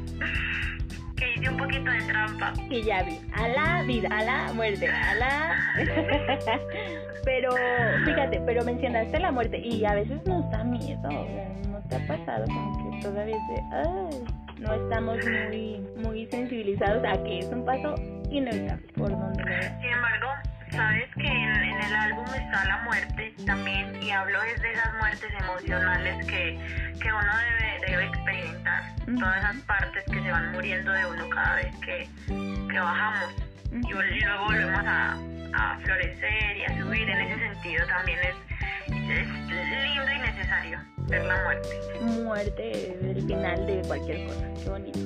Que 1.17 1.33
hice 1.35 1.49
un 1.49 1.57
poquito 1.57 1.91
de 1.91 2.03
trampa. 2.03 2.53
que 2.69 2.83
ya 2.83 3.03
vi, 3.03 3.19
a 3.35 3.49
la 3.49 3.83
vida, 3.85 4.09
a 4.13 4.23
la 4.23 4.53
muerte, 4.53 4.89
a 4.89 5.15
la... 5.15 5.57
pero, 7.25 7.51
fíjate, 8.05 8.41
pero 8.45 8.65
mencionaste 8.65 9.19
la 9.19 9.33
muerte 9.33 9.59
y 9.59 9.85
a 9.85 9.95
veces 9.95 10.25
nos 10.27 10.51
da 10.51 10.63
miedo, 10.65 11.09
¿no 11.71 11.81
te 11.89 11.97
ha 11.97 12.07
pasado 12.07 12.45
como 12.47 12.91
que 12.91 13.03
todavía 13.03 13.37
se, 13.49 13.63
ay, 13.73 14.25
no 14.59 14.75
estamos 14.75 15.19
muy, 15.49 15.81
muy 15.97 16.27
sensibilizados 16.27 17.03
a 17.05 17.23
que 17.23 17.39
es 17.39 17.47
un 17.47 17.65
paso 17.65 17.95
inevitable 18.31 18.87
por 18.95 19.11
donde? 19.11 19.43
Sin 19.81 19.91
embargo, 19.91 20.29
sabes 20.77 21.09
que 21.15 21.27
en, 21.27 21.51
en 21.51 21.81
el 21.83 21.95
álbum 21.95 22.27
está 22.27 22.65
la 22.67 22.79
muerte 22.85 23.35
también 23.47 24.03
y 24.03 24.11
hablo 24.11 24.39
desde 24.43 24.73
esas 24.73 24.95
muertes 25.01 25.31
emocionales 25.41 26.27
que, 26.27 26.59
que 27.01 27.13
uno 27.13 27.33
debe, 27.39 27.87
debe 27.91 28.05
experimentar. 28.07 28.83
Todas 29.19 29.39
esas 29.39 29.57
partes 29.63 30.05
que 30.05 30.23
se 30.23 30.31
van 30.31 30.53
muriendo 30.53 30.93
de 30.93 31.07
uno 31.07 31.29
cada 31.31 31.55
vez 31.57 31.75
que, 31.79 32.09
que 32.71 32.79
bajamos 32.79 33.35
y, 33.73 33.89
y 33.89 34.21
luego 34.21 34.45
volvemos 34.45 34.85
a, 34.87 35.13
a 35.55 35.79
florecer 35.81 36.57
y 36.59 36.65
a 36.65 36.79
subir. 36.83 37.09
En 37.09 37.21
ese 37.21 37.39
sentido 37.53 37.87
también 37.87 38.19
es, 38.21 38.35
es 38.89 39.29
lindo 39.29 40.11
y 40.15 40.19
necesario 40.19 40.79
ver 41.09 41.25
la 41.25 41.43
muerte 41.45 41.69
Muerte 42.01 42.97
del 43.01 43.27
final 43.27 43.67
de 43.67 43.83
cualquier 43.87 44.27
cosa, 44.27 44.47
qué 44.63 44.69
bonito. 44.69 44.99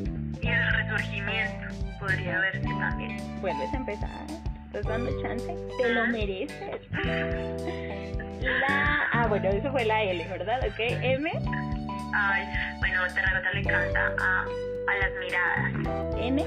y 0.42 0.48
el 0.48 0.72
resurgimiento 0.72 1.74
podría 2.00 2.38
verse 2.38 2.62
también. 2.62 3.40
Vuelves 3.40 3.72
a 3.72 3.76
empezar, 3.76 4.26
estás 4.72 4.86
dando 4.86 5.10
chance, 5.22 5.52
te 5.78 5.94
lo 5.94 6.06
mereces. 6.06 6.80
La... 8.40 9.08
Ah, 9.12 9.26
bueno, 9.28 9.48
eso 9.50 9.70
fue 9.70 9.84
la 9.84 10.02
L, 10.02 10.26
¿verdad? 10.28 10.60
Ok, 10.66 10.78
M. 10.78 11.30
Ay, 12.14 12.48
bueno, 12.78 13.02
Terracota 13.12 13.52
le 13.52 13.62
canta 13.64 14.14
a, 14.18 14.44
a 14.44 14.96
las 14.96 15.10
miradas. 15.20 16.16
N. 16.16 16.42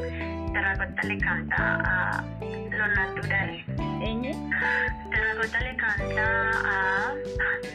Terracota 0.54 1.04
le 1.04 1.18
canta 1.20 1.56
a 1.56 2.24
lo 2.72 2.88
natural. 2.88 3.64
Ñ. 3.78 4.52
Terracota 5.12 5.60
le 5.60 5.76
canta 5.76 6.52
a 6.66 7.14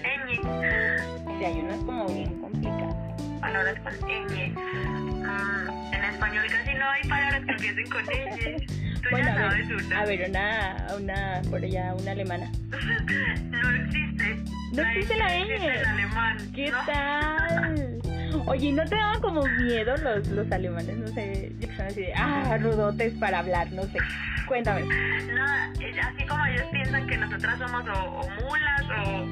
ñ. 0.03 1.39
Sí, 1.39 1.45
hay 1.45 1.61
unas 1.61 1.79
como 1.79 2.07
bien 2.07 2.41
complicadas. 2.41 2.97
Palabras 3.41 3.79
con 3.85 3.93
ñ. 4.09 4.53
Mm, 4.53 5.95
en 5.95 6.05
español 6.05 6.47
casi 6.51 6.75
no 6.75 6.91
hay 6.91 7.03
palabras 7.09 7.45
que 7.45 7.51
empiecen 7.53 7.89
con 7.89 8.05
ñ. 8.05 8.67
Tú 9.03 9.09
Bueno, 9.11 9.27
ya 9.29 9.35
a 9.35 9.55
ver, 9.55 9.63
sabes 9.69 9.87
una. 9.87 10.01
a 10.01 10.05
ver, 10.07 10.29
una, 10.29 10.87
una, 10.99 11.43
por 11.51 11.65
allá, 11.65 11.95
una 11.95 12.11
alemana. 12.13 12.51
No 13.51 13.71
existe. 13.71 14.37
No 14.73 14.83
existe 14.83 15.17
la 15.17 15.37
existe 15.37 15.67
el 15.81 15.87
alemán. 15.87 16.53
¿Qué 16.55 16.71
¿no? 16.71 16.79
tal? 16.87 17.99
Oye, 18.47 18.73
¿no 18.73 18.85
te 18.85 18.95
daban 18.95 19.21
como 19.21 19.43
miedo 19.47 19.97
los, 19.97 20.27
los 20.29 20.51
alemanes? 20.53 20.97
No 20.99 21.09
sé, 21.09 21.53
yo 21.59 21.69
así 21.83 22.01
de, 22.03 22.13
ah, 22.15 22.59
rudotes 22.61 23.15
para 23.15 23.39
hablar, 23.39 23.73
no 23.73 23.83
sé. 23.85 23.99
Cuéntame. 24.49 24.83
Nada, 25.35 25.71
es 25.81 25.99
así 25.99 26.27
como 26.27 26.45
ellos 26.47 26.67
piensan 26.73 27.07
que 27.07 27.17
nosotras 27.19 27.59
somos 27.59 27.85
o, 27.89 28.03
o 28.21 28.31
mulas 28.31 28.83
o 28.91 29.27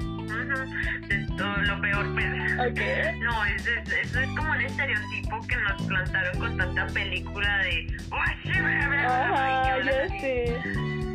lo 1.66 1.80
peor, 1.80 2.14
pues. 2.14 2.26
Ok. 2.58 2.80
No, 3.22 3.44
es, 3.46 3.66
es- 3.66 3.92
eso 3.92 4.20
es 4.20 4.28
como 4.36 4.50
un 4.50 4.60
estereotipo 4.60 5.40
que 5.46 5.56
nos 5.56 5.82
plantaron 5.82 6.38
con 6.38 6.56
tanta 6.56 6.86
película 6.88 7.58
de. 7.58 7.86
"Ay, 8.10 8.36
sí, 8.42 8.50
bla, 8.50 8.60
bla, 8.60 8.88
bla", 8.88 9.62
y 9.66 9.88
Ajá, 9.90 10.08
sé. 10.20 10.56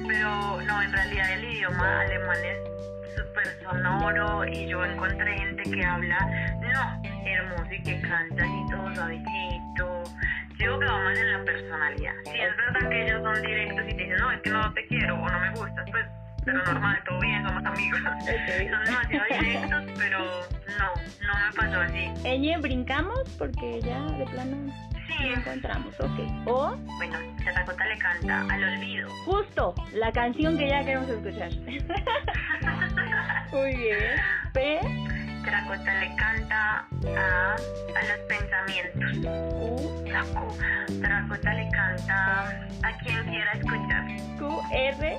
Pero 0.08 0.62
no, 0.62 0.82
en 0.82 0.92
realidad 0.92 1.34
el 1.34 1.44
idioma 1.46 2.02
alemán 2.02 2.38
es 2.44 3.16
súper 3.16 3.60
sonoro 3.64 4.46
y 4.48 4.68
yo 4.68 4.84
encontré 4.86 5.38
gente 5.38 5.64
que 5.64 5.84
habla, 5.86 6.18
no, 6.62 7.02
hermoso 7.26 7.74
y 7.74 7.84
que 7.84 8.02
canta 8.02 8.44
así 8.44 8.66
todo 8.70 8.96
suavecito. 8.96 10.04
Digo 10.62 10.80
que 10.80 10.86
va 10.86 11.00
más 11.04 11.18
en 11.18 11.32
la 11.32 11.44
personalidad. 11.44 12.14
Si 12.24 12.40
es 12.40 12.56
verdad 12.58 12.90
que 12.90 13.04
ellos 13.04 13.22
son 13.24 13.42
directos 13.42 13.84
y 13.88 13.94
te 13.96 14.04
dicen, 14.04 14.18
no, 14.18 14.32
es 14.32 14.42
que 14.42 14.50
no 14.52 14.74
te 14.74 14.88
quiero 14.88 15.16
o 15.16 15.30
no 15.30 15.40
me 15.40 15.50
gustas, 15.52 15.86
pues, 15.92 16.06
pero 16.46 16.64
normal, 16.66 17.04
todo 17.08 17.20
bien, 17.20 17.48
somos 17.48 17.66
amigos. 17.66 18.00
Son 18.02 18.86
demasiado 18.86 19.26
directos, 19.42 19.84
pero 19.98 20.20
no, 20.20 21.28
no 21.28 21.34
me 21.46 21.52
pasó 21.56 21.82
así. 21.82 22.12
Eñe, 22.26 22.58
brincamos 22.58 23.20
porque 23.38 23.80
ya 23.82 24.02
de 24.18 24.26
plano 24.26 24.58
Sí, 25.08 25.28
encontramos. 25.36 25.94
Ok. 26.00 26.20
O, 26.46 26.76
bueno, 26.98 27.18
Terracota 27.44 27.86
le 27.86 27.98
canta 27.98 28.42
al 28.50 28.64
olvido. 28.64 29.10
justo, 29.26 29.76
la 29.94 30.12
canción 30.12 30.58
que 30.58 30.70
ya 30.70 30.84
queremos 30.86 31.10
escuchar. 31.10 31.52
Muy 33.52 33.76
bien. 33.76 34.00
P, 34.54 34.80
Terracota 35.44 35.94
le 36.00 36.16
canta 36.16 36.88
a, 37.18 37.56
a 37.56 38.02
los 38.08 38.20
pensamientos. 38.28 39.18
U, 39.56 40.04
La 40.08 40.22
Q. 40.22 41.02
Terracota 41.02 41.54
le 41.54 41.70
canta 41.72 42.50
a 42.84 42.98
quien 43.04 43.24
quiera 43.26 43.52
escuchar. 43.54 44.06
Q, 44.38 44.62
R, 44.72 45.18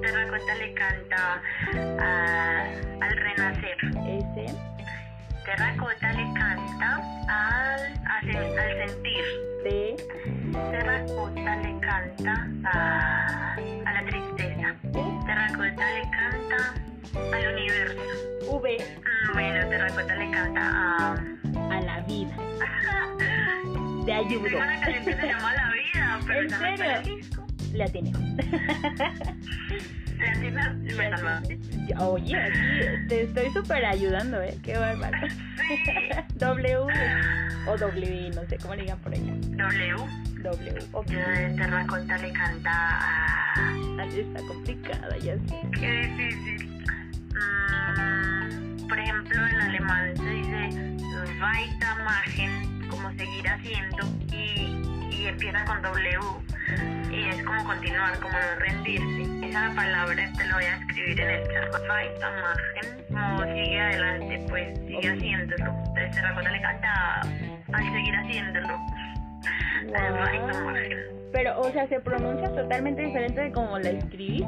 Terracota 0.00 0.54
le 0.58 0.74
canta 0.74 1.42
a- 2.00 2.64
al 3.04 3.16
renacer. 3.16 3.76
S, 4.06 4.56
Terracota 5.44 6.12
le 6.12 6.32
canta 6.34 6.96
al, 7.28 7.80
a 8.06 8.20
sen- 8.22 8.58
al 8.58 8.88
sentir. 8.88 9.24
T, 9.64 9.96
Terracota 10.70 11.56
le 11.56 11.80
canta 11.80 12.48
a, 12.64 13.54
a 13.54 13.92
la 13.92 14.02
tristeza. 14.06 14.74
U, 14.94 15.24
Terracota 15.26 15.84
le 15.94 16.02
canta 16.10 16.74
al 17.36 17.54
universo. 17.54 18.02
V, 18.50 18.76
Bueno, 19.34 19.68
Terracota 19.68 20.14
le 20.16 20.30
canta 20.30 20.60
a... 20.62 21.14
a 21.70 21.80
la 21.80 22.00
vida. 22.02 22.36
Te 24.06 24.12
ayudo. 24.14 24.56
una 24.56 24.80
canción 24.80 25.04
que 25.04 25.12
se 25.14 25.26
llama 25.26 25.52
La 25.54 25.70
Vida, 25.72 26.20
pero 26.26 26.40
¿En 26.40 26.50
serio? 26.50 27.18
La 27.74 27.86
tiene. 27.88 28.12
Me 30.20 31.10
salvaste. 31.10 31.58
Oye, 31.98 32.36
aquí 32.36 33.08
te 33.08 33.22
estoy 33.22 33.50
súper 33.52 33.84
ayudando, 33.84 34.40
¿eh? 34.42 34.58
Qué 34.62 34.76
bárbaro. 34.76 35.16
W 36.36 36.76
o 37.66 37.76
W, 37.76 38.30
no 38.34 38.46
sé 38.48 38.58
cómo 38.58 38.74
le 38.74 38.82
digan 38.82 38.98
por 38.98 39.12
allá. 39.12 39.32
W. 39.40 39.96
W, 40.42 40.78
ok. 40.92 41.06
Terracota 41.56 42.18
le 42.18 42.32
canta 42.32 42.70
a... 42.72 44.04
Está 44.04 44.40
complicada, 44.48 45.16
ya 45.18 45.34
sé. 45.34 45.60
Qué 45.78 45.92
difícil. 46.02 46.84
Mm, 47.34 48.88
por 48.88 48.98
ejemplo, 48.98 49.46
en 49.46 49.60
alemán 49.60 50.16
se 50.16 50.30
dice 50.30 50.90
weitermachen, 51.40 52.88
como 52.88 53.10
seguir 53.12 53.48
haciendo, 53.48 53.98
y, 54.32 55.14
y 55.14 55.26
empieza 55.26 55.64
con 55.64 55.82
W. 55.82 56.18
Y 57.10 57.28
es 57.28 57.42
como 57.42 57.64
continuar, 57.64 58.18
como 58.20 58.32
no 58.32 58.60
rendirse. 58.60 59.46
Esa 59.48 59.72
palabra 59.74 60.28
te 60.36 60.46
lo 60.46 60.54
voy 60.54 60.64
a 60.64 60.76
escribir 60.76 61.20
en 61.20 61.30
el 61.30 61.42
chat. 61.48 61.74
Weitermachen, 61.88 63.04
como 63.08 63.42
sigue 63.52 63.80
adelante, 63.80 64.46
pues 64.48 64.78
sigue 64.86 65.10
haciéndolo. 65.10 65.64
Entonces 65.64 66.10
Terracota 66.12 66.50
le 66.50 66.60
canta 66.60 67.20
al 67.72 67.84
seguir 67.92 68.16
haciéndolo. 68.16 68.78
Wow. 69.88 70.22
Weitermachen. 70.22 71.20
Pero, 71.32 71.60
o 71.60 71.70
sea, 71.70 71.86
se 71.88 72.00
pronuncia 72.00 72.48
totalmente 72.52 73.02
diferente 73.02 73.40
de 73.40 73.52
como 73.52 73.78
la 73.78 73.90
escribí. 73.90 74.38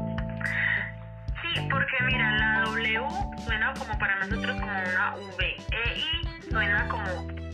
Sí, 1.43 1.69
porque 1.71 1.97
mira, 2.07 2.31
la 2.39 2.63
W 2.67 3.01
suena 3.45 3.73
como 3.79 3.99
para 3.99 4.17
nosotros 4.21 4.57
como 4.61 4.73
una 4.73 5.15
V. 5.17 5.57
EI 5.71 6.51
suena 6.51 6.89
como 6.89 7.05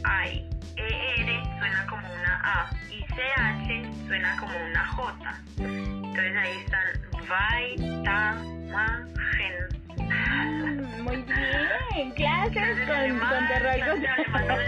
AI. 0.05 0.49
ER 0.79 1.43
suena 1.59 1.87
como 1.87 2.07
una 2.15 2.41
A. 2.45 2.71
Y 2.91 3.03
CH 3.03 4.07
suena 4.07 4.37
como 4.39 4.57
una 4.57 4.87
J. 4.87 5.35
Entonces 5.59 6.37
ahí 6.37 6.59
están 6.59 6.87
Weitermachen. 7.29 8.49
Mm, 9.97 11.03
Muy 11.03 11.17
bien, 11.17 12.15
de 12.15 13.59
con, 13.61 14.01
con 14.33 14.59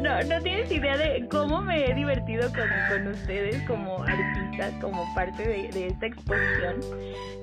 No, 0.00 0.22
no 0.22 0.42
tienes 0.42 0.70
idea 0.70 0.96
de 0.96 1.26
cómo 1.30 1.62
me 1.62 1.90
he 1.90 1.94
divertido 1.94 2.48
con, 2.50 2.68
con 2.88 3.08
ustedes 3.08 3.60
como 3.66 4.02
artistas, 4.02 4.72
como 4.80 5.04
parte 5.14 5.46
de, 5.46 5.68
de 5.68 5.86
esta 5.88 6.06
exposición. 6.06 6.80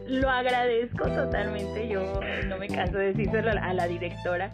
Lo 0.07 0.29
agradezco 0.29 1.05
totalmente, 1.05 1.87
yo 1.87 2.19
no 2.47 2.57
me 2.57 2.67
canso 2.67 2.97
de 2.97 3.13
decírselo 3.13 3.51
a 3.51 3.73
la, 3.73 3.87
directora, 3.87 4.51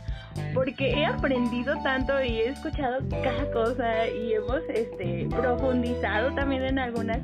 porque 0.53 0.91
he 0.91 1.05
aprendido 1.05 1.75
tanto 1.81 2.23
y 2.23 2.39
he 2.39 2.49
escuchado 2.49 2.99
cada 3.23 3.51
cosa 3.51 4.07
y 4.07 4.33
hemos 4.33 4.61
este, 4.69 5.27
profundizado 5.29 6.33
también 6.35 6.63
en 6.63 6.79
algunas. 6.79 7.19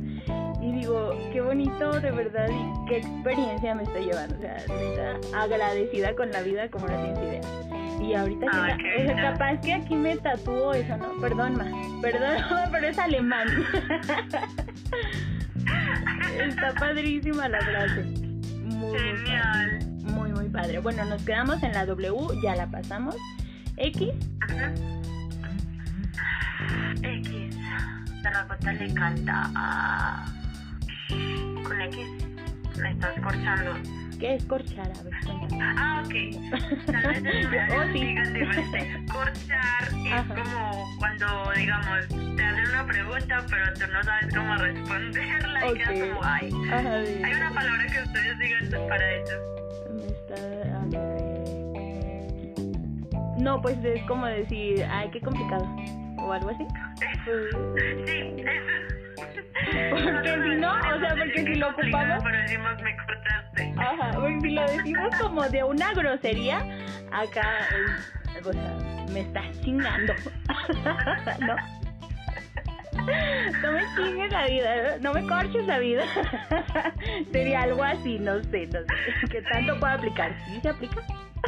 Y 0.62 0.72
digo, 0.72 1.16
qué 1.32 1.42
bonito 1.42 2.00
de 2.00 2.12
verdad 2.12 2.48
y 2.50 2.90
qué 2.90 2.98
experiencia 2.98 3.76
me 3.76 3.84
estoy 3.84 4.06
llevando. 4.06 4.36
O 4.36 4.40
sea, 4.40 5.20
agradecida 5.36 6.16
con 6.16 6.32
la 6.32 6.42
vida 6.42 6.70
como 6.70 6.88
no 6.88 6.96
tienes 7.02 7.20
idea. 7.20 7.85
Y 8.06 8.14
ahorita 8.14 8.46
que 8.52 8.52
o 8.52 8.62
sea, 8.62 8.78
linda. 9.08 9.32
capaz 9.32 9.62
que 9.62 9.74
aquí 9.74 9.96
me 9.96 10.16
tatúo 10.18 10.74
eso, 10.74 10.98
¿no? 10.98 11.20
Perdón, 11.20 11.58
ma. 11.58 11.66
Perdón, 12.02 12.38
ma, 12.50 12.66
pero 12.72 12.88
es 12.88 13.00
alemán. 13.00 13.48
Está 16.40 16.74
padrísima 16.74 17.50
la 17.50 17.62
frase. 17.62 18.04
Muy, 18.62 18.98
Genial. 18.98 19.80
Muy, 20.04 20.32
muy 20.32 20.50
padre. 20.50 20.80
Bueno, 20.80 21.06
nos 21.06 21.24
quedamos 21.24 21.64
en 21.64 21.74
la 21.74 21.86
W, 21.86 22.42
ya 22.44 22.56
la 22.56 22.68
pasamos. 22.68 23.16
X, 23.78 24.10
Ajá. 24.42 24.74
X. 27.02 27.58
Terracota 28.22 28.74
le 28.74 28.94
canta 28.94 29.52
a... 29.56 30.26
Con 31.64 31.82
X 31.82 32.26
me 32.82 32.92
estás 32.92 33.20
corchando. 33.22 33.74
¿Qué 34.20 34.36
es 34.36 34.46
corchar? 34.46 34.88
A 35.00 35.04
ver, 35.04 35.14
cuéntame. 35.26 35.64
Ah, 35.78 36.04
ok. 36.06 36.14
Tal 36.86 37.08
vez 37.08 37.24
es 37.26 37.46
Oh, 37.76 37.84
sí. 37.94 38.16
Corchar 39.12 39.84
es 40.06 40.14
Ajá. 40.14 40.36
como 40.36 40.96
cuando, 41.00 41.52
digamos, 41.56 42.08
te 42.36 42.44
hacen 42.44 42.68
una 42.70 42.86
pregunta, 42.86 43.46
pero 43.50 43.74
tú 43.74 43.82
no 43.92 44.04
sabes 44.04 44.34
cómo 44.36 44.56
responderla 44.56 45.68
y 45.68 45.74
quedas 45.74 46.00
como, 46.10 46.20
ay. 46.24 46.50
Ajá, 46.72 46.94
Hay 46.96 47.34
una 47.34 47.52
palabra 47.54 47.86
que 47.88 48.00
ustedes 48.04 48.40
digan 48.40 48.88
para 48.90 49.12
eso. 49.14 49.36
me 49.94 50.06
está... 50.08 50.36
No, 53.38 53.62
pues 53.62 53.78
es 53.84 54.02
como 54.08 54.26
decir, 54.26 54.84
ay, 54.90 55.10
qué 55.12 55.20
complicado. 55.22 55.68
O 56.20 56.32
algo 56.32 56.50
así. 56.50 56.66
Sí, 58.06 58.34
eso. 58.38 59.05
Porque 59.90 60.34
si 60.44 60.56
no, 60.60 60.74
o 60.74 61.00
sea, 61.00 61.16
porque 61.18 61.44
si 61.46 61.56
lo 61.56 61.70
ocupamos- 61.70 62.24
Pero 62.24 62.38
decimos, 62.40 62.82
me 62.82 62.98
cortaste. 62.98 63.74
Ajá, 63.78 64.12
porque 64.14 64.40
si 64.42 64.50
lo 64.52 64.62
decimos 64.70 65.16
como 65.22 65.50
de 65.50 65.64
una 65.64 65.94
grosería, 65.94 66.58
acá, 67.12 67.68
es, 68.38 68.46
o 68.46 68.52
sea, 68.52 68.74
me 69.12 69.22
estás 69.22 69.46
chingando. 69.62 70.14
¿No? 71.40 71.56
no 73.62 73.72
me 73.72 73.84
chingues 73.96 74.32
la 74.32 74.48
vida, 74.48 74.98
no 75.02 75.14
me 75.14 75.26
corches 75.28 75.66
la 75.68 75.80
vida. 75.80 76.04
Sería 77.32 77.62
algo 77.64 77.84
así, 77.84 78.20
no 78.20 78.42
sé, 78.44 78.68
no 78.68 78.80
sé. 78.80 79.28
¿Qué 79.32 79.42
tanto 79.44 79.80
puedo 79.80 79.94
aplicar? 79.94 80.34
¿Sí 80.46 80.60
se 80.62 80.70
aplica? 80.70 81.02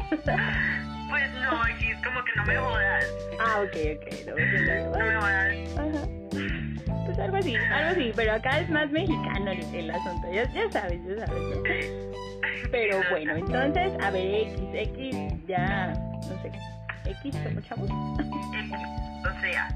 Pues 0.09 1.31
no, 1.41 1.61
aquí 1.63 1.87
es 1.91 2.05
como 2.05 2.23
que 2.23 2.31
no 2.35 2.45
me 2.45 2.57
jodas. 2.57 3.05
Ah, 3.39 3.61
ok, 3.61 3.75
ok, 3.95 4.05
no, 4.27 4.97
no 4.97 5.05
me 5.05 5.15
jodas. 5.15 5.77
Ajá. 5.77 6.26
Algo 7.21 7.37
así, 7.37 7.55
algo 7.55 7.89
así, 7.91 8.11
pero 8.15 8.33
acá 8.33 8.59
es 8.59 8.69
más 8.69 8.89
mexicano 8.91 9.51
el, 9.51 9.75
el 9.75 9.91
asunto, 9.91 10.31
ya, 10.31 10.49
ya 10.51 10.71
sabes, 10.71 10.99
ya 11.05 11.25
sabes, 11.25 11.41
¿no? 11.41 11.63
Pero 12.71 13.01
bueno, 13.09 13.35
entonces, 13.35 13.93
a 14.03 14.11
ver, 14.11 14.35
X, 14.35 14.59
X, 14.73 15.47
ya, 15.47 15.93
no 16.29 16.41
sé, 16.41 16.51
X, 17.05 17.35
¿cómo 17.43 17.61
chavos? 17.61 17.89
o 17.89 19.41
sea, 19.41 19.67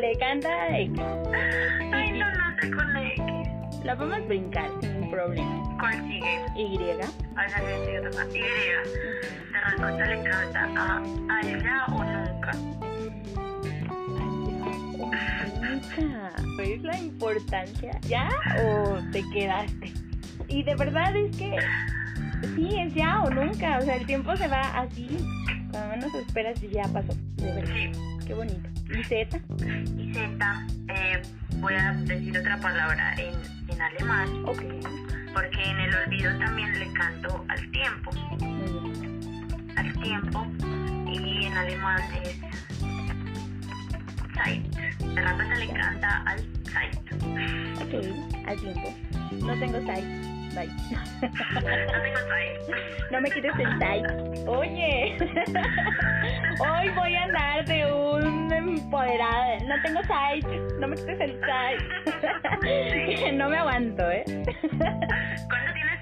le 0.00 0.18
canta 0.18 0.78
X. 0.78 1.00
Ay, 1.92 2.12
no, 2.12 2.26
no 2.30 2.60
sé 2.60 2.70
con 2.70 2.96
X. 2.96 3.84
La 3.84 3.96
podemos 3.96 4.26
brincar 4.28 4.70
sin 4.80 5.10
problema. 5.10 5.76
¿Cuál 5.78 6.02
sigue? 6.02 6.44
Y. 6.56 6.78
Ay, 7.36 7.48
no, 7.56 8.24
Y. 8.34 8.40
¿Te 9.52 9.60
respuesta 9.60 10.06
le 10.06 10.22
canta 10.22 10.68
a, 10.76 11.02
a 11.30 11.40
ella 11.42 11.84
o 11.88 12.04
nunca? 12.04 12.52
Nunca. 15.60 16.32
¿Ves 16.58 16.82
la 16.82 16.98
importancia? 16.98 17.98
¿Ya 18.08 18.28
o 18.64 18.98
te 19.12 19.22
quedaste? 19.32 19.92
Y 20.48 20.62
de 20.62 20.74
verdad 20.76 21.14
es 21.16 21.36
que 21.36 21.56
sí, 22.54 22.78
es 22.78 22.94
ya 22.94 23.22
o 23.22 23.30
nunca. 23.30 23.78
O 23.78 23.82
sea, 23.82 23.96
el 23.96 24.06
tiempo 24.06 24.36
se 24.36 24.48
va 24.48 24.62
así. 24.78 25.08
Cuando 25.70 25.96
menos 25.96 26.14
esperas 26.14 26.62
y 26.62 26.68
ya 26.68 26.84
pasó. 26.84 27.14
De 27.36 27.52
verdad. 27.52 27.74
Sí. 27.74 27.90
Qué 28.26 28.34
bonito. 28.34 28.68
¿Y 28.90 29.04
Z? 29.04 29.40
Y 29.98 30.12
Z, 30.12 30.66
eh, 30.88 31.22
voy 31.56 31.74
a 31.74 31.92
decir 31.92 32.36
otra 32.38 32.58
palabra 32.58 33.14
en, 33.14 33.34
en 33.72 33.80
alemán. 33.80 34.28
Ok. 34.44 34.62
Porque 35.32 35.62
en 35.62 35.80
el 35.80 35.94
olvido 35.94 36.38
también 36.38 36.78
le 36.78 36.92
canto 36.92 37.44
al 37.48 37.70
tiempo. 37.70 38.10
Al 39.76 39.92
tiempo. 40.00 40.46
Y 41.12 41.46
en 41.46 41.52
alemán 41.52 42.02
es 42.24 42.40
Zeit. 44.36 44.62
De 45.00 45.20
repente 45.22 45.56
le 45.56 45.68
canta 45.72 46.22
al 46.26 46.38
Zeit. 46.64 46.94
Ok, 47.82 47.92
al 48.46 48.56
tiempo. 48.60 48.94
No 49.32 49.58
tengo 49.58 49.80
Zeit. 49.86 50.04
Bye. 50.54 50.68
No 51.20 52.00
tengo 52.02 52.20
No 53.10 53.20
me 53.20 53.30
quites 53.30 53.52
el 53.58 53.72
site. 53.78 54.48
Oye, 54.48 55.16
hoy 56.58 56.88
voy 56.90 57.14
a 57.14 57.24
andar 57.24 57.64
de 57.66 57.92
un 57.92 58.52
empoderada. 58.52 59.60
No 59.60 59.80
tengo 59.82 60.00
site. 60.02 60.48
No 60.80 60.88
me 60.88 60.96
quites 60.96 61.20
el 61.20 61.38
site. 61.40 63.32
no 63.32 63.48
me 63.48 63.58
aguanto, 63.58 64.10
¿eh? 64.10 64.24
¿Cuándo 64.26 65.72
tienes 65.74 65.95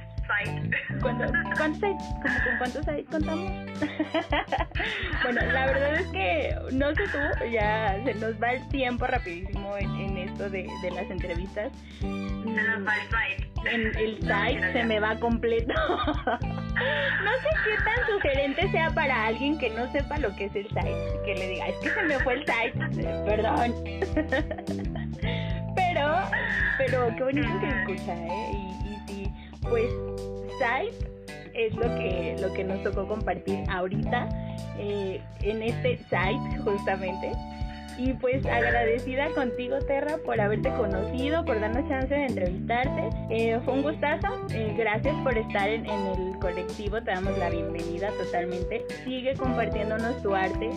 site? 0.44 0.70
¿Cuántos 1.00 1.30
sites? 1.74 2.06
¿Con 2.22 2.58
cuántos 2.58 2.84
sites 2.84 3.06
contamos? 3.10 3.52
bueno, 5.22 5.40
la 5.52 5.66
verdad 5.66 5.94
es 5.94 6.06
que 6.08 6.56
no 6.72 6.94
sé 6.94 7.02
tú, 7.04 7.44
ya 7.50 8.00
se 8.04 8.14
nos 8.14 8.42
va 8.42 8.52
el 8.52 8.68
tiempo 8.68 9.06
rapidísimo 9.06 9.76
en, 9.76 10.18
esto 10.18 10.50
de, 10.50 10.68
de 10.82 10.90
las 10.90 11.10
entrevistas. 11.10 11.72
Se 12.00 12.06
nos 12.06 12.86
va 12.86 12.96
el 12.96 13.08
site 13.08 13.54
en 13.66 13.96
el 13.96 14.18
site 14.20 14.72
se 14.72 14.84
me 14.84 15.00
va 15.00 15.18
completo. 15.18 15.72
no 15.74 17.32
sé 17.32 17.48
qué 17.64 17.76
tan 17.84 18.06
sugerente 18.08 18.70
sea 18.70 18.90
para 18.90 19.26
alguien 19.26 19.58
que 19.58 19.70
no 19.70 19.90
sepa 19.92 20.18
lo 20.18 20.34
que 20.36 20.46
es 20.46 20.56
el 20.56 20.68
site. 20.68 21.20
Que 21.24 21.34
le 21.34 21.48
diga, 21.48 21.68
es 21.68 21.76
que 21.78 21.90
se 21.90 22.02
me 22.02 22.18
fue 22.20 22.34
el 22.34 22.46
site. 22.46 22.72
Perdón. 23.24 23.74
pero, 25.74 26.14
pero 26.78 27.16
qué 27.16 27.22
bonito 27.22 27.60
se 27.60 27.68
escucha, 27.68 28.14
¿eh? 28.14 28.50
Y, 28.52 28.92
y 28.92 28.98
sí, 29.06 29.32
pues 29.62 29.90
site 30.58 31.14
es 31.54 31.74
lo 31.74 31.82
que, 31.94 32.36
lo 32.40 32.52
que 32.52 32.64
nos 32.64 32.82
tocó 32.82 33.06
compartir 33.06 33.64
ahorita 33.70 34.28
eh, 34.78 35.20
en 35.42 35.62
este 35.62 35.98
site 35.98 36.58
justamente. 36.64 37.32
Y 37.96 38.12
pues 38.14 38.44
agradecida 38.44 39.28
contigo, 39.30 39.78
Terra, 39.86 40.16
por 40.24 40.40
haberte 40.40 40.68
conocido, 40.70 41.44
por 41.44 41.60
darnos 41.60 41.88
chance 41.88 42.12
de 42.12 42.26
entrevistarte. 42.26 43.10
Eh, 43.30 43.60
fue 43.64 43.74
un 43.74 43.82
gustazo. 43.82 44.28
Eh, 44.50 44.74
gracias 44.76 45.14
por 45.22 45.38
estar 45.38 45.68
en, 45.68 45.86
el 45.86 46.38
colectivo. 46.40 47.00
Te 47.02 47.12
damos 47.12 47.38
la 47.38 47.50
bienvenida 47.50 48.10
totalmente. 48.22 48.84
Sigue 49.04 49.34
compartiéndonos 49.34 50.20
tu 50.22 50.34
arte. 50.34 50.70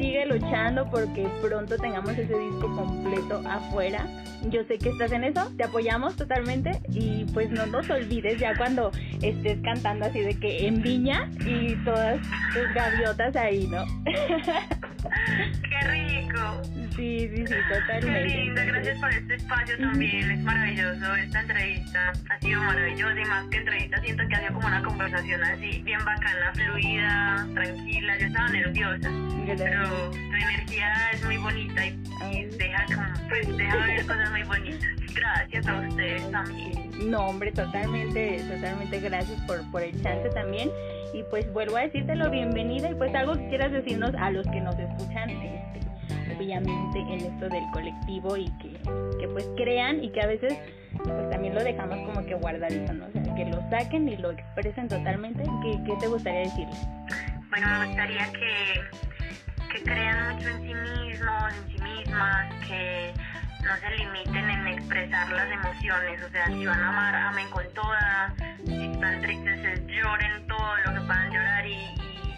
Sigue 0.00 0.24
luchando 0.24 0.88
porque 0.90 1.28
pronto 1.42 1.76
tengamos 1.76 2.12
ese 2.12 2.32
disco 2.38 2.74
completo 2.74 3.42
afuera. 3.46 4.06
Yo 4.48 4.64
sé 4.64 4.78
que 4.78 4.88
estás 4.88 5.12
en 5.12 5.24
eso. 5.24 5.52
Te 5.58 5.64
apoyamos 5.64 6.16
totalmente. 6.16 6.80
Y 6.88 7.26
pues 7.34 7.50
no 7.50 7.66
nos 7.66 7.90
olvides 7.90 8.40
ya 8.40 8.56
cuando 8.56 8.90
estés 9.20 9.58
cantando 9.62 10.06
así 10.06 10.20
de 10.20 10.34
que 10.40 10.66
en 10.66 10.80
viña 10.80 11.30
y 11.44 11.74
todas 11.84 12.18
tus 12.54 12.74
gaviotas 12.74 13.36
ahí, 13.36 13.66
¿no? 13.66 13.84
Qué 15.68 15.86
rico. 15.86 16.79
Sí, 16.96 17.30
sí, 17.34 17.46
sí, 17.46 17.54
totalmente. 17.68 18.28
Qué 18.28 18.36
lindo, 18.36 18.60
gracias 18.66 18.98
por 18.98 19.12
este 19.12 19.34
espacio 19.34 19.78
también. 19.78 20.30
Es 20.30 20.40
maravilloso 20.40 21.14
esta 21.14 21.40
entrevista. 21.40 22.12
Ha 22.28 22.38
sido 22.40 22.62
maravillosa 22.62 23.20
y 23.20 23.24
más 23.24 23.48
que 23.48 23.56
entrevista 23.58 24.00
siento 24.00 24.22
que 24.28 24.34
ha 24.34 24.40
sido 24.40 24.54
como 24.54 24.66
una 24.66 24.82
conversación 24.82 25.42
así, 25.44 25.82
bien 25.82 26.04
bacana, 26.04 26.52
fluida, 26.54 27.46
tranquila. 27.54 28.18
Yo 28.18 28.26
estaba 28.26 28.48
nerviosa, 28.50 29.10
pero 29.56 30.10
tu 30.10 30.16
energía 30.16 31.10
es 31.12 31.24
muy 31.24 31.36
bonita 31.38 31.86
y, 31.86 32.44
deja, 32.58 32.86
pues, 33.28 33.56
deja 33.56 33.76
ver 33.76 34.06
cosas 34.06 34.30
muy 34.30 34.42
bonitas. 34.42 34.90
Gracias 35.14 35.66
a 35.66 35.80
ustedes 35.80 36.30
también. 36.30 36.90
No, 37.10 37.26
hombre, 37.26 37.50
totalmente, 37.52 38.42
totalmente 38.48 39.00
gracias 39.00 39.40
por, 39.42 39.68
por 39.70 39.82
el 39.82 40.00
chance 40.02 40.28
también. 40.30 40.70
Y 41.12 41.24
pues 41.24 41.52
vuelvo 41.52 41.76
a 41.76 41.80
decírtelo, 41.80 42.30
bienvenida 42.30 42.90
y 42.90 42.94
pues 42.94 43.14
algo 43.14 43.34
que 43.34 43.48
quieras 43.48 43.72
decirnos 43.72 44.14
a 44.18 44.30
los 44.30 44.46
que 44.46 44.60
nos 44.60 44.78
escuchan, 44.78 45.30
este, 45.30 45.80
obviamente 46.40 46.98
en 47.00 47.20
esto 47.20 47.48
del 47.48 47.64
colectivo 47.72 48.36
y 48.36 48.50
que, 48.58 48.80
que 49.18 49.28
pues 49.28 49.46
crean 49.56 50.02
y 50.02 50.10
que 50.10 50.22
a 50.22 50.26
veces 50.26 50.58
pues 50.96 51.30
también 51.30 51.54
lo 51.54 51.62
dejamos 51.62 51.98
como 52.06 52.24
que 52.24 52.34
guardadito, 52.34 52.92
¿no? 52.94 53.06
O 53.06 53.12
sea, 53.12 53.34
que 53.34 53.44
lo 53.44 53.60
saquen 53.68 54.08
y 54.08 54.16
lo 54.16 54.30
expresen 54.30 54.88
totalmente. 54.88 55.44
¿Qué, 55.62 55.78
qué 55.86 55.96
te 56.00 56.06
gustaría 56.08 56.40
decirles? 56.40 56.78
Bueno, 57.50 57.68
me 57.68 57.86
gustaría 57.86 58.32
que, 58.32 58.80
que 59.72 59.82
crean 59.82 60.34
mucho 60.34 60.48
en 60.48 60.62
sí 60.62 60.74
mismos, 60.74 61.54
en 61.54 61.76
sí 61.76 61.82
mismas, 61.82 62.54
que 62.66 63.12
no 63.64 63.76
se 63.76 63.96
limiten 63.96 64.50
en 64.50 64.66
expresar 64.68 65.30
las 65.30 65.50
emociones, 65.50 66.22
o 66.22 66.30
sea, 66.30 66.46
si 66.46 66.64
van 66.64 66.80
a 66.80 66.88
amar, 66.88 67.14
amen 67.14 67.50
con 67.50 67.64
toda, 67.74 68.34
si 68.64 68.92
están 68.92 69.20
tristes, 69.20 69.86
lloren 69.86 70.46
todo 70.46 70.76
lo 70.86 70.94
que 70.94 71.00
puedan 71.00 71.30
llorar 71.30 71.66
y, 71.66 71.94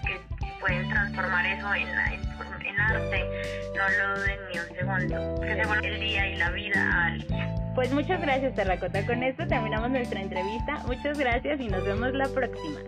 que 0.06 0.20
pueden 0.60 0.88
transformar 0.88 1.46
eso 1.46 1.74
en, 1.74 1.88
en, 1.88 2.51
arte, 2.78 3.24
no 3.76 3.88
lo 3.88 4.18
duden 4.18 4.38
ni 4.52 4.58
un 4.58 4.76
segundo, 4.76 5.40
que 5.40 5.54
se 5.54 5.66
vuelva 5.66 5.88
el 5.88 6.00
día 6.00 6.28
y 6.28 6.36
la 6.36 6.50
vida 6.50 6.90
a 6.90 7.06
alguien. 7.06 7.52
Pues 7.74 7.90
muchas 7.92 8.20
gracias, 8.20 8.54
Terracota. 8.54 9.04
Con 9.06 9.22
esto 9.22 9.46
terminamos 9.46 9.90
nuestra 9.90 10.20
entrevista. 10.20 10.78
Muchas 10.86 11.18
gracias 11.18 11.58
y 11.60 11.68
nos 11.68 11.84
vemos 11.84 12.12
la 12.12 12.28
próxima. 12.28 12.80